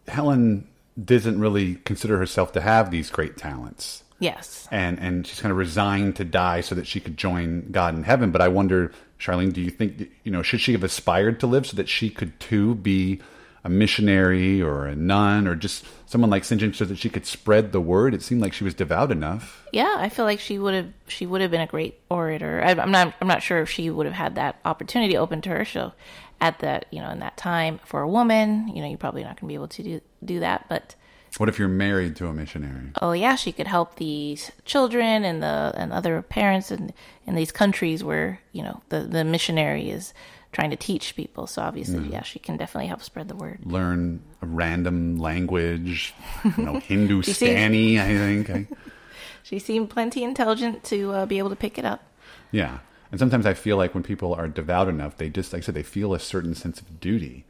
Helen 0.08 0.68
doesn't 1.02 1.40
really 1.40 1.74
consider 1.76 2.16
herself 2.18 2.52
to 2.52 2.60
have 2.60 2.90
these 2.92 3.10
great 3.10 3.36
talents, 3.36 4.04
Yes. 4.20 4.68
and 4.70 4.98
and 5.00 5.26
she's 5.26 5.40
kind 5.40 5.50
of 5.50 5.58
resigned 5.58 6.14
to 6.16 6.24
die 6.24 6.60
so 6.60 6.74
that 6.76 6.86
she 6.86 7.00
could 7.00 7.16
join 7.16 7.70
God 7.72 7.96
in 7.96 8.04
heaven. 8.04 8.30
But 8.30 8.40
I 8.40 8.46
wonder, 8.48 8.92
Charlene, 9.18 9.52
do 9.52 9.60
you 9.60 9.70
think 9.70 10.10
you 10.22 10.30
know 10.30 10.42
should 10.42 10.60
she 10.60 10.72
have 10.72 10.84
aspired 10.84 11.40
to 11.40 11.48
live 11.48 11.66
so 11.66 11.76
that 11.76 11.88
she 11.88 12.10
could 12.10 12.38
too 12.38 12.76
be 12.76 13.20
a 13.64 13.68
missionary 13.70 14.60
or 14.60 14.86
a 14.86 14.94
nun 14.94 15.48
or 15.48 15.54
just 15.56 15.84
someone 16.06 16.30
like 16.30 16.44
St. 16.44 16.60
John 16.60 16.72
so 16.74 16.84
that 16.84 16.98
she 16.98 17.08
could 17.08 17.24
spread 17.26 17.72
the 17.72 17.80
word? 17.80 18.12
It 18.14 18.22
seemed 18.22 18.40
like 18.42 18.52
she 18.52 18.64
was 18.64 18.74
devout 18.74 19.10
enough. 19.10 19.66
Yeah, 19.72 19.96
I 19.98 20.08
feel 20.10 20.24
like 20.26 20.38
she 20.40 20.58
would 20.58 20.74
have 20.74 20.88
she 21.08 21.26
would 21.26 21.40
have 21.40 21.50
been 21.50 21.60
a 21.62 21.66
great 21.66 21.98
orator. 22.10 22.62
I, 22.62 22.70
I'm 22.72 22.90
not 22.90 23.14
I'm 23.20 23.28
not 23.28 23.42
sure 23.42 23.60
if 23.62 23.70
she 23.70 23.88
would 23.90 24.06
have 24.06 24.14
had 24.14 24.34
that 24.34 24.60
opportunity 24.64 25.16
open 25.16 25.40
to 25.42 25.48
her. 25.50 25.64
So 25.64 25.92
at 26.40 26.58
that 26.58 26.86
you 26.90 27.00
know 27.00 27.10
in 27.10 27.20
that 27.20 27.36
time 27.36 27.80
for 27.84 28.02
a 28.02 28.08
woman, 28.08 28.68
you 28.68 28.82
know 28.82 28.88
you're 28.88 28.98
probably 28.98 29.22
not 29.22 29.40
going 29.40 29.48
to 29.48 29.52
be 29.52 29.54
able 29.54 29.68
to 29.68 29.82
do 29.82 30.00
do 30.24 30.40
that. 30.40 30.66
But 30.68 30.94
What 31.38 31.48
if 31.48 31.58
you're 31.58 31.68
married 31.68 32.16
to 32.16 32.26
a 32.26 32.32
missionary? 32.34 32.90
oh 33.00 33.12
yeah, 33.12 33.34
she 33.34 33.50
could 33.52 33.66
help 33.66 33.96
these 33.96 34.52
children 34.64 35.24
and 35.24 35.42
the 35.42 35.72
and 35.74 35.90
other 35.92 36.20
parents 36.22 36.70
in 36.70 36.92
in 37.26 37.34
these 37.34 37.50
countries 37.50 38.04
where 38.04 38.40
you 38.52 38.62
know 38.62 38.82
the 38.90 39.00
the 39.00 39.24
missionary 39.24 39.88
is 39.90 40.12
trying 40.54 40.70
to 40.70 40.76
teach 40.76 41.14
people. 41.16 41.46
So 41.46 41.60
obviously, 41.60 42.08
yeah, 42.08 42.22
she 42.22 42.38
can 42.38 42.56
definitely 42.56 42.86
help 42.86 43.02
spread 43.02 43.28
the 43.28 43.34
word. 43.36 43.58
learn 43.66 44.22
a 44.40 44.46
random 44.46 45.18
language, 45.18 46.14
you 46.56 46.64
know, 46.64 46.78
Hindustani, 46.88 48.00
I 48.00 48.06
think. 48.06 48.48
I, 48.50 48.66
She 49.42 49.58
seemed 49.58 49.90
plenty 49.90 50.24
intelligent 50.24 50.84
to 50.84 51.12
uh, 51.12 51.26
be 51.26 51.36
able 51.36 51.50
to 51.50 51.56
pick 51.56 51.76
it 51.76 51.84
up. 51.84 52.02
yeah. 52.50 52.78
And 53.12 53.18
sometimes 53.20 53.44
I 53.46 53.52
feel 53.54 53.76
like 53.76 53.92
when 53.94 54.02
people 54.02 54.34
are 54.34 54.48
devout 54.48 54.88
enough, 54.88 55.18
they 55.18 55.28
just, 55.28 55.52
like 55.52 55.62
I 55.62 55.66
said, 55.66 55.74
they 55.76 55.82
feel 55.84 56.14
a 56.14 56.18
certain 56.18 56.54
sense 56.54 56.80
of 56.80 56.98
duty. 56.98 57.44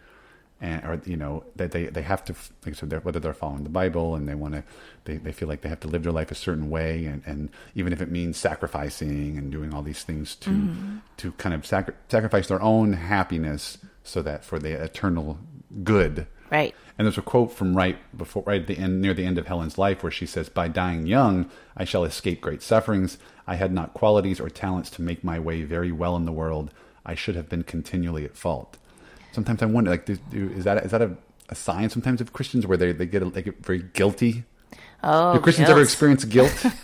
And, 0.64 0.83
or, 0.85 1.00
you 1.05 1.16
know, 1.16 1.44
that 1.57 1.72
they, 1.72 1.87
they 1.87 2.00
have 2.00 2.24
to, 2.24 2.33
like 2.64 2.74
I 2.74 2.79
said, 2.79 2.88
they're, 2.88 3.00
whether 3.00 3.20
they're 3.20 3.35
following 3.35 3.64
the 3.64 3.70
Bible 3.70 4.14
and 4.14 4.27
they 4.27 4.35
want 4.35 4.55
to, 4.55 4.64
they, 5.05 5.18
they 5.18 5.33
feel 5.33 5.46
like 5.46 5.61
they 5.61 5.68
have 5.68 5.81
to 5.81 5.88
live 5.88 6.05
their 6.05 6.12
life 6.12 6.31
a 6.31 6.35
certain 6.35 6.70
way. 6.70 7.05
And, 7.05 7.22
and 7.27 7.50
even 7.74 7.92
if 7.92 8.00
it 8.00 8.11
means 8.11 8.38
sacrificing 8.38 9.37
and 9.37 9.53
doing 9.53 9.74
all 9.74 9.83
these 9.83 10.05
things 10.05 10.35
to, 10.37 10.50
mm-hmm. 10.50 10.96
to 11.18 11.33
kind 11.33 11.55
of 11.55 11.66
sacri- 11.66 11.94
sacrifice 12.09 12.48
their 12.48 12.62
own 12.62 12.94
happiness 12.94 13.77
so 14.05 14.22
that 14.22 14.42
for 14.42 14.59
the 14.59 14.72
eternal 14.83 15.38
good 15.83 16.27
Right. 16.50 16.74
And 16.96 17.07
there's 17.07 17.18
a 17.18 17.22
quote 17.22 17.53
from 17.53 17.77
right 17.77 17.98
before, 18.16 18.44
right 18.46 18.61
at 18.61 18.68
the 18.68 18.79
end, 18.79 19.00
near 19.00 19.14
the 19.14 19.24
end 19.27 19.38
of 19.38 19.46
Helen's 19.46 19.79
life, 19.79 20.03
where 20.03 20.12
she 20.12 20.27
says, 20.27 20.48
"By 20.48 20.68
dying 20.68 21.07
young, 21.07 21.50
I 21.77 21.85
shall 21.85 22.05
escape 22.05 22.40
great 22.40 22.62
sufferings. 22.62 23.18
I 23.46 23.57
had 23.57 23.72
not 23.72 23.94
qualities 23.94 24.38
or 24.40 24.48
talents 24.48 24.90
to 24.90 25.03
make 25.03 25.24
my 25.24 25.38
way 25.38 25.64
very 25.64 25.90
well 25.90 26.14
in 26.16 26.27
the 26.27 26.33
world. 26.33 26.70
I 27.05 27.16
should 27.16 27.35
have 27.35 27.48
been 27.48 27.64
continually 27.64 28.24
at 28.24 28.37
fault." 28.37 28.77
Sometimes 29.35 29.62
I 29.62 29.66
wonder, 29.66 29.90
like, 29.90 30.09
is 30.09 30.64
that 30.64 30.85
is 30.85 30.90
that 30.92 31.03
a, 31.03 31.16
a 31.49 31.55
sign 31.55 31.90
sometimes 31.90 32.20
of 32.20 32.33
Christians 32.33 32.66
where 32.66 32.77
they 32.79 32.92
they 32.92 33.07
get 33.07 33.35
they 33.35 33.42
get 33.42 33.64
very 33.64 33.83
guilty? 33.92 34.44
Oh, 35.03 35.35
do 35.35 35.40
Christians 35.40 35.66
guilt. 35.68 35.77
ever 35.77 35.83
experience 35.83 36.25
guilt? 36.25 36.66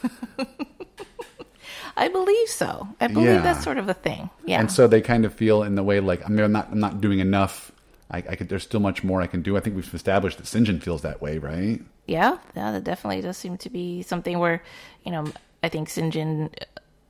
I 1.96 2.08
believe 2.08 2.48
so. 2.48 2.88
I 3.00 3.08
believe 3.08 3.26
Yeah. 3.28 3.40
that's 3.42 3.62
sort 3.64 3.76
of 3.78 3.88
a 3.88 3.94
thing. 3.94 4.30
Yeah. 4.46 4.60
and 4.60 4.70
so 4.70 4.86
they 4.86 5.00
kind 5.00 5.24
of 5.24 5.34
feel 5.34 5.62
in 5.62 5.74
the 5.74 5.82
way 5.82 6.00
like 6.00 6.24
I'm 6.24 6.34
not 6.36 6.68
I'm 6.72 6.80
not 6.80 7.00
doing 7.00 7.18
enough. 7.18 7.72
I, 8.12 8.18
I 8.18 8.34
could, 8.36 8.48
there's 8.48 8.64
still 8.64 8.80
much 8.80 9.04
more 9.04 9.22
I 9.22 9.28
can 9.28 9.40
do. 9.40 9.56
I 9.56 9.60
think 9.60 9.76
we've 9.76 9.94
established 9.94 10.38
that 10.38 10.46
St. 10.48 10.66
John 10.66 10.80
feels 10.80 11.02
that 11.02 11.22
way, 11.22 11.38
right? 11.38 11.80
Yeah, 12.08 12.38
yeah, 12.56 12.72
that 12.72 12.82
definitely 12.82 13.20
does 13.20 13.36
seem 13.36 13.56
to 13.58 13.70
be 13.70 14.02
something 14.02 14.40
where, 14.40 14.64
you 15.04 15.12
know, 15.12 15.26
I 15.62 15.68
think 15.68 15.88
St. 15.88 16.12
John 16.12 16.50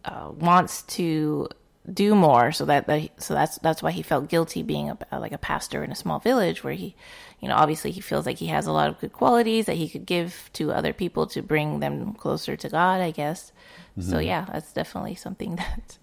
uh, 0.04 0.30
wants 0.38 0.82
to 0.82 1.48
do 1.92 2.14
more, 2.14 2.52
so 2.52 2.64
that, 2.66 2.86
that 2.86 3.10
so 3.22 3.34
that's 3.34 3.58
that's 3.58 3.82
why 3.82 3.90
he 3.90 4.02
felt 4.02 4.28
guilty 4.28 4.62
being 4.62 4.90
a, 4.90 5.18
like 5.18 5.32
a 5.32 5.38
pastor 5.38 5.82
in 5.82 5.90
a 5.90 5.96
small 5.96 6.18
village 6.18 6.62
where 6.62 6.74
he, 6.74 6.94
you 7.40 7.48
know, 7.48 7.56
obviously 7.56 7.90
he 7.90 8.00
feels 8.00 8.26
like 8.26 8.38
he 8.38 8.46
has 8.46 8.66
a 8.66 8.72
lot 8.72 8.88
of 8.88 9.00
good 9.00 9.12
qualities 9.12 9.66
that 9.66 9.76
he 9.76 9.88
could 9.88 10.06
give 10.06 10.50
to 10.54 10.72
other 10.72 10.92
people 10.92 11.26
to 11.28 11.42
bring 11.42 11.80
them 11.80 12.14
closer 12.14 12.56
to 12.56 12.68
God, 12.68 13.00
I 13.00 13.10
guess. 13.10 13.52
So 13.98 14.14
mm-hmm. 14.14 14.26
yeah, 14.26 14.46
that's 14.50 14.72
definitely 14.72 15.14
something 15.14 15.56
that 15.56 15.98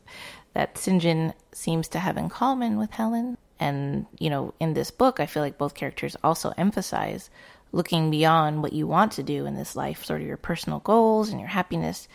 that 0.54 0.76
Sinjin 0.76 1.34
seems 1.52 1.88
to 1.90 2.00
have 2.00 2.18
in 2.18 2.30
common 2.30 2.78
with 2.78 2.92
Helen. 2.92 3.38
And, 3.60 4.08
you 4.20 4.30
know, 4.32 4.56
in 4.60 4.74
this 4.74 4.90
book, 4.90 5.20
I 5.20 5.28
feel 5.28 5.44
like 5.44 5.58
both 5.58 5.76
characters 5.76 6.16
also 6.24 6.52
emphasize 6.58 7.30
looking 7.72 8.10
beyond 8.10 8.64
what 8.64 8.74
you 8.74 8.88
want 8.88 9.12
to 9.14 9.24
do 9.24 9.46
in 9.46 9.56
this 9.56 9.76
life, 9.76 10.04
sort 10.04 10.22
of 10.22 10.28
your 10.28 10.38
personal 10.38 10.80
goals 10.80 11.30
and 11.30 11.40
your 11.40 11.50
happiness 11.50 12.08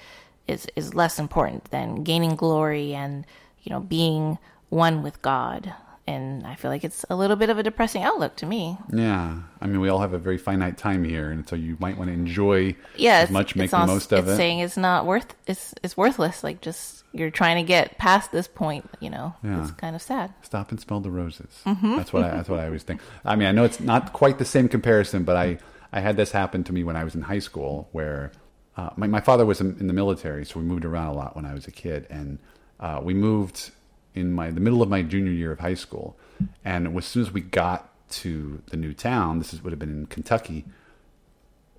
is, 0.49 0.67
is 0.75 0.95
less 0.95 1.19
important 1.21 1.67
than 1.67 2.03
gaining 2.03 2.35
glory 2.35 2.95
and, 2.95 3.25
you 3.63 3.71
know, 3.71 3.81
being 3.81 4.39
one 4.69 5.03
with 5.03 5.21
God. 5.23 5.75
And 6.05 6.45
I 6.45 6.57
feel 6.57 6.69
like 6.71 6.83
it's 6.83 7.05
a 7.11 7.15
little 7.15 7.37
bit 7.37 7.49
of 7.49 7.59
a 7.59 7.63
depressing 7.63 8.03
outlook 8.03 8.35
to 8.37 8.47
me. 8.47 8.77
Yeah, 8.93 9.39
I 9.61 9.67
mean, 9.69 9.81
we 9.81 9.89
all 9.89 10.01
have 10.01 10.13
a 10.15 10.19
very 10.19 10.37
finite 10.37 10.77
time 10.77 11.05
here, 11.05 11.31
and 11.31 11.49
so 11.49 11.55
you 11.55 11.77
might 11.79 11.97
want 11.97 12.09
to 12.09 12.13
enjoy 12.15 12.75
Yeah, 12.97 13.19
as 13.21 13.31
much, 13.31 13.55
make 13.55 13.71
the 13.71 13.87
most 13.87 14.13
of 14.13 14.25
it's 14.27 14.33
it. 14.33 14.37
saying 14.37 14.59
it's 14.59 14.77
not 14.77 15.07
worth 15.07 15.33
it's 15.47 15.75
it's 15.85 15.97
worthless. 15.97 16.43
Like 16.43 16.61
just 16.61 17.05
you're 17.13 17.31
trying 17.31 17.57
to 17.57 17.63
get 17.63 17.99
past 17.99 18.33
this 18.33 18.49
point. 18.49 18.91
You 18.99 19.11
know, 19.11 19.35
Yeah. 19.45 19.63
it's 19.63 19.71
kind 19.71 19.95
of 19.95 20.03
sad. 20.03 20.35
Stop 20.43 20.73
and 20.73 20.81
smell 20.81 20.99
the 20.99 21.11
roses. 21.11 21.63
Mm-hmm. 21.65 21.97
That's 21.97 22.13
what 22.13 22.25
I, 22.25 22.31
that's 22.31 22.49
what 22.49 22.59
I 22.59 22.67
always 22.67 22.83
think. 22.83 23.01
I 23.25 23.37
mean, 23.37 23.47
I 23.47 23.53
know 23.53 23.63
it's 23.65 23.79
not 23.79 24.13
quite 24.13 24.39
the 24.39 24.45
same 24.45 24.69
comparison, 24.69 25.23
but 25.23 25.37
I 25.37 25.59
I 25.93 26.01
had 26.01 26.17
this 26.17 26.33
happen 26.33 26.65
to 26.65 26.73
me 26.73 26.83
when 26.83 26.97
I 26.97 27.05
was 27.05 27.15
in 27.15 27.23
high 27.23 27.39
school, 27.39 27.89
where 27.93 28.33
uh, 28.77 28.91
my 28.97 29.07
my 29.07 29.21
father 29.21 29.47
was 29.47 29.61
in 29.61 29.87
the 29.87 29.93
military, 29.93 30.45
so 30.47 30.59
we 30.59 30.67
moved 30.67 30.85
around 30.85 31.07
a 31.07 31.13
lot 31.13 31.37
when 31.37 31.45
I 31.47 31.55
was 31.55 31.69
a 31.69 31.71
kid, 31.71 32.09
and 32.11 32.41
uh, 32.83 33.01
we 33.03 33.15
moved 33.15 33.71
in 34.15 34.33
my 34.33 34.51
the 34.51 34.61
middle 34.61 34.83
of 34.83 34.89
my 34.91 35.03
junior 35.03 35.33
year 35.33 35.53
of 35.53 35.61
high 35.61 35.75
school, 35.75 36.17
and 36.65 36.95
as 36.97 37.07
soon 37.07 37.23
as 37.23 37.33
we 37.33 37.41
got 37.41 37.89
to 38.11 38.61
the 38.67 38.77
new 38.77 38.93
town, 38.93 39.39
this 39.39 39.55
is, 39.55 39.63
would 39.63 39.73
have 39.73 39.79
been 39.79 39.89
in 39.89 40.07
Kentucky. 40.07 40.67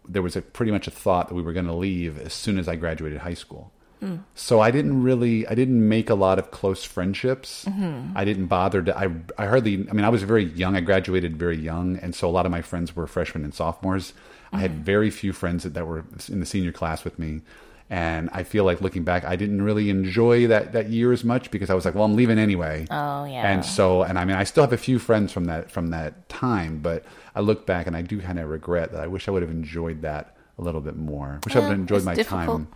There 0.07 0.21
was 0.21 0.35
a 0.35 0.41
pretty 0.41 0.71
much 0.71 0.87
a 0.87 0.91
thought 0.91 1.29
that 1.29 1.35
we 1.35 1.43
were 1.43 1.53
going 1.53 1.67
to 1.67 1.73
leave 1.73 2.17
as 2.17 2.33
soon 2.33 2.57
as 2.57 2.67
I 2.67 2.75
graduated 2.75 3.19
high 3.19 3.35
school. 3.35 3.71
Mm. 4.01 4.23
So 4.35 4.59
I 4.59 4.71
didn't 4.71 5.03
really, 5.03 5.47
I 5.47 5.55
didn't 5.55 5.87
make 5.87 6.09
a 6.09 6.15
lot 6.15 6.39
of 6.39 6.51
close 6.51 6.83
friendships. 6.83 7.65
Mm-hmm. 7.65 8.17
I 8.17 8.25
didn't 8.25 8.47
bother 8.47 8.81
to. 8.83 8.97
I, 8.97 9.09
I 9.37 9.45
hardly. 9.45 9.87
I 9.89 9.93
mean, 9.93 10.05
I 10.05 10.09
was 10.09 10.23
very 10.23 10.45
young. 10.45 10.75
I 10.75 10.81
graduated 10.81 11.37
very 11.37 11.57
young, 11.57 11.97
and 11.97 12.15
so 12.15 12.27
a 12.27 12.31
lot 12.31 12.45
of 12.45 12.51
my 12.51 12.61
friends 12.61 12.95
were 12.95 13.07
freshmen 13.07 13.43
and 13.43 13.53
sophomores. 13.53 14.13
I 14.51 14.59
had 14.59 14.71
mm-hmm. 14.71 14.83
very 14.83 15.09
few 15.09 15.33
friends 15.33 15.63
that, 15.63 15.73
that 15.73 15.87
were 15.87 16.05
in 16.29 16.39
the 16.39 16.45
senior 16.45 16.71
class 16.71 17.03
with 17.03 17.17
me, 17.17 17.41
and 17.89 18.30
I 18.32 18.43
feel 18.43 18.63
like 18.63 18.82
looking 18.82 19.04
back, 19.04 19.24
I 19.26 19.36
didn't 19.36 19.62
really 19.62 19.89
enjoy 19.89 20.48
that 20.48 20.72
that 20.74 20.89
year 20.89 21.12
as 21.12 21.24
much 21.24 21.52
because 21.52 21.69
I 21.69 21.74
was 21.74 21.86
like, 21.86 21.96
well, 21.96 22.06
I'm 22.06 22.15
leaving 22.15 22.39
anyway. 22.39 22.88
Oh 22.89 23.26
yeah. 23.26 23.52
And 23.52 23.63
so, 23.65 24.04
and 24.04 24.17
I 24.17 24.26
mean, 24.26 24.36
I 24.36 24.43
still 24.46 24.63
have 24.63 24.74
a 24.74 24.78
few 24.78 25.00
friends 25.00 25.32
from 25.32 25.46
that 25.46 25.69
from 25.69 25.88
that 25.89 26.28
time, 26.30 26.80
but 26.80 27.04
I 27.36 27.41
look 27.41 27.65
back 27.65 27.88
and 27.88 27.96
I 27.96 28.02
do 28.02 28.22
kind 28.22 28.39
of 28.39 28.50
regret 28.50 28.91
that. 28.93 29.02
I 29.02 29.08
wish 29.08 29.28
I 29.28 29.32
would 29.32 29.41
have 29.41 29.52
enjoyed 29.52 30.02
that 30.02 30.36
a 30.58 30.62
little 30.62 30.82
bit 30.82 30.96
more. 30.96 31.39
Wish 31.46 31.56
I 31.56 31.60
would 31.60 31.69
have 31.69 31.80
enjoyed 31.80 32.04
my 32.04 32.15
difficult. 32.15 32.48
time. 32.48 32.67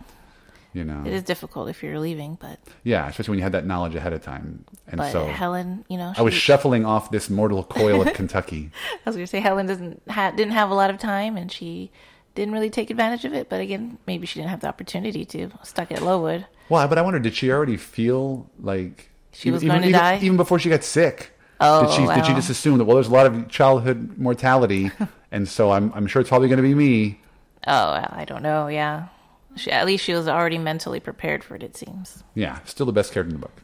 You 0.74 0.84
know, 0.84 1.02
it 1.04 1.12
is 1.14 1.22
difficult 1.22 1.70
if 1.70 1.82
you're 1.82 1.98
leaving, 1.98 2.36
but 2.38 2.60
yeah, 2.84 3.08
especially 3.08 3.32
when 3.32 3.38
you 3.38 3.42
had 3.42 3.52
that 3.52 3.66
knowledge 3.66 3.94
ahead 3.94 4.12
of 4.12 4.22
time. 4.22 4.64
And 4.86 4.98
but 4.98 5.10
so 5.10 5.24
Helen, 5.24 5.84
you 5.88 5.96
know, 5.96 6.12
I 6.16 6.22
was 6.22 6.34
shuffling 6.34 6.84
off 6.84 7.10
this 7.10 7.30
mortal 7.30 7.64
coil 7.64 8.06
of 8.06 8.12
Kentucky. 8.14 8.70
I 9.04 9.08
was 9.08 9.16
gonna 9.16 9.26
say 9.26 9.40
Helen 9.40 9.66
doesn't 9.66 10.02
ha- 10.08 10.30
didn't 10.32 10.52
have 10.52 10.70
a 10.70 10.74
lot 10.74 10.90
of 10.90 10.98
time, 10.98 11.38
and 11.38 11.50
she 11.50 11.90
didn't 12.38 12.54
really 12.54 12.70
take 12.70 12.90
advantage 12.90 13.24
of 13.24 13.34
it. 13.34 13.48
But 13.48 13.60
again, 13.60 13.98
maybe 14.06 14.26
she 14.26 14.38
didn't 14.38 14.50
have 14.50 14.60
the 14.60 14.68
opportunity 14.68 15.24
to. 15.26 15.50
Stuck 15.62 15.92
at 15.92 16.02
Lowood. 16.02 16.46
Well, 16.68 16.86
but 16.88 16.98
I 16.98 17.02
wonder, 17.02 17.18
did 17.18 17.34
she 17.34 17.50
already 17.50 17.76
feel 17.76 18.48
like 18.60 19.10
She 19.32 19.50
was 19.50 19.62
even, 19.62 19.74
going 19.74 19.82
to 19.82 19.88
even, 19.88 20.00
die? 20.00 20.18
even 20.22 20.36
before 20.36 20.58
she 20.58 20.68
got 20.68 20.84
sick? 20.84 21.32
Oh, 21.60 21.86
did 21.86 21.92
she 21.92 22.06
did 22.06 22.24
she 22.24 22.32
oh, 22.32 22.36
just 22.36 22.50
assume 22.50 22.78
that 22.78 22.84
well, 22.84 22.96
there's 22.96 23.08
a 23.08 23.12
lot 23.12 23.26
of 23.26 23.48
childhood 23.48 24.16
mortality, 24.16 24.92
and 25.32 25.48
so 25.48 25.72
I'm 25.72 25.92
I'm 25.92 26.06
sure 26.06 26.20
it's 26.20 26.28
probably 26.28 26.46
going 26.46 26.58
to 26.58 26.62
be 26.62 26.74
me. 26.74 27.20
Oh, 27.66 27.90
I 27.90 28.24
don't 28.28 28.44
know. 28.44 28.68
Yeah, 28.68 29.08
she, 29.56 29.72
at 29.72 29.84
least 29.84 30.04
she 30.04 30.14
was 30.14 30.28
already 30.28 30.58
mentally 30.58 31.00
prepared 31.00 31.42
for 31.42 31.56
it. 31.56 31.64
It 31.64 31.76
seems. 31.76 32.22
Yeah, 32.34 32.60
still 32.64 32.86
the 32.86 32.92
best 32.92 33.12
character 33.12 33.34
in 33.34 33.40
the 33.40 33.46
book. 33.46 33.62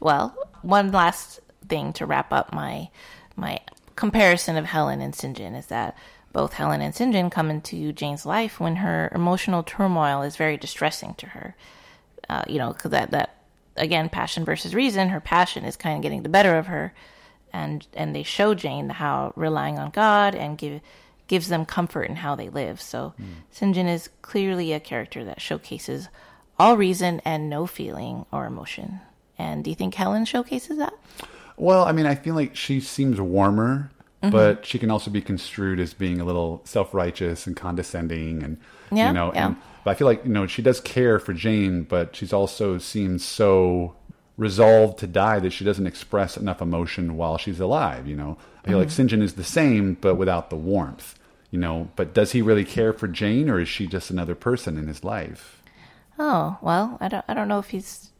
Well, 0.00 0.36
one 0.60 0.92
last 0.92 1.40
thing 1.66 1.94
to 1.94 2.04
wrap 2.04 2.30
up 2.30 2.52
my 2.52 2.90
my 3.36 3.60
comparison 3.96 4.58
of 4.58 4.66
Helen 4.66 5.00
and 5.00 5.14
St. 5.14 5.34
John 5.34 5.54
is 5.54 5.66
that 5.66 5.96
both 6.34 6.52
Helen 6.52 6.82
and 6.82 6.94
St. 6.94 7.14
John 7.14 7.30
come 7.30 7.48
into 7.48 7.92
Jane's 7.92 8.26
life 8.26 8.60
when 8.60 8.76
her 8.76 9.10
emotional 9.14 9.62
turmoil 9.62 10.20
is 10.20 10.36
very 10.36 10.58
distressing 10.58 11.14
to 11.14 11.26
her. 11.28 11.56
Uh, 12.28 12.42
you 12.46 12.58
know, 12.58 12.72
because 12.72 12.90
that 12.90 13.12
that 13.12 13.36
again, 13.76 14.08
passion 14.10 14.44
versus 14.44 14.74
reason. 14.74 15.08
Her 15.08 15.20
passion 15.20 15.64
is 15.64 15.76
kind 15.76 15.96
of 15.96 16.02
getting 16.02 16.22
the 16.22 16.28
better 16.28 16.56
of 16.56 16.66
her, 16.66 16.92
and 17.52 17.86
and 17.94 18.14
they 18.14 18.24
show 18.24 18.52
Jane 18.54 18.90
how 18.90 19.32
relying 19.36 19.78
on 19.78 19.90
God 19.90 20.34
and 20.34 20.58
give 20.58 20.82
gives 21.28 21.48
them 21.48 21.64
comfort 21.64 22.02
in 22.02 22.16
how 22.16 22.34
they 22.34 22.50
live. 22.50 22.80
So 22.82 23.14
St. 23.50 23.74
John 23.74 23.86
is 23.86 24.10
clearly 24.20 24.72
a 24.72 24.80
character 24.80 25.24
that 25.24 25.40
showcases 25.40 26.08
all 26.58 26.76
reason 26.76 27.22
and 27.24 27.48
no 27.48 27.66
feeling 27.66 28.26
or 28.30 28.44
emotion. 28.44 29.00
And 29.38 29.64
do 29.64 29.70
you 29.70 29.76
think 29.76 29.94
Helen 29.94 30.24
showcases 30.24 30.78
that? 30.78 30.92
Well, 31.56 31.84
I 31.84 31.92
mean, 31.92 32.06
I 32.06 32.14
feel 32.14 32.34
like 32.34 32.56
she 32.56 32.80
seems 32.80 33.20
warmer, 33.20 33.90
Mm-hmm. 34.24 34.36
but 34.36 34.66
she 34.66 34.78
can 34.78 34.90
also 34.90 35.10
be 35.10 35.20
construed 35.22 35.80
as 35.80 35.94
being 35.94 36.20
a 36.20 36.24
little 36.24 36.60
self-righteous 36.64 37.46
and 37.46 37.56
condescending, 37.56 38.42
and 38.42 38.58
Yeah, 38.92 39.08
you 39.08 39.14
know. 39.14 39.32
yeah. 39.34 39.46
And, 39.46 39.56
but 39.84 39.90
I 39.90 39.94
feel 39.94 40.06
like 40.06 40.24
you 40.24 40.30
know 40.32 40.46
she 40.46 40.62
does 40.62 40.80
care 40.80 41.18
for 41.18 41.32
Jane, 41.34 41.82
but 41.82 42.14
she's 42.16 42.32
also 42.32 42.78
seems 42.78 43.24
so 43.24 43.94
resolved 44.36 44.98
to 44.98 45.06
die 45.06 45.38
that 45.40 45.52
she 45.52 45.64
doesn't 45.64 45.86
express 45.86 46.36
enough 46.36 46.60
emotion 46.60 47.16
while 47.16 47.38
she's 47.38 47.60
alive. 47.60 48.06
You 48.08 48.16
know, 48.16 48.38
I 48.64 48.68
feel 48.68 48.78
like 48.78 48.88
Mm-hmm. 48.88 48.94
St. 48.96 49.10
John 49.10 49.22
is 49.22 49.34
the 49.34 49.44
same, 49.44 49.94
but 50.00 50.16
without 50.16 50.50
the 50.50 50.56
warmth. 50.56 51.18
You 51.50 51.60
know, 51.60 51.88
but 51.94 52.14
does 52.14 52.32
he 52.32 52.42
really 52.42 52.64
care 52.64 52.92
for 52.92 53.06
Jane, 53.06 53.48
or 53.48 53.60
is 53.60 53.68
she 53.68 53.86
just 53.86 54.10
another 54.10 54.34
person 54.34 54.76
in 54.76 54.88
his 54.88 55.04
life? 55.04 55.62
Oh 56.18 56.58
well, 56.62 56.98
I 57.00 57.08
don't 57.08 57.24
I 57.28 57.34
don't 57.34 57.46
know 57.48 57.58
if 57.60 57.70
he's 57.70 58.10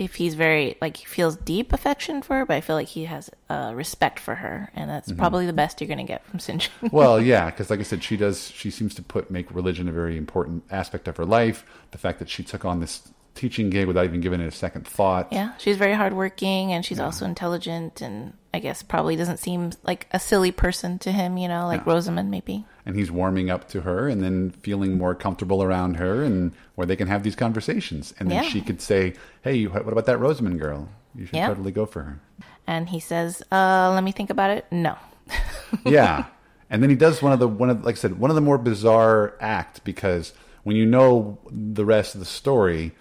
if 0.00 0.14
he's 0.14 0.34
very 0.34 0.76
like 0.80 0.96
he 0.96 1.04
feels 1.04 1.36
deep 1.36 1.72
affection 1.72 2.22
for 2.22 2.38
her, 2.38 2.46
but 2.46 2.54
I 2.54 2.60
feel 2.62 2.76
like 2.76 2.88
he 2.88 3.04
has 3.04 3.30
uh, 3.50 3.72
respect 3.74 4.18
for 4.18 4.34
her, 4.34 4.70
and 4.74 4.88
that's 4.88 5.12
probably 5.12 5.46
the 5.46 5.52
best 5.52 5.80
you're 5.80 5.88
gonna 5.88 6.04
get 6.04 6.24
from. 6.24 6.38
John. 6.38 6.60
well, 6.90 7.20
yeah, 7.20 7.46
because 7.50 7.68
like 7.68 7.80
I 7.80 7.84
said, 7.84 8.02
she 8.02 8.16
does. 8.16 8.50
She 8.50 8.70
seems 8.70 8.94
to 8.94 9.02
put 9.02 9.30
make 9.30 9.54
religion 9.54 9.88
a 9.88 9.92
very 9.92 10.16
important 10.16 10.64
aspect 10.70 11.06
of 11.06 11.16
her 11.18 11.26
life. 11.26 11.64
The 11.90 11.98
fact 11.98 12.18
that 12.18 12.30
she 12.30 12.42
took 12.42 12.64
on 12.64 12.80
this 12.80 13.12
teaching 13.34 13.70
gig 13.70 13.86
without 13.86 14.04
even 14.04 14.20
giving 14.20 14.40
it 14.40 14.46
a 14.46 14.50
second 14.50 14.86
thought. 14.86 15.28
yeah, 15.32 15.52
she's 15.58 15.76
very 15.76 15.94
hardworking, 15.94 16.72
and 16.72 16.84
she's 16.84 17.00
also 17.00 17.24
intelligent, 17.24 18.00
and 18.02 18.32
I 18.52 18.58
guess 18.58 18.82
probably 18.82 19.16
doesn't 19.16 19.38
seem 19.38 19.70
like 19.84 20.06
a 20.12 20.18
silly 20.20 20.50
person 20.52 20.98
to 21.00 21.12
him, 21.12 21.38
you 21.38 21.48
know, 21.48 21.66
like 21.66 21.80
Yeah. 21.86 21.92
Rosamond 21.92 22.30
maybe. 22.30 22.64
And 22.84 22.96
he's 22.96 23.10
warming 23.10 23.48
up 23.50 23.68
to 23.68 23.82
her, 23.82 24.08
and 24.08 24.22
then 24.22 24.50
feeling 24.50 24.98
more 24.98 25.14
comfortable 25.14 25.62
around 25.62 25.94
her, 25.94 26.22
and 26.24 26.52
where 26.74 26.86
they 26.86 26.96
can 26.96 27.08
have 27.08 27.22
these 27.22 27.36
conversations. 27.36 28.12
And 28.18 28.30
then 28.30 28.42
Yeah. 28.42 28.50
she 28.50 28.60
could 28.60 28.80
say, 28.80 29.14
"Hey, 29.42 29.64
what 29.64 29.86
about 29.92 30.06
that 30.06 30.18
Rosamond 30.18 30.58
girl? 30.60 30.88
You 31.14 31.26
should 31.26 31.36
Yeah. 31.36 31.48
totally 31.48 31.72
go 31.72 31.86
for 31.86 32.02
her." 32.02 32.20
And 32.66 32.88
he 32.88 32.98
says, 33.00 33.42
"Uh, 33.52 33.90
let 33.94 34.02
me 34.04 34.12
think 34.12 34.30
about 34.30 34.50
it." 34.50 34.66
No. 34.70 34.96
yeah. 35.84 36.24
And 36.68 36.82
then 36.82 36.90
he 36.90 36.96
does 36.96 37.22
one 37.22 37.32
of 37.32 37.38
the 37.38 37.48
one 37.48 37.70
of 37.70 37.84
like 37.84 37.94
I 37.96 37.98
said 37.98 38.18
one 38.18 38.30
of 38.30 38.34
the 38.34 38.40
more 38.40 38.58
bizarre 38.58 39.34
act 39.40 39.82
because 39.84 40.32
when 40.62 40.76
you 40.76 40.86
know 40.86 41.38
the 41.50 41.84
rest 41.84 42.14
of 42.14 42.20
the 42.20 42.26
story, 42.26 42.92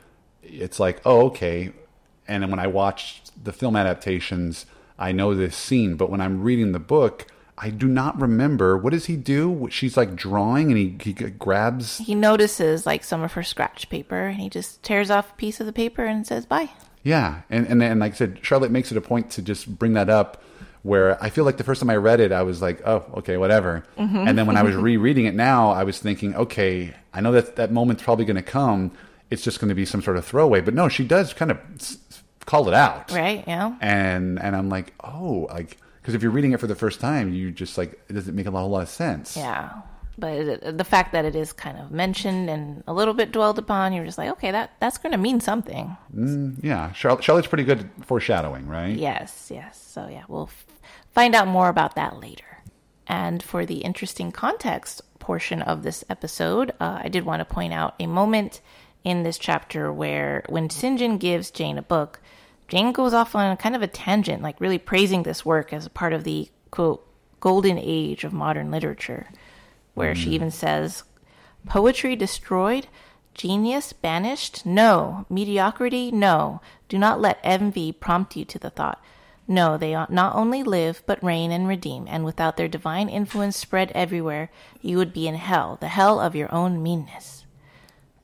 it's 0.43 0.79
like 0.79 1.01
oh 1.05 1.27
okay. 1.27 1.71
And 2.27 2.43
then 2.43 2.51
when 2.51 2.59
I 2.59 2.67
watch 2.67 3.21
the 3.41 3.51
film 3.51 3.75
adaptations, 3.75 4.67
I 4.99 5.11
know 5.11 5.33
this 5.33 5.55
scene, 5.55 5.95
but 5.95 6.11
when 6.11 6.21
I'm 6.21 6.43
reading 6.43 6.73
the 6.73 6.79
book, 6.79 7.25
I 7.57 7.69
do 7.69 7.87
not 7.87 8.19
remember 8.19 8.77
what 8.77 8.93
does 8.93 9.05
he 9.05 9.17
do. 9.17 9.67
She's 9.69 9.97
like 9.97 10.15
drawing, 10.15 10.71
and 10.71 10.77
he 10.77 10.95
he 11.01 11.13
grabs. 11.13 11.97
He 11.97 12.15
notices 12.15 12.85
like 12.85 13.03
some 13.03 13.21
of 13.21 13.33
her 13.33 13.43
scratch 13.43 13.89
paper, 13.89 14.27
and 14.27 14.39
he 14.39 14.49
just 14.49 14.81
tears 14.81 15.11
off 15.11 15.31
a 15.31 15.35
piece 15.35 15.59
of 15.59 15.65
the 15.65 15.73
paper 15.73 16.05
and 16.05 16.25
says, 16.25 16.45
"Bye." 16.45 16.69
Yeah, 17.03 17.41
and 17.49 17.67
and 17.67 17.83
and 17.83 17.99
like 17.99 18.13
I 18.13 18.15
said, 18.15 18.39
Charlotte 18.41 18.71
makes 18.71 18.91
it 18.91 18.97
a 18.97 19.01
point 19.01 19.29
to 19.31 19.41
just 19.41 19.77
bring 19.77 19.93
that 19.93 20.09
up. 20.09 20.43
Where 20.81 21.21
I 21.21 21.29
feel 21.29 21.43
like 21.43 21.57
the 21.57 21.65
first 21.65 21.81
time 21.81 21.89
I 21.89 21.97
read 21.97 22.21
it, 22.21 22.31
I 22.31 22.43
was 22.43 22.61
like, 22.61 22.81
"Oh, 22.87 23.03
okay, 23.17 23.35
whatever." 23.35 23.83
Mm-hmm. 23.97 24.15
And 24.15 24.37
then 24.37 24.45
when 24.45 24.55
I 24.55 24.63
was 24.63 24.75
rereading 24.77 25.25
it 25.25 25.35
now, 25.35 25.71
I 25.71 25.83
was 25.83 25.99
thinking, 25.99 26.35
"Okay, 26.35 26.93
I 27.13 27.19
know 27.19 27.33
that 27.33 27.57
that 27.57 27.73
moment's 27.73 28.03
probably 28.03 28.23
going 28.23 28.37
to 28.37 28.41
come. 28.41 28.91
It's 29.29 29.43
just 29.43 29.59
going 29.59 29.69
to 29.69 29.75
be 29.75 29.85
some 29.85 30.01
sort 30.01 30.17
of 30.17 30.25
throwaway." 30.25 30.61
But 30.61 30.73
no, 30.73 30.89
she 30.89 31.05
does 31.05 31.33
kind 31.33 31.51
of 31.51 31.57
call 32.45 32.67
it 32.67 32.73
out, 32.73 33.11
Right? 33.11 33.43
Yeah. 33.47 33.75
and 33.81 34.39
and 34.41 34.55
I'm 34.55 34.69
like, 34.69 34.93
"Oh, 35.03 35.47
like." 35.51 35.77
Because 36.01 36.15
if 36.15 36.23
you're 36.23 36.31
reading 36.31 36.53
it 36.53 36.59
for 36.59 36.65
the 36.67 36.75
first 36.75 36.99
time, 37.01 37.33
you 37.33 37.51
just 37.51 37.77
like 37.77 37.91
it 38.09 38.13
doesn't 38.13 38.33
make 38.33 38.45
a 38.47 38.51
whole 38.51 38.69
lot 38.69 38.81
of 38.83 38.89
sense. 38.89 39.35
Yeah. 39.37 39.81
But 40.17 40.33
it, 40.33 40.77
the 40.77 40.83
fact 40.83 41.11
that 41.11 41.23
it 41.25 41.35
is 41.35 41.53
kind 41.53 41.77
of 41.77 41.91
mentioned 41.91 42.49
and 42.49 42.83
a 42.87 42.93
little 42.93 43.13
bit 43.13 43.31
dwelled 43.31 43.59
upon, 43.59 43.93
you're 43.93 44.05
just 44.05 44.17
like, 44.17 44.29
okay, 44.31 44.49
that 44.51 44.71
that's 44.79 44.97
going 44.97 45.11
to 45.11 45.17
mean 45.17 45.39
something. 45.39 45.95
yeah. 46.63 46.91
Charlotte, 46.93 47.23
Charlotte's 47.23 47.47
pretty 47.47 47.63
good 47.65 47.79
at 47.81 48.05
foreshadowing, 48.05 48.67
right? 48.67 48.95
Yes, 48.97 49.51
yes. 49.53 49.77
So 49.93 50.07
yeah, 50.09 50.23
we'll 50.27 50.43
f- 50.51 50.65
find 51.13 51.35
out 51.35 51.47
more 51.47 51.69
about 51.69 51.95
that 51.95 52.17
later. 52.19 52.45
And 53.05 53.43
for 53.43 53.65
the 53.65 53.79
interesting 53.79 54.31
context 54.31 55.01
portion 55.19 55.61
of 55.61 55.83
this 55.83 56.03
episode, 56.09 56.71
uh, 56.79 57.01
I 57.03 57.09
did 57.09 57.23
want 57.25 57.41
to 57.41 57.45
point 57.45 57.73
out 57.73 57.93
a 57.99 58.07
moment 58.07 58.61
in 59.03 59.23
this 59.23 59.37
chapter 59.37 59.91
where 59.91 60.43
when. 60.49 60.69
John 60.69 61.17
gives 61.17 61.51
Jane 61.51 61.77
a 61.77 61.81
book, 61.81 62.19
Jane 62.69 62.91
goes 62.91 63.13
off 63.13 63.35
on 63.35 63.51
a 63.51 63.57
kind 63.57 63.75
of 63.75 63.81
a 63.81 63.87
tangent, 63.87 64.43
like 64.43 64.61
really 64.61 64.77
praising 64.77 65.23
this 65.23 65.43
work 65.43 65.73
as 65.73 65.85
a 65.85 65.89
part 65.89 66.13
of 66.13 66.23
the 66.23 66.49
quote 66.69 67.05
golden 67.39 67.79
age 67.79 68.23
of 68.23 68.31
modern 68.31 68.69
literature, 68.69 69.27
where 69.95 70.13
she 70.13 70.29
mm. 70.29 70.33
even 70.33 70.51
says, 70.51 71.03
"Poetry 71.65 72.15
destroyed." 72.15 72.87
Genius 73.33 73.93
banished? 73.93 74.65
No. 74.65 75.25
Mediocrity? 75.29 76.11
No. 76.11 76.59
Do 76.89 76.97
not 76.97 77.21
let 77.21 77.39
envy 77.41 77.93
prompt 77.93 78.35
you 78.35 78.43
to 78.43 78.59
the 78.59 78.69
thought. 78.69 79.01
No, 79.47 79.77
they 79.77 79.93
not 79.93 80.35
only 80.35 80.61
live, 80.61 81.01
but 81.05 81.23
reign 81.23 81.49
and 81.51 81.67
redeem, 81.67 82.05
and 82.09 82.25
without 82.25 82.57
their 82.57 82.67
divine 82.67 83.07
influence 83.07 83.55
spread 83.55 83.91
everywhere, 83.95 84.51
you 84.81 84.97
would 84.97 85.13
be 85.13 85.27
in 85.27 85.35
hell, 85.35 85.77
the 85.79 85.87
hell 85.87 86.19
of 86.19 86.35
your 86.35 86.53
own 86.53 86.83
meanness. 86.83 87.45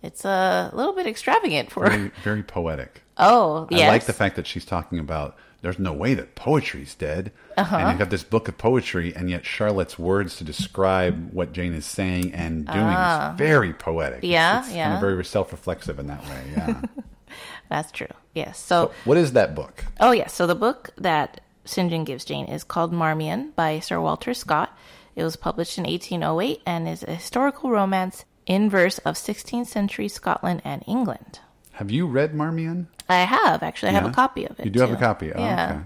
It's 0.05 0.23
a 0.25 0.69
little 0.73 0.93
bit 0.93 1.07
extravagant 1.07 1.71
for. 1.71 1.89
Very, 1.89 2.11
very 2.23 2.43
poetic. 2.43 3.01
Oh, 3.17 3.67
yes. 3.71 3.81
I 3.81 3.87
like 3.87 4.05
the 4.05 4.13
fact 4.13 4.35
that 4.35 4.45
she's 4.47 4.65
talking 4.65 4.99
about 4.99 5.35
there's 5.61 5.79
no 5.79 5.93
way 5.93 6.13
that 6.13 6.35
poetry's 6.35 6.93
dead. 6.93 7.31
Uh-huh. 7.57 7.75
And 7.75 7.89
you've 7.89 7.97
got 7.97 8.11
this 8.11 8.23
book 8.23 8.47
of 8.47 8.55
poetry, 8.57 9.15
and 9.15 9.31
yet 9.31 9.45
Charlotte's 9.47 9.97
words 9.97 10.35
to 10.35 10.43
describe 10.43 11.31
what 11.33 11.53
Jane 11.53 11.73
is 11.73 11.87
saying 11.87 12.33
and 12.35 12.67
doing 12.67 12.85
is 12.85 13.37
very 13.37 13.73
poetic. 13.73 14.23
It's- 14.23 14.25
Ah. 14.25 14.27
Yeah, 14.27 14.59
it's, 14.59 14.67
kind 14.67 14.77
yeah. 14.77 14.93
of 14.95 15.01
very 15.01 15.25
self 15.25 15.51
reflexive 15.51 15.97
in 15.97 16.05
that 16.07 16.23
way. 16.25 16.43
Yeah. 16.55 16.81
That's 17.69 17.91
true. 17.91 18.07
Yes. 18.35 18.59
So, 18.59 18.91
what 19.05 19.17
is 19.17 19.31
that 19.33 19.55
book? 19.55 19.85
oh 19.99 20.11
yes. 20.11 20.33
So 20.33 20.45
the 20.45 20.53
book 20.55 20.91
that 20.97 21.41
St. 21.65 21.89
John 21.89 22.03
gives 22.03 22.25
Jane 22.25 22.45
is 22.45 22.63
called 22.63 22.93
Marmion 22.93 23.51
by 23.55 23.79
Sir 23.79 23.99
Walter 23.99 24.35
Scott. 24.35 24.77
It 25.15 25.23
was 25.23 25.35
published 25.35 25.77
in 25.79 25.85
1808 25.85 26.61
and 26.67 26.87
is 26.87 27.01
a 27.01 27.15
historical 27.15 27.71
romance 27.71 28.25
in 28.45 28.69
verse 28.69 28.97
of 28.99 29.15
16th 29.15 29.67
century 29.67 30.07
Scotland 30.07 30.61
and 30.63 30.83
England. 30.87 31.39
Have 31.73 31.91
you 31.91 32.07
read 32.07 32.33
Marmion? 32.33 32.87
I 33.09 33.19
have 33.19 33.61
actually. 33.61 33.89
I 33.89 33.93
have 33.93 34.05
a 34.05 34.11
copy 34.11 34.45
of 34.45 34.59
it. 34.59 34.65
You 34.65 34.71
do 34.71 34.79
have 34.79 34.91
a 34.91 34.95
copy? 34.95 35.31
Oh, 35.31 35.39
yeah. 35.39 35.65
okay. 35.69 35.79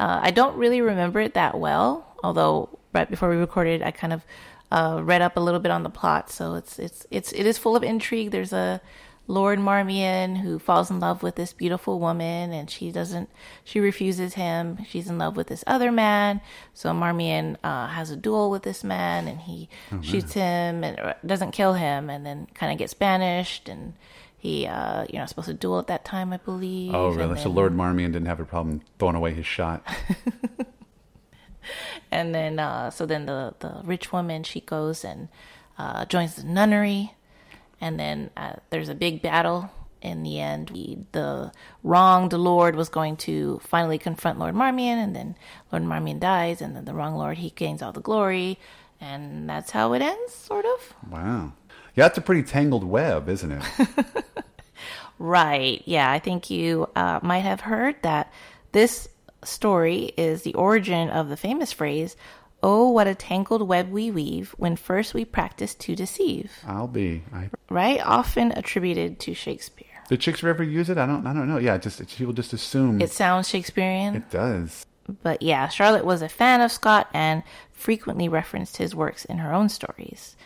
Uh, 0.00 0.20
I 0.22 0.30
don't 0.30 0.56
really 0.56 0.80
remember 0.80 1.20
it 1.20 1.34
that 1.34 1.58
well, 1.58 2.06
although 2.22 2.78
right 2.92 3.08
before 3.08 3.28
we 3.28 3.36
recorded, 3.36 3.82
I 3.82 3.90
kind 3.90 4.12
of 4.12 4.24
uh, 4.70 5.00
read 5.02 5.22
up 5.22 5.36
a 5.36 5.40
little 5.40 5.60
bit 5.60 5.70
on 5.70 5.82
the 5.82 5.90
plot. 5.90 6.30
So 6.30 6.54
it's 6.54 6.78
it's 6.78 7.06
it's 7.10 7.32
it 7.32 7.46
is 7.46 7.58
full 7.58 7.76
of 7.76 7.82
intrigue. 7.82 8.30
There's 8.30 8.52
a 8.52 8.80
Lord 9.28 9.58
Marmion 9.60 10.36
who 10.38 10.58
falls 10.58 10.90
in 10.90 10.98
love 11.00 11.22
with 11.22 11.36
this 11.36 11.52
beautiful 11.52 12.00
woman, 12.00 12.50
and 12.52 12.68
she 12.68 12.90
doesn't. 12.90 13.28
She 13.62 13.78
refuses 13.78 14.34
him. 14.34 14.78
She's 14.88 15.08
in 15.08 15.18
love 15.18 15.36
with 15.36 15.46
this 15.48 15.62
other 15.66 15.92
man. 15.92 16.40
So 16.74 16.92
Marmion 16.92 17.56
uh, 17.62 17.86
has 17.88 18.10
a 18.10 18.16
duel 18.16 18.50
with 18.50 18.62
this 18.62 18.82
man, 18.82 19.28
and 19.28 19.38
he 19.40 19.68
Oh, 19.92 20.00
shoots 20.00 20.32
him 20.32 20.82
and 20.82 21.14
doesn't 21.24 21.52
kill 21.52 21.74
him, 21.74 22.08
and 22.10 22.24
then 22.26 22.48
kind 22.54 22.72
of 22.72 22.78
gets 22.78 22.94
banished 22.94 23.68
and. 23.68 23.94
He, 24.40 24.68
uh, 24.68 25.04
you're 25.10 25.18
not 25.20 25.28
supposed 25.30 25.48
to 25.48 25.54
duel 25.54 25.80
at 25.80 25.88
that 25.88 26.04
time, 26.04 26.32
I 26.32 26.36
believe. 26.36 26.94
Oh, 26.94 27.08
really? 27.10 27.40
So 27.40 27.50
Lord 27.50 27.72
Marmion 27.74 28.12
didn't 28.12 28.26
have 28.28 28.38
a 28.38 28.44
problem 28.44 28.82
throwing 29.00 29.16
away 29.16 29.34
his 29.34 29.46
shot. 29.46 29.84
and 32.12 32.34
then 32.34 32.58
uh, 32.58 32.90
so 32.90 33.04
then 33.04 33.26
the 33.26 33.54
the 33.58 33.80
rich 33.84 34.12
woman 34.12 34.44
she 34.44 34.60
goes 34.60 35.04
and 35.04 35.28
uh, 35.76 36.04
joins 36.04 36.36
the 36.36 36.44
nunnery, 36.44 37.14
and 37.80 37.98
then 37.98 38.30
uh, 38.36 38.54
there's 38.70 38.88
a 38.88 38.94
big 38.94 39.22
battle. 39.22 39.70
In 40.00 40.22
the 40.22 40.38
end, 40.40 40.68
the, 40.68 40.98
the 41.10 41.52
wronged 41.82 42.32
lord 42.32 42.76
was 42.76 42.88
going 42.88 43.16
to 43.16 43.60
finally 43.64 43.98
confront 43.98 44.38
Lord 44.38 44.54
Marmion, 44.54 44.96
and 44.96 45.14
then 45.16 45.34
Lord 45.72 45.82
Marmion 45.82 46.20
dies, 46.20 46.62
and 46.62 46.76
then 46.76 46.84
the 46.84 46.94
wrong 46.94 47.16
lord 47.16 47.38
he 47.38 47.50
gains 47.50 47.82
all 47.82 47.90
the 47.90 48.00
glory, 48.00 48.60
and 49.00 49.48
that's 49.48 49.72
how 49.72 49.94
it 49.94 50.02
ends, 50.02 50.32
sort 50.32 50.64
of. 50.66 50.94
Wow. 51.10 51.52
Yeah, 51.96 52.04
that's 52.04 52.18
a 52.18 52.20
pretty 52.20 52.44
tangled 52.44 52.84
web, 52.84 53.28
isn't 53.28 53.50
it? 53.50 53.64
Right. 55.18 55.82
Yeah, 55.84 56.10
I 56.10 56.18
think 56.20 56.48
you 56.48 56.88
uh, 56.94 57.20
might 57.22 57.40
have 57.40 57.60
heard 57.60 57.96
that 58.02 58.32
this 58.72 59.08
story 59.44 60.12
is 60.16 60.42
the 60.42 60.54
origin 60.54 61.10
of 61.10 61.28
the 61.28 61.36
famous 61.36 61.72
phrase, 61.72 62.16
Oh, 62.62 62.90
what 62.90 63.06
a 63.06 63.14
tangled 63.14 63.66
web 63.68 63.90
we 63.90 64.10
weave 64.10 64.50
when 64.58 64.74
first 64.76 65.14
we 65.14 65.24
practice 65.24 65.74
to 65.76 65.94
deceive. 65.94 66.52
I'll 66.66 66.88
be. 66.88 67.22
I, 67.32 67.50
Right? 67.70 68.00
Often 68.04 68.52
attributed 68.52 69.20
to 69.20 69.34
Shakespeare. 69.34 69.86
did 70.08 70.22
Shakespeare 70.22 70.50
ever 70.50 70.64
use 70.64 70.90
it? 70.90 70.98
I 70.98 71.06
don't. 71.06 71.24
I 71.26 71.32
don't 71.32 71.48
know. 71.48 71.58
Yeah, 71.58 71.78
just 71.78 72.04
people 72.16 72.32
just 72.32 72.52
assume 72.52 73.00
It 73.00 73.10
sounds 73.12 73.48
Shakespearean, 73.48 74.16
it 74.16 74.30
does. 74.30 74.84
but 75.22 75.40
yeah, 75.42 75.68
Charlotte 75.68 76.04
was 76.04 76.20
a 76.22 76.28
fan 76.28 76.60
of 76.60 76.72
Scott 76.72 77.08
and 77.14 77.42
frequently 77.72 78.28
referenced 78.28 78.78
his 78.78 78.94
works 78.94 79.24
in 79.24 79.38
her 79.38 79.52
own 79.52 79.68
stories. 79.68 80.36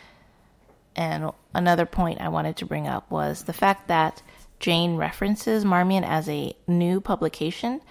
And 0.95 1.31
another 1.55 1.87
point 1.87 2.21
I 2.21 2.29
wanted 2.29 2.55
to 2.57 2.65
bring 2.67 2.87
up 2.87 3.09
was 3.09 3.43
the 3.45 3.53
fact 3.53 3.87
that 3.87 4.21
Jane 4.59 4.95
references 4.97 5.65
Marmion 5.65 6.03
as 6.03 6.29
a 6.29 6.55
new 6.67 7.01
publication 7.01 7.81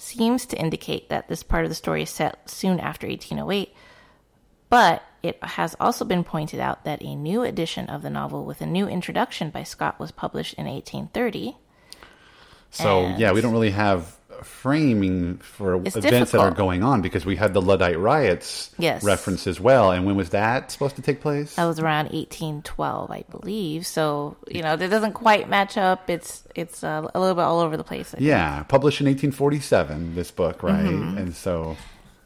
seems 0.00 0.46
to 0.46 0.56
indicate 0.58 1.08
that 1.08 1.28
this 1.28 1.42
part 1.42 1.64
of 1.64 1.70
the 1.70 1.74
story 1.74 2.02
is 2.02 2.10
set 2.10 2.48
soon 2.48 2.80
after 2.80 3.06
1808. 3.06 3.74
But 4.68 5.02
it 5.22 5.42
has 5.42 5.76
also 5.80 6.04
been 6.04 6.24
pointed 6.24 6.60
out 6.60 6.84
that 6.84 7.02
a 7.02 7.14
new 7.14 7.42
edition 7.42 7.88
of 7.88 8.02
the 8.02 8.10
novel 8.10 8.44
with 8.44 8.60
a 8.60 8.66
new 8.66 8.88
introduction 8.88 9.50
by 9.50 9.64
Scott 9.64 9.98
was 9.98 10.10
published 10.12 10.54
in 10.54 10.66
1830. 10.66 11.56
So 12.70 13.00
And- 13.06 13.18
yeah, 13.20 13.32
we 13.32 13.40
don't 13.40 13.52
really 13.52 13.70
have 13.72 14.16
framing 14.44 15.38
for 15.38 15.76
It's 15.84 15.96
events 15.96 16.32
that 16.32 16.40
are 16.40 16.50
going 16.50 16.82
on 16.82 17.02
because 17.02 17.24
we 17.26 17.36
had 17.36 17.54
the 17.54 17.62
Luddite 17.62 17.98
riots 17.98 18.70
Yes. 18.78 19.02
reference 19.04 19.46
as 19.46 19.60
well. 19.60 19.90
And 19.90 20.04
when 20.06 20.16
was 20.16 20.30
that 20.30 20.70
supposed 20.70 20.96
to 20.96 21.02
take 21.02 21.20
place? 21.20 21.54
That 21.56 21.64
was 21.66 21.78
around 21.78 22.06
1812, 22.12 23.10
I 23.10 23.24
believe. 23.30 23.86
So 23.86 24.36
you 24.48 24.62
know, 24.62 24.76
that 24.76 24.90
doesn't 24.90 25.12
quite 25.14 25.48
match 25.48 25.76
up. 25.76 26.08
It's 26.10 26.44
it's 26.54 26.82
uh, 26.84 27.08
a 27.14 27.20
little 27.20 27.34
bit 27.34 27.42
all 27.42 27.60
over 27.60 27.76
the 27.76 27.84
place. 27.84 28.14
I 28.14 28.18
think. 28.18 28.26
yeah, 28.26 28.62
published 28.64 29.00
in 29.00 29.06
1847. 29.06 30.14
This 30.14 30.30
book, 30.30 30.62
right? 30.62 30.84
Mm-hmm. 30.84 31.18
And 31.18 31.34
so 31.34 31.76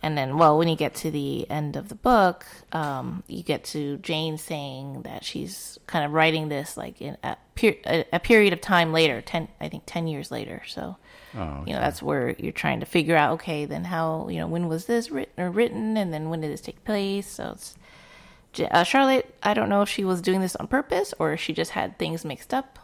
And 0.03 0.17
then, 0.19 0.37
well, 0.37 0.59
when 0.59 0.69
you 0.69 0.77
get 0.77 0.95
to 0.97 1.11
the 1.11 1.49
end 1.51 1.77
of 1.77 1.89
the 1.89 1.95
book, 1.95 2.45
um, 2.73 3.23
you 3.27 3.43
get 3.43 3.65
to 3.73 3.97
Jane 3.99 4.37
saying 4.39 5.03
that 5.03 5.25
she's 5.25 5.79
kind 5.87 6.05
of 6.05 6.13
writing 6.13 6.49
this 6.49 6.77
like 6.77 7.01
in 7.01 7.17
a, 7.23 7.37
per- 7.57 7.77
a, 7.87 8.05
a 8.13 8.21
period 8.21 8.53
of 8.53 8.61
time 8.61 8.93
later, 8.93 9.21
ten, 9.23 9.49
I 9.61 9.69
think, 9.69 9.85
ten 9.87 10.07
years 10.07 10.31
later. 10.31 10.63
So, 10.67 10.97
Oh, 11.37 11.65
you 11.67 11.73
know, 11.73 11.81
that's 11.81 12.03
where 12.03 12.37
you're 12.39 12.53
trying 12.53 12.81
to 12.81 12.87
figure 12.87 13.17
out, 13.17 13.33
okay, 13.35 13.65
then 13.65 13.85
how, 13.85 14.29
you 14.29 14.39
know, 14.39 14.47
when 14.47 14.69
was 14.69 14.87
this 14.87 15.11
written 15.11 15.43
or 15.43 15.51
written, 15.51 15.97
and 15.97 16.13
then 16.13 16.31
when 16.31 16.41
did 16.41 16.53
this 16.53 16.61
take 16.61 16.85
place? 16.85 17.27
So 17.27 17.53
it's 17.53 17.75
uh, 18.71 18.85
Charlotte. 18.85 19.35
I 19.43 19.55
don't 19.55 19.69
know 19.69 19.83
if 19.83 19.89
she 19.89 20.05
was 20.05 20.23
doing 20.23 20.41
this 20.41 20.55
on 20.57 20.69
purpose 20.69 21.13
or 21.19 21.33
if 21.33 21.41
she 21.41 21.53
just 21.53 21.73
had 21.73 21.99
things 21.99 22.25
mixed 22.25 22.55
up. 22.55 22.79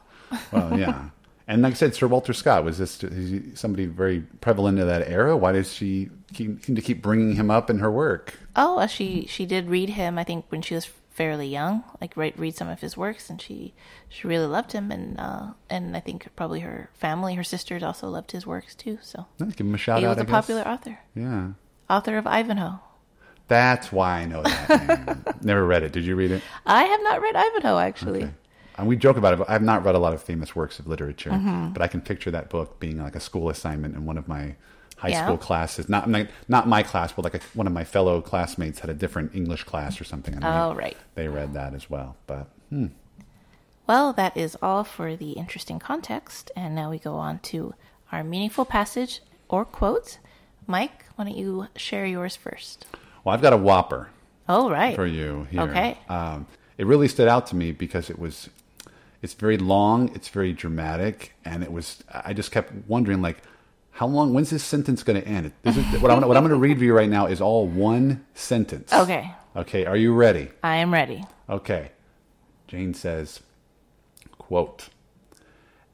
well, 0.53 0.79
yeah. 0.79 1.11
And 1.51 1.63
like 1.63 1.73
I 1.73 1.75
said, 1.75 1.97
Sir 1.97 2.07
Walter 2.07 2.33
Scott 2.33 2.63
was 2.63 2.79
this 2.79 3.03
is 3.03 3.59
somebody 3.59 3.87
very 3.87 4.21
prevalent 4.41 4.79
in 4.79 4.87
that 4.87 5.09
era? 5.09 5.37
Why 5.37 5.51
does 5.51 5.73
she 5.73 6.09
keep, 6.33 6.65
seem 6.65 6.77
to 6.77 6.81
keep 6.81 7.03
bringing 7.03 7.35
him 7.35 7.51
up 7.51 7.69
in 7.69 7.81
her 7.81 7.91
work? 7.91 8.39
Oh, 8.55 8.87
she 8.87 9.27
she 9.29 9.47
did 9.47 9.69
read 9.69 9.91
him. 9.91 10.17
I 10.17 10.23
think 10.23 10.45
when 10.51 10.63
she 10.63 10.77
was 10.77 10.89
fairly 11.11 11.49
young, 11.49 11.83
like 12.01 12.17
read 12.17 12.39
read 12.39 12.55
some 12.57 12.69
of 12.69 12.81
his 12.81 12.97
works, 12.97 13.29
and 13.31 13.41
she 13.43 13.75
she 14.09 14.27
really 14.29 14.47
loved 14.47 14.73
him, 14.73 14.91
and 14.91 15.19
uh, 15.19 15.53
and 15.69 15.97
I 15.97 16.01
think 16.01 16.29
probably 16.37 16.61
her 16.61 16.91
family, 16.95 17.35
her 17.35 17.45
sisters 17.45 17.83
also 17.83 18.09
loved 18.09 18.33
his 18.33 18.47
works 18.47 18.75
too. 18.75 18.99
So 19.03 19.27
No, 19.39 19.47
give 19.47 19.67
him 19.67 19.75
a 19.75 19.79
shout 19.79 20.01
he 20.01 20.07
out. 20.07 20.17
was 20.17 20.23
a 20.23 20.25
popular 20.25 20.63
author, 20.67 20.99
Yeah, 21.15 21.51
author 21.89 22.17
of 22.17 22.27
Ivanhoe. 22.27 22.79
that's 23.49 23.91
why 23.93 24.21
I 24.21 24.25
know 24.27 24.43
that. 24.43 25.43
Never 25.45 25.67
read 25.67 25.83
it. 25.83 25.93
Did 25.93 26.05
you 26.05 26.15
read 26.17 26.31
it? 26.31 26.43
I 26.67 26.85
have 26.85 27.01
not 27.03 27.21
read 27.21 27.35
Ivanhoe 27.37 27.79
actually. 27.79 28.23
Okay. 28.25 28.35
And 28.79 28.87
we 28.89 28.97
joke 28.97 29.17
about 29.19 29.35
it. 29.35 29.39
But 29.41 29.51
I've 29.51 29.63
not 29.63 29.85
read 29.85 29.95
a 29.95 29.99
lot 29.99 30.15
of 30.15 30.23
famous 30.23 30.55
works 30.57 30.79
of 30.79 30.87
literature, 30.87 31.31
Mm-hmm. 31.31 31.73
but 31.75 31.83
I 31.83 31.89
can 31.89 32.01
picture 32.01 32.31
that 32.31 32.49
book 32.49 32.79
being 32.81 33.03
like 33.03 33.15
a 33.17 33.21
school 33.21 33.51
assignment 33.51 33.95
in 33.95 34.07
one 34.07 34.17
of 34.17 34.27
my 34.29 34.55
high 35.01 35.09
Yeah. 35.09 35.25
school 35.25 35.39
classes. 35.39 35.89
Not 35.89 36.09
not, 36.09 36.27
not 36.49 36.69
my 36.69 36.83
class, 36.83 37.13
but 37.13 37.25
like 37.25 37.35
a, 37.35 37.41
one 37.55 37.67
of 37.67 37.73
my 37.73 37.85
fellow 37.85 38.21
classmates 38.21 38.81
had 38.81 38.91
a 38.91 38.95
different 38.95 39.35
English 39.35 39.65
class 39.65 40.01
or 40.01 40.05
something. 40.05 40.35
And 40.35 40.45
Oh, 40.45 40.71
they, 40.71 40.79
right. 40.79 40.97
They 41.15 41.29
read 41.29 41.55
that 41.55 41.75
as 41.75 41.89
well. 41.91 42.17
But 42.27 42.47
hmm. 42.69 42.87
Well, 43.87 44.13
that 44.13 44.37
is 44.37 44.57
all 44.63 44.85
for 44.85 45.17
the 45.17 45.33
interesting 45.33 45.79
context, 45.81 46.51
and 46.55 46.75
now 46.75 46.91
we 46.91 46.99
go 46.99 47.17
on 47.17 47.41
to 47.51 47.75
our 48.13 48.23
meaningful 48.23 48.65
passage 48.65 49.21
or 49.49 49.65
quote. 49.65 50.19
Mike, 50.67 51.07
why 51.17 51.25
don't 51.25 51.37
you 51.37 51.67
share 51.77 52.07
yours 52.07 52.37
first? 52.37 52.87
well, 53.25 53.35
I've 53.35 53.43
got 53.43 53.53
a 53.53 53.57
whopper. 53.57 54.09
Oh, 54.49 54.71
right. 54.71 54.95
for 54.95 55.07
you 55.07 55.47
here. 55.51 55.63
Okay. 55.63 55.99
Um, 56.09 56.47
it 56.79 56.87
really 56.87 57.09
stood 57.09 57.29
out 57.29 57.47
to 57.49 57.57
me 57.57 57.73
because 57.73 58.11
it 58.11 58.19
was, 58.19 58.49
it's 59.23 59.35
very 59.35 59.57
long, 59.59 60.15
it's 60.15 60.29
very 60.29 60.53
dramatic, 60.53 61.33
and 61.45 61.63
it 61.63 61.71
was. 61.73 62.03
I 62.13 62.33
just 62.33 62.51
kept 62.53 62.73
wondering, 62.89 63.21
like, 63.23 63.39
how 64.01 64.07
long? 64.07 64.33
When's 64.33 64.49
this 64.49 64.65
sentence 64.65 65.03
going 65.03 65.21
to 65.21 65.29
end? 65.29 65.53
This 65.61 65.77
is, 65.77 65.85
what 66.01 66.11
I'm, 66.11 66.27
what 66.27 66.35
I'm 66.35 66.43
going 66.43 66.55
to 66.55 66.57
read 66.57 66.79
for 66.79 66.85
you 66.85 66.95
right 66.95 67.11
now 67.11 67.27
is 67.27 67.39
all 67.39 67.67
one 67.67 68.25
sentence. 68.33 68.91
Okay. 68.95 69.31
Okay. 69.55 69.85
Are 69.85 69.95
you 69.95 70.15
ready? 70.15 70.49
I 70.63 70.77
am 70.77 70.91
ready. 70.91 71.23
Okay. 71.51 71.91
Jane 72.67 72.95
says, 72.95 73.41
quote, 74.39 74.89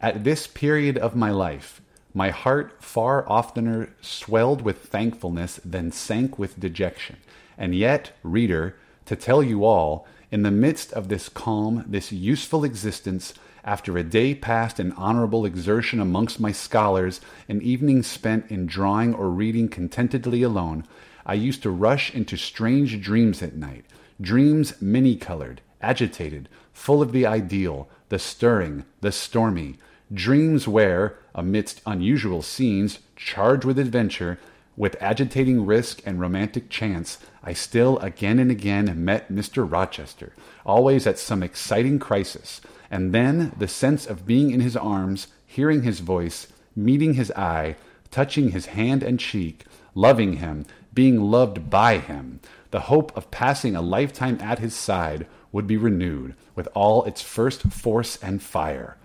At 0.00 0.22
this 0.22 0.46
period 0.46 0.96
of 0.96 1.16
my 1.16 1.32
life, 1.32 1.80
my 2.14 2.30
heart 2.30 2.80
far 2.80 3.28
oftener 3.28 3.92
swelled 4.00 4.62
with 4.62 4.84
thankfulness 4.84 5.58
than 5.64 5.90
sank 5.90 6.38
with 6.38 6.60
dejection. 6.60 7.16
And 7.58 7.74
yet, 7.74 8.12
reader, 8.22 8.76
to 9.06 9.16
tell 9.16 9.42
you 9.42 9.64
all, 9.64 10.06
in 10.30 10.44
the 10.44 10.52
midst 10.52 10.92
of 10.92 11.08
this 11.08 11.28
calm, 11.28 11.84
this 11.88 12.12
useful 12.12 12.62
existence, 12.62 13.34
after 13.66 13.98
a 13.98 14.04
day 14.04 14.32
passed 14.34 14.78
in 14.78 14.92
honorable 14.92 15.44
exertion 15.44 16.00
amongst 16.00 16.38
my 16.38 16.52
scholars, 16.52 17.20
an 17.48 17.60
evening 17.60 18.02
spent 18.02 18.48
in 18.48 18.64
drawing 18.64 19.12
or 19.12 19.28
reading 19.28 19.68
contentedly 19.68 20.42
alone, 20.42 20.84
I 21.26 21.34
used 21.34 21.62
to 21.64 21.70
rush 21.70 22.14
into 22.14 22.36
strange 22.36 23.02
dreams 23.02 23.42
at 23.42 23.56
night, 23.56 23.84
dreams 24.20 24.80
many 24.80 25.16
colored, 25.16 25.60
agitated, 25.82 26.48
full 26.72 27.02
of 27.02 27.10
the 27.10 27.26
ideal, 27.26 27.88
the 28.08 28.20
stirring, 28.20 28.84
the 29.00 29.10
stormy, 29.10 29.78
dreams 30.14 30.68
where, 30.68 31.18
amidst 31.34 31.82
unusual 31.84 32.42
scenes, 32.42 33.00
charged 33.16 33.64
with 33.64 33.78
adventure, 33.78 34.38
With 34.76 35.00
agitating 35.00 35.64
risk 35.64 36.02
and 36.04 36.20
romantic 36.20 36.68
chance, 36.68 37.16
I 37.42 37.54
still 37.54 37.98
again 38.00 38.38
and 38.38 38.50
again 38.50 39.04
met 39.04 39.32
Mr. 39.32 39.66
Rochester, 39.70 40.34
always 40.66 41.06
at 41.06 41.18
some 41.18 41.42
exciting 41.42 41.98
crisis. 41.98 42.60
And 42.90 43.12
then 43.12 43.52
the 43.58 43.68
sense 43.68 44.06
of 44.06 44.26
being 44.26 44.50
in 44.50 44.60
his 44.60 44.76
arms, 44.76 45.28
hearing 45.44 45.82
his 45.82 46.00
voice, 46.00 46.48
meeting 46.74 47.14
his 47.14 47.30
eye, 47.32 47.76
touching 48.10 48.50
his 48.50 48.66
hand 48.66 49.02
and 49.02 49.18
cheek, 49.18 49.64
loving 49.94 50.34
him, 50.34 50.66
being 50.92 51.20
loved 51.20 51.68
by 51.68 51.98
him, 51.98 52.40
the 52.70 52.80
hope 52.80 53.16
of 53.16 53.30
passing 53.30 53.76
a 53.76 53.82
lifetime 53.82 54.38
at 54.40 54.58
his 54.58 54.74
side 54.74 55.26
would 55.52 55.66
be 55.66 55.76
renewed 55.76 56.34
with 56.54 56.68
all 56.74 57.04
its 57.04 57.22
first 57.22 57.62
force 57.62 58.18
and 58.22 58.42
fire. 58.42 58.96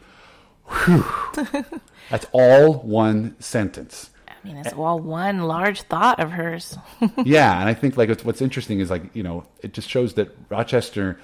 Whew. 0.65 1.05
That's 2.09 2.25
all 2.31 2.75
one 2.75 3.35
sentence. 3.39 4.09
I 4.27 4.47
mean, 4.47 4.57
it's 4.57 4.73
all 4.73 4.99
one 4.99 5.43
large 5.43 5.83
thought 5.83 6.19
of 6.19 6.31
hers. 6.31 6.77
yeah, 7.23 7.59
and 7.59 7.69
I 7.69 7.73
think 7.73 7.95
like 7.95 8.09
what's, 8.09 8.25
what's 8.25 8.41
interesting 8.41 8.79
is 8.79 8.89
like 8.89 9.03
you 9.13 9.23
know 9.23 9.45
it 9.61 9.73
just 9.73 9.89
shows 9.89 10.15
that 10.15 10.35
Rochester, 10.49 11.19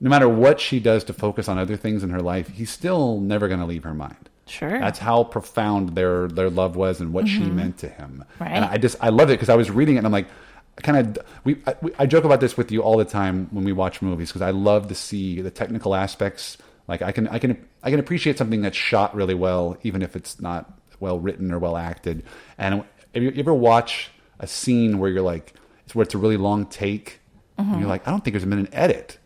no 0.00 0.10
matter 0.10 0.28
what 0.28 0.60
she 0.60 0.80
does 0.80 1.04
to 1.04 1.12
focus 1.12 1.48
on 1.48 1.58
other 1.58 1.76
things 1.76 2.02
in 2.02 2.10
her 2.10 2.20
life, 2.20 2.48
he's 2.48 2.70
still 2.70 3.20
never 3.20 3.48
going 3.48 3.60
to 3.60 3.66
leave 3.66 3.84
her 3.84 3.94
mind. 3.94 4.28
Sure. 4.46 4.78
That's 4.78 4.98
how 4.98 5.24
profound 5.24 5.90
their 5.90 6.28
their 6.28 6.50
love 6.50 6.76
was 6.76 7.00
and 7.00 7.12
what 7.12 7.26
she 7.26 7.40
mm-hmm. 7.40 7.56
meant 7.56 7.78
to 7.78 7.88
him. 7.88 8.24
Right. 8.38 8.52
And 8.52 8.64
I 8.64 8.76
just 8.76 8.96
I 9.00 9.08
loved 9.08 9.30
it 9.30 9.34
because 9.34 9.48
I 9.48 9.56
was 9.56 9.70
reading 9.70 9.96
it 9.96 9.98
and 9.98 10.06
I'm 10.06 10.12
like, 10.12 10.28
kind 10.76 11.18
of 11.18 11.24
we 11.42 11.60
I, 11.66 11.74
we- 11.82 11.94
I 11.98 12.06
joke 12.06 12.24
about 12.24 12.40
this 12.40 12.56
with 12.56 12.70
you 12.70 12.82
all 12.82 12.96
the 12.96 13.04
time 13.04 13.48
when 13.50 13.64
we 13.64 13.72
watch 13.72 14.02
movies 14.02 14.28
because 14.28 14.42
I 14.42 14.50
love 14.50 14.88
to 14.88 14.94
see 14.94 15.40
the 15.40 15.50
technical 15.50 15.94
aspects. 15.94 16.58
Like 16.86 17.02
I 17.02 17.10
can 17.10 17.26
I 17.28 17.40
can 17.40 17.66
I 17.82 17.90
can 17.90 17.98
appreciate 17.98 18.38
something 18.38 18.62
that's 18.62 18.76
shot 18.76 19.14
really 19.16 19.34
well 19.34 19.76
even 19.82 20.00
if 20.02 20.14
it's 20.14 20.40
not 20.40 20.78
well 21.00 21.18
written 21.18 21.50
or 21.50 21.58
well 21.58 21.76
acted. 21.76 22.22
And 22.56 22.84
if 23.14 23.22
you 23.22 23.32
ever 23.36 23.54
watch 23.54 24.10
a 24.38 24.46
scene 24.46 24.98
where 24.98 25.10
you're 25.10 25.22
like 25.22 25.54
it's 25.84 25.94
where 25.94 26.04
it's 26.04 26.14
a 26.14 26.18
really 26.18 26.36
long 26.36 26.66
take 26.66 27.20
and 27.58 27.66
mm-hmm. 27.66 27.80
you're 27.80 27.88
like 27.88 28.06
I 28.06 28.12
don't 28.12 28.22
think 28.22 28.34
there's 28.34 28.44
been 28.44 28.60
an 28.60 28.72
edit. 28.72 29.18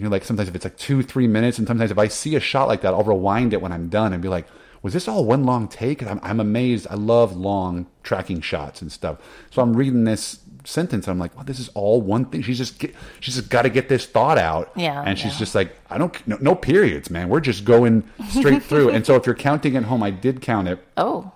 And 0.00 0.04
you're 0.04 0.10
like, 0.10 0.24
sometimes 0.24 0.48
if 0.48 0.54
it's 0.54 0.64
like 0.64 0.78
two, 0.78 1.02
three 1.02 1.26
minutes, 1.26 1.58
and 1.58 1.68
sometimes 1.68 1.90
if 1.90 1.98
I 1.98 2.08
see 2.08 2.34
a 2.34 2.40
shot 2.40 2.68
like 2.68 2.80
that, 2.80 2.94
I'll 2.94 3.02
rewind 3.04 3.52
it 3.52 3.60
when 3.60 3.70
I'm 3.70 3.90
done 3.90 4.14
and 4.14 4.22
be 4.22 4.28
like, 4.28 4.46
was 4.80 4.94
this 4.94 5.06
all 5.06 5.26
one 5.26 5.44
long 5.44 5.68
take? 5.68 6.02
I'm, 6.02 6.18
I'm 6.22 6.40
amazed. 6.40 6.86
I 6.88 6.94
love 6.94 7.36
long 7.36 7.86
tracking 8.02 8.40
shots 8.40 8.80
and 8.80 8.90
stuff. 8.90 9.18
So 9.50 9.60
I'm 9.60 9.76
reading 9.76 10.04
this 10.04 10.40
sentence. 10.64 11.06
And 11.06 11.12
I'm 11.12 11.18
like, 11.18 11.34
well, 11.36 11.44
this 11.44 11.60
is 11.60 11.68
all 11.74 12.00
one 12.00 12.24
thing. 12.24 12.40
She's 12.40 12.56
just 12.56 12.78
get, 12.78 12.94
she's 13.20 13.34
just 13.36 13.50
got 13.50 13.62
to 13.62 13.68
get 13.68 13.90
this 13.90 14.06
thought 14.06 14.38
out. 14.38 14.72
Yeah, 14.74 15.02
And 15.06 15.18
she's 15.18 15.32
yeah. 15.34 15.38
just 15.38 15.54
like, 15.54 15.76
I 15.90 15.98
don't, 15.98 16.26
no, 16.26 16.38
no 16.40 16.54
periods, 16.54 17.10
man. 17.10 17.28
We're 17.28 17.40
just 17.40 17.66
going 17.66 18.04
straight 18.30 18.62
through. 18.62 18.88
and 18.88 19.04
so 19.04 19.16
if 19.16 19.26
you're 19.26 19.34
counting 19.34 19.76
at 19.76 19.84
home, 19.84 20.02
I 20.02 20.10
did 20.10 20.40
count 20.40 20.66
it. 20.66 20.82
oh, 20.96 21.30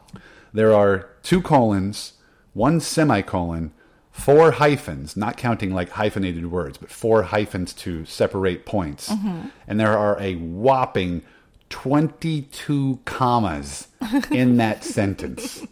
There 0.54 0.72
are 0.72 1.10
two 1.22 1.42
colons, 1.42 2.14
one 2.54 2.80
semicolon, 2.80 3.72
four 4.14 4.52
hyphens, 4.52 5.16
not 5.16 5.36
counting 5.36 5.74
like 5.74 5.90
hyphenated 5.90 6.50
words, 6.50 6.78
but 6.78 6.88
four 6.88 7.24
hyphens 7.24 7.74
to 7.74 8.04
separate 8.04 8.64
points. 8.64 9.08
Mm-hmm. 9.08 9.48
And 9.66 9.80
there 9.80 9.98
are 9.98 10.16
a 10.20 10.36
whopping 10.36 11.22
22 11.68 13.00
commas 13.04 13.88
in 14.30 14.56
that 14.58 14.84
sentence. 14.98 15.66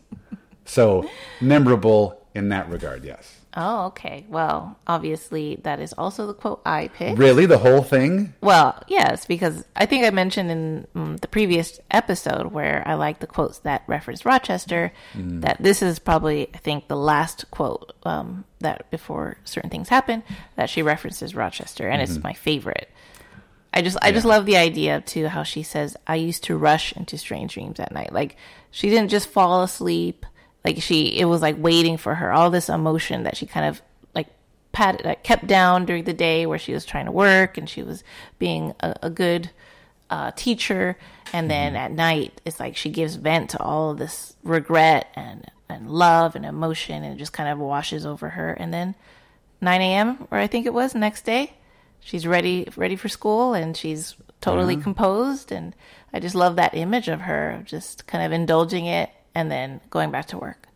So 0.65 1.09
memorable 1.41 2.27
in 2.35 2.49
that 2.49 2.69
regard, 2.69 3.05
yes. 3.05 3.42
Oh, 3.57 3.87
okay. 3.87 4.27
Well, 4.29 4.79
obviously, 4.87 5.57
that 5.63 5.81
is 5.81 5.93
also 5.93 6.27
the 6.27 6.35
quote 6.35 6.63
I 6.65 6.89
picked. 6.89 7.19
Really, 7.19 7.47
the 7.47 7.59
whole 7.59 7.83
thing? 7.83 8.35
Well, 8.41 8.83
yes, 8.89 9.27
because 9.27 9.65
I 9.77 9.87
think 9.87 10.05
I 10.05 10.11
mentioned 10.11 10.51
in 10.51 10.87
um, 10.95 11.17
the 11.19 11.29
previous 11.29 11.81
episode 11.91 12.53
where 12.53 12.83
I 12.87 12.95
like 12.95 13.21
the 13.21 13.27
quotes 13.27 13.59
that 13.61 13.83
reference 13.87 14.25
Rochester, 14.25 14.93
that 15.15 15.63
this 15.63 15.83
is 15.83 15.99
probably, 15.99 16.49
I 16.55 16.59
think, 16.59 16.89
the 16.89 16.97
last 16.97 17.51
quote 17.51 17.93
um, 18.05 18.45
that 18.61 18.91
before 18.91 19.37
certain 19.45 19.71
things 19.71 19.89
happen 19.89 20.23
that 20.57 20.71
she 20.71 20.83
references 20.83 21.35
Rochester, 21.35 21.89
and 21.89 22.03
it's 22.03 22.23
my 22.23 22.33
favorite. 22.33 22.91
I 23.75 23.81
just, 23.81 23.97
I 24.03 24.13
just 24.13 24.27
love 24.27 24.45
the 24.45 24.59
idea 24.59 25.01
too 25.01 25.29
how 25.29 25.45
she 25.45 25.63
says, 25.63 25.97
"I 26.07 26.17
used 26.17 26.45
to 26.45 26.57
rush 26.57 26.93
into 26.93 27.17
strange 27.17 27.55
dreams 27.55 27.81
at 27.81 27.93
night." 27.93 28.13
Like 28.13 28.37
she 28.71 28.91
didn't 28.91 29.09
just 29.09 29.29
fall 29.29 29.63
asleep. 29.63 30.27
Like 30.65 30.83
she, 30.83 31.19
it 31.19 31.25
was 31.25 31.43
like 31.43 31.57
waiting 31.59 31.97
for 31.97 32.15
her. 32.15 32.33
All 32.33 32.51
this 32.51 32.69
emotion 32.69 33.25
that 33.25 33.37
she 33.37 33.47
kind 33.47 33.67
of 33.67 33.83
like 34.15 34.29
pat, 34.73 35.05
like, 35.05 35.23
kept 35.23 35.47
down 35.47 35.85
during 35.85 36.05
the 36.05 36.13
day 36.13 36.47
where 36.47 36.59
she 36.59 36.73
was 36.73 36.85
trying 36.85 37.07
to 37.07 37.13
work 37.13 37.59
and 37.59 37.69
she 37.69 37.83
was 37.83 38.05
being 38.39 38.75
a, 38.81 38.97
a 39.03 39.11
good 39.11 39.51
uh, 40.11 40.31
teacher. 40.37 40.97
And 41.33 41.51
then 41.51 41.75
at 41.75 41.91
night, 41.91 42.41
it's 42.45 42.61
like 42.61 42.77
she 42.77 42.91
gives 42.91 43.17
vent 43.17 43.51
to 43.51 43.63
all 43.63 43.91
of 43.91 43.99
this 43.99 44.37
regret 44.43 45.09
and 45.15 45.51
and 45.69 45.91
love 45.91 46.37
and 46.37 46.45
emotion, 46.45 47.03
and 47.03 47.15
it 47.15 47.19
just 47.19 47.33
kind 47.33 47.49
of 47.49 47.59
washes 47.59 48.05
over 48.05 48.29
her. 48.29 48.53
And 48.53 48.75
then 48.75 48.95
9 49.63 49.81
a.m. 49.81 50.29
or 50.31 50.39
I 50.39 50.47
think 50.47 50.67
it 50.67 50.75
was 50.75 50.95
next 50.95 51.25
day, 51.25 51.55
she's 52.01 52.27
ready 52.27 52.69
ready 52.77 52.97
for 52.97 53.09
school 53.09 53.55
and 53.55 53.77
she's 53.77 54.17
totally 54.41 54.77
composed. 54.77 55.51
And 55.53 55.75
I 56.13 56.21
just 56.21 56.35
love 56.35 56.57
that 56.57 56.75
image 56.75 57.09
of 57.09 57.23
her 57.23 57.63
just 57.65 58.07
kind 58.07 58.25
of 58.25 58.33
indulging 58.33 58.87
it 58.87 59.09
and 59.35 59.51
then 59.51 59.81
going 59.91 60.11
back 60.11 60.27
to 60.27 60.39
work. 60.39 60.69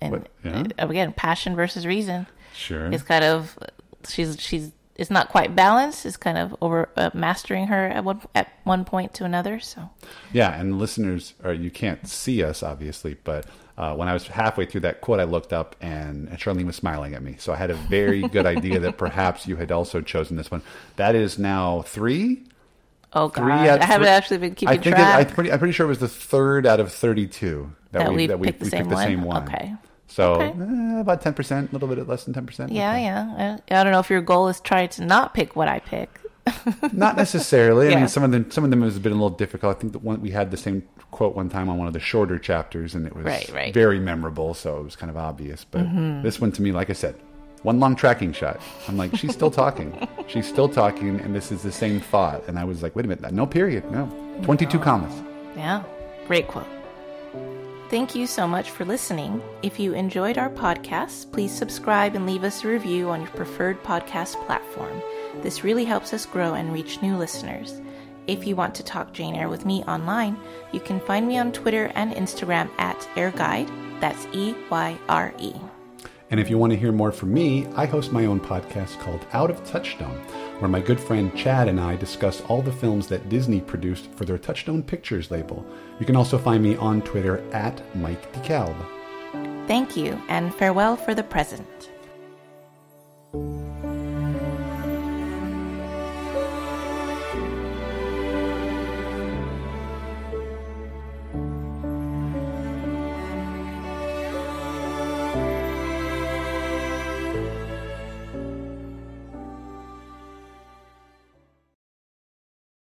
And 0.00 0.28
yeah. 0.44 0.64
uh, 0.78 0.88
again, 0.88 1.12
passion 1.12 1.54
versus 1.54 1.86
reason. 1.86 2.26
Sure. 2.54 2.90
It's 2.92 3.02
kind 3.02 3.24
of 3.24 3.58
she's 4.08 4.40
she's 4.40 4.72
it's 4.96 5.10
not 5.10 5.28
quite 5.28 5.56
balanced. 5.56 6.04
It's 6.04 6.16
kind 6.16 6.36
of 6.36 6.54
over 6.60 6.88
uh, 6.96 7.10
mastering 7.14 7.66
her 7.68 7.86
at 7.86 8.04
one 8.04 8.20
at 8.34 8.52
one 8.64 8.84
point 8.84 9.14
to 9.14 9.24
another. 9.24 9.60
So 9.60 9.90
Yeah, 10.32 10.58
and 10.58 10.78
listeners, 10.78 11.34
or 11.44 11.52
you 11.52 11.70
can't 11.70 12.06
see 12.06 12.42
us 12.42 12.62
obviously, 12.62 13.16
but 13.24 13.46
uh, 13.78 13.94
when 13.94 14.08
I 14.08 14.12
was 14.12 14.26
halfway 14.26 14.66
through 14.66 14.82
that 14.82 15.00
quote, 15.00 15.20
I 15.20 15.24
looked 15.24 15.54
up 15.54 15.74
and, 15.80 16.28
Charlene 16.32 16.66
was 16.66 16.76
smiling 16.76 17.14
at 17.14 17.22
me. 17.22 17.36
So 17.38 17.50
I 17.50 17.56
had 17.56 17.70
a 17.70 17.74
very 17.74 18.20
good 18.28 18.44
idea 18.44 18.78
that 18.78 18.98
perhaps 18.98 19.46
you 19.48 19.56
had 19.56 19.72
also 19.72 20.02
chosen 20.02 20.36
this 20.36 20.50
one. 20.50 20.60
That 20.96 21.14
is 21.14 21.38
now 21.38 21.80
three. 21.82 22.42
oh 23.14 23.28
god, 23.28 23.42
Three 23.42 23.52
I 23.52 23.84
haven't 23.84 24.06
three- 24.06 24.08
actually 24.08 24.38
been 24.38 24.54
keeping 24.54 24.78
I 24.78 24.82
think 24.82 24.96
track. 24.96 25.28
It, 25.28 25.30
I 25.30 25.32
pretty, 25.32 25.52
I'm 25.52 25.58
pretty 25.58 25.72
sure 25.72 25.86
it 25.86 25.88
was 25.88 25.98
the 25.98 26.08
third 26.08 26.66
out 26.66 26.78
of 26.78 26.92
32 26.92 27.74
that, 27.92 28.00
That 28.00 28.08
we 28.10 28.16
we 28.16 28.26
that 28.28 28.38
we, 28.38 28.46
picked 28.48 28.58
the 28.60 28.64
we 28.64 28.70
same 28.70 28.78
picked 28.80 28.88
the 28.90 28.94
one? 28.96 29.04
same 29.06 29.22
one. 29.22 29.42
Okay. 29.48 29.74
So 30.08 30.34
Okay. 30.34 30.60
eh, 30.60 31.00
about 31.00 31.22
10 31.22 31.34
percent, 31.34 31.70
a 31.70 31.72
little 31.72 31.88
bit 31.88 32.06
less 32.08 32.24
than 32.24 32.34
10 32.34 32.46
percent. 32.46 32.72
yeah, 32.72 32.96
yeah. 32.96 33.58
I, 33.70 33.80
I 33.80 33.84
don't 33.84 33.92
know 33.92 34.00
if 34.00 34.10
your 34.10 34.20
goal 34.22 34.48
is 34.48 34.60
try 34.60 34.86
to 34.86 35.04
not 35.04 35.34
pick 35.34 35.54
what 35.56 35.68
I 35.68 35.78
pick. 35.80 36.08
Not 36.92 37.16
necessarily. 37.16 37.88
I 37.88 37.90
Yeah. 37.90 37.96
mean, 37.98 38.08
some 38.08 38.24
of 38.24 38.32
them 38.32 38.50
some 38.50 38.64
of 38.64 38.70
them 38.70 38.82
has 38.82 38.98
been 38.98 39.12
a 39.12 39.14
little 39.14 39.28
difficult. 39.30 39.76
I 39.76 39.80
think 39.80 39.92
that 39.92 40.02
one 40.02 40.20
we 40.20 40.30
had 40.30 40.50
the 40.50 40.56
same 40.56 40.82
quote 41.10 41.36
one 41.36 41.48
time 41.50 41.68
on 41.68 41.76
one 41.78 41.86
of 41.86 41.92
the 41.92 42.00
shorter 42.00 42.38
chapters, 42.38 42.94
and 42.94 43.06
it 43.06 43.14
was 43.14 43.24
Right, 43.26 43.48
right. 43.54 43.74
very 43.74 44.00
memorable. 44.00 44.54
So 44.54 44.78
it 44.80 44.84
was 44.84 44.96
kind 44.96 45.10
of 45.10 45.16
obvious. 45.16 45.64
But 45.70 45.82
Mm-hmm. 45.82 46.22
this 46.22 46.40
one 46.40 46.50
to 46.52 46.62
me, 46.62 46.72
like 46.72 46.88
I 46.90 46.94
said, 46.94 47.14
one 47.62 47.78
long 47.78 47.94
tracking 47.94 48.32
shot. 48.32 48.58
I'm 48.88 48.96
like, 48.96 49.14
she's 49.16 49.32
still 49.32 49.50
talking. 49.50 49.94
she's 50.28 50.48
still 50.48 50.68
talking, 50.68 51.20
and 51.20 51.34
this 51.36 51.52
is 51.52 51.62
the 51.62 51.70
same 51.72 52.00
thought. 52.00 52.42
And 52.48 52.58
I 52.58 52.64
was 52.64 52.82
like, 52.82 52.96
wait 52.96 53.04
a 53.04 53.08
minute, 53.08 53.32
no 53.32 53.46
period, 53.46 53.88
no, 53.92 54.06
22 54.42 54.78
commas. 54.78 55.12
Yeah, 55.56 55.82
great 56.26 56.48
quote. 56.48 56.66
Thank 57.90 58.14
you 58.14 58.28
so 58.28 58.46
much 58.46 58.70
for 58.70 58.84
listening. 58.84 59.42
If 59.64 59.80
you 59.80 59.94
enjoyed 59.94 60.38
our 60.38 60.48
podcast, 60.48 61.32
please 61.32 61.50
subscribe 61.50 62.14
and 62.14 62.24
leave 62.24 62.44
us 62.44 62.62
a 62.62 62.68
review 62.68 63.10
on 63.10 63.20
your 63.20 63.30
preferred 63.30 63.82
podcast 63.82 64.36
platform. 64.46 65.02
This 65.42 65.64
really 65.64 65.84
helps 65.84 66.14
us 66.14 66.24
grow 66.24 66.54
and 66.54 66.72
reach 66.72 67.02
new 67.02 67.16
listeners. 67.16 67.80
If 68.28 68.46
you 68.46 68.54
want 68.54 68.76
to 68.76 68.84
talk 68.84 69.12
Jane 69.12 69.34
Eyre 69.34 69.48
with 69.48 69.66
me 69.66 69.82
online, 69.88 70.38
you 70.70 70.78
can 70.78 71.00
find 71.00 71.26
me 71.26 71.36
on 71.36 71.50
Twitter 71.50 71.90
and 71.96 72.12
Instagram 72.12 72.70
at 72.78 73.00
EyreGuide. 73.16 74.00
That's 74.00 74.24
E 74.32 74.54
Y 74.70 74.96
R 75.08 75.34
E. 75.40 75.52
And 76.30 76.38
if 76.38 76.48
you 76.48 76.58
want 76.58 76.72
to 76.72 76.78
hear 76.78 76.92
more 76.92 77.10
from 77.10 77.34
me, 77.34 77.66
I 77.74 77.86
host 77.86 78.12
my 78.12 78.24
own 78.26 78.38
podcast 78.38 79.00
called 79.00 79.26
Out 79.32 79.50
of 79.50 79.64
Touchstone, 79.64 80.24
where 80.60 80.68
my 80.68 80.80
good 80.80 81.00
friend 81.00 81.34
Chad 81.34 81.68
and 81.68 81.80
I 81.80 81.96
discuss 81.96 82.42
all 82.42 82.60
the 82.62 82.72
films 82.72 83.06
that 83.08 83.28
Disney 83.28 83.60
produced 83.60 84.10
for 84.12 84.24
their 84.24 84.38
Touchstone 84.38 84.82
Pictures 84.82 85.30
label. 85.30 85.64
You 85.98 86.06
can 86.06 86.16
also 86.16 86.36
find 86.36 86.62
me 86.62 86.76
on 86.76 87.02
Twitter 87.02 87.42
at 87.52 87.82
Mike 87.96 88.32
DeKalb. 88.34 88.76
Thank 89.66 89.96
you, 89.96 90.20
and 90.28 90.54
farewell 90.54 90.96
for 90.96 91.14
the 91.14 91.22
present. 91.22 91.90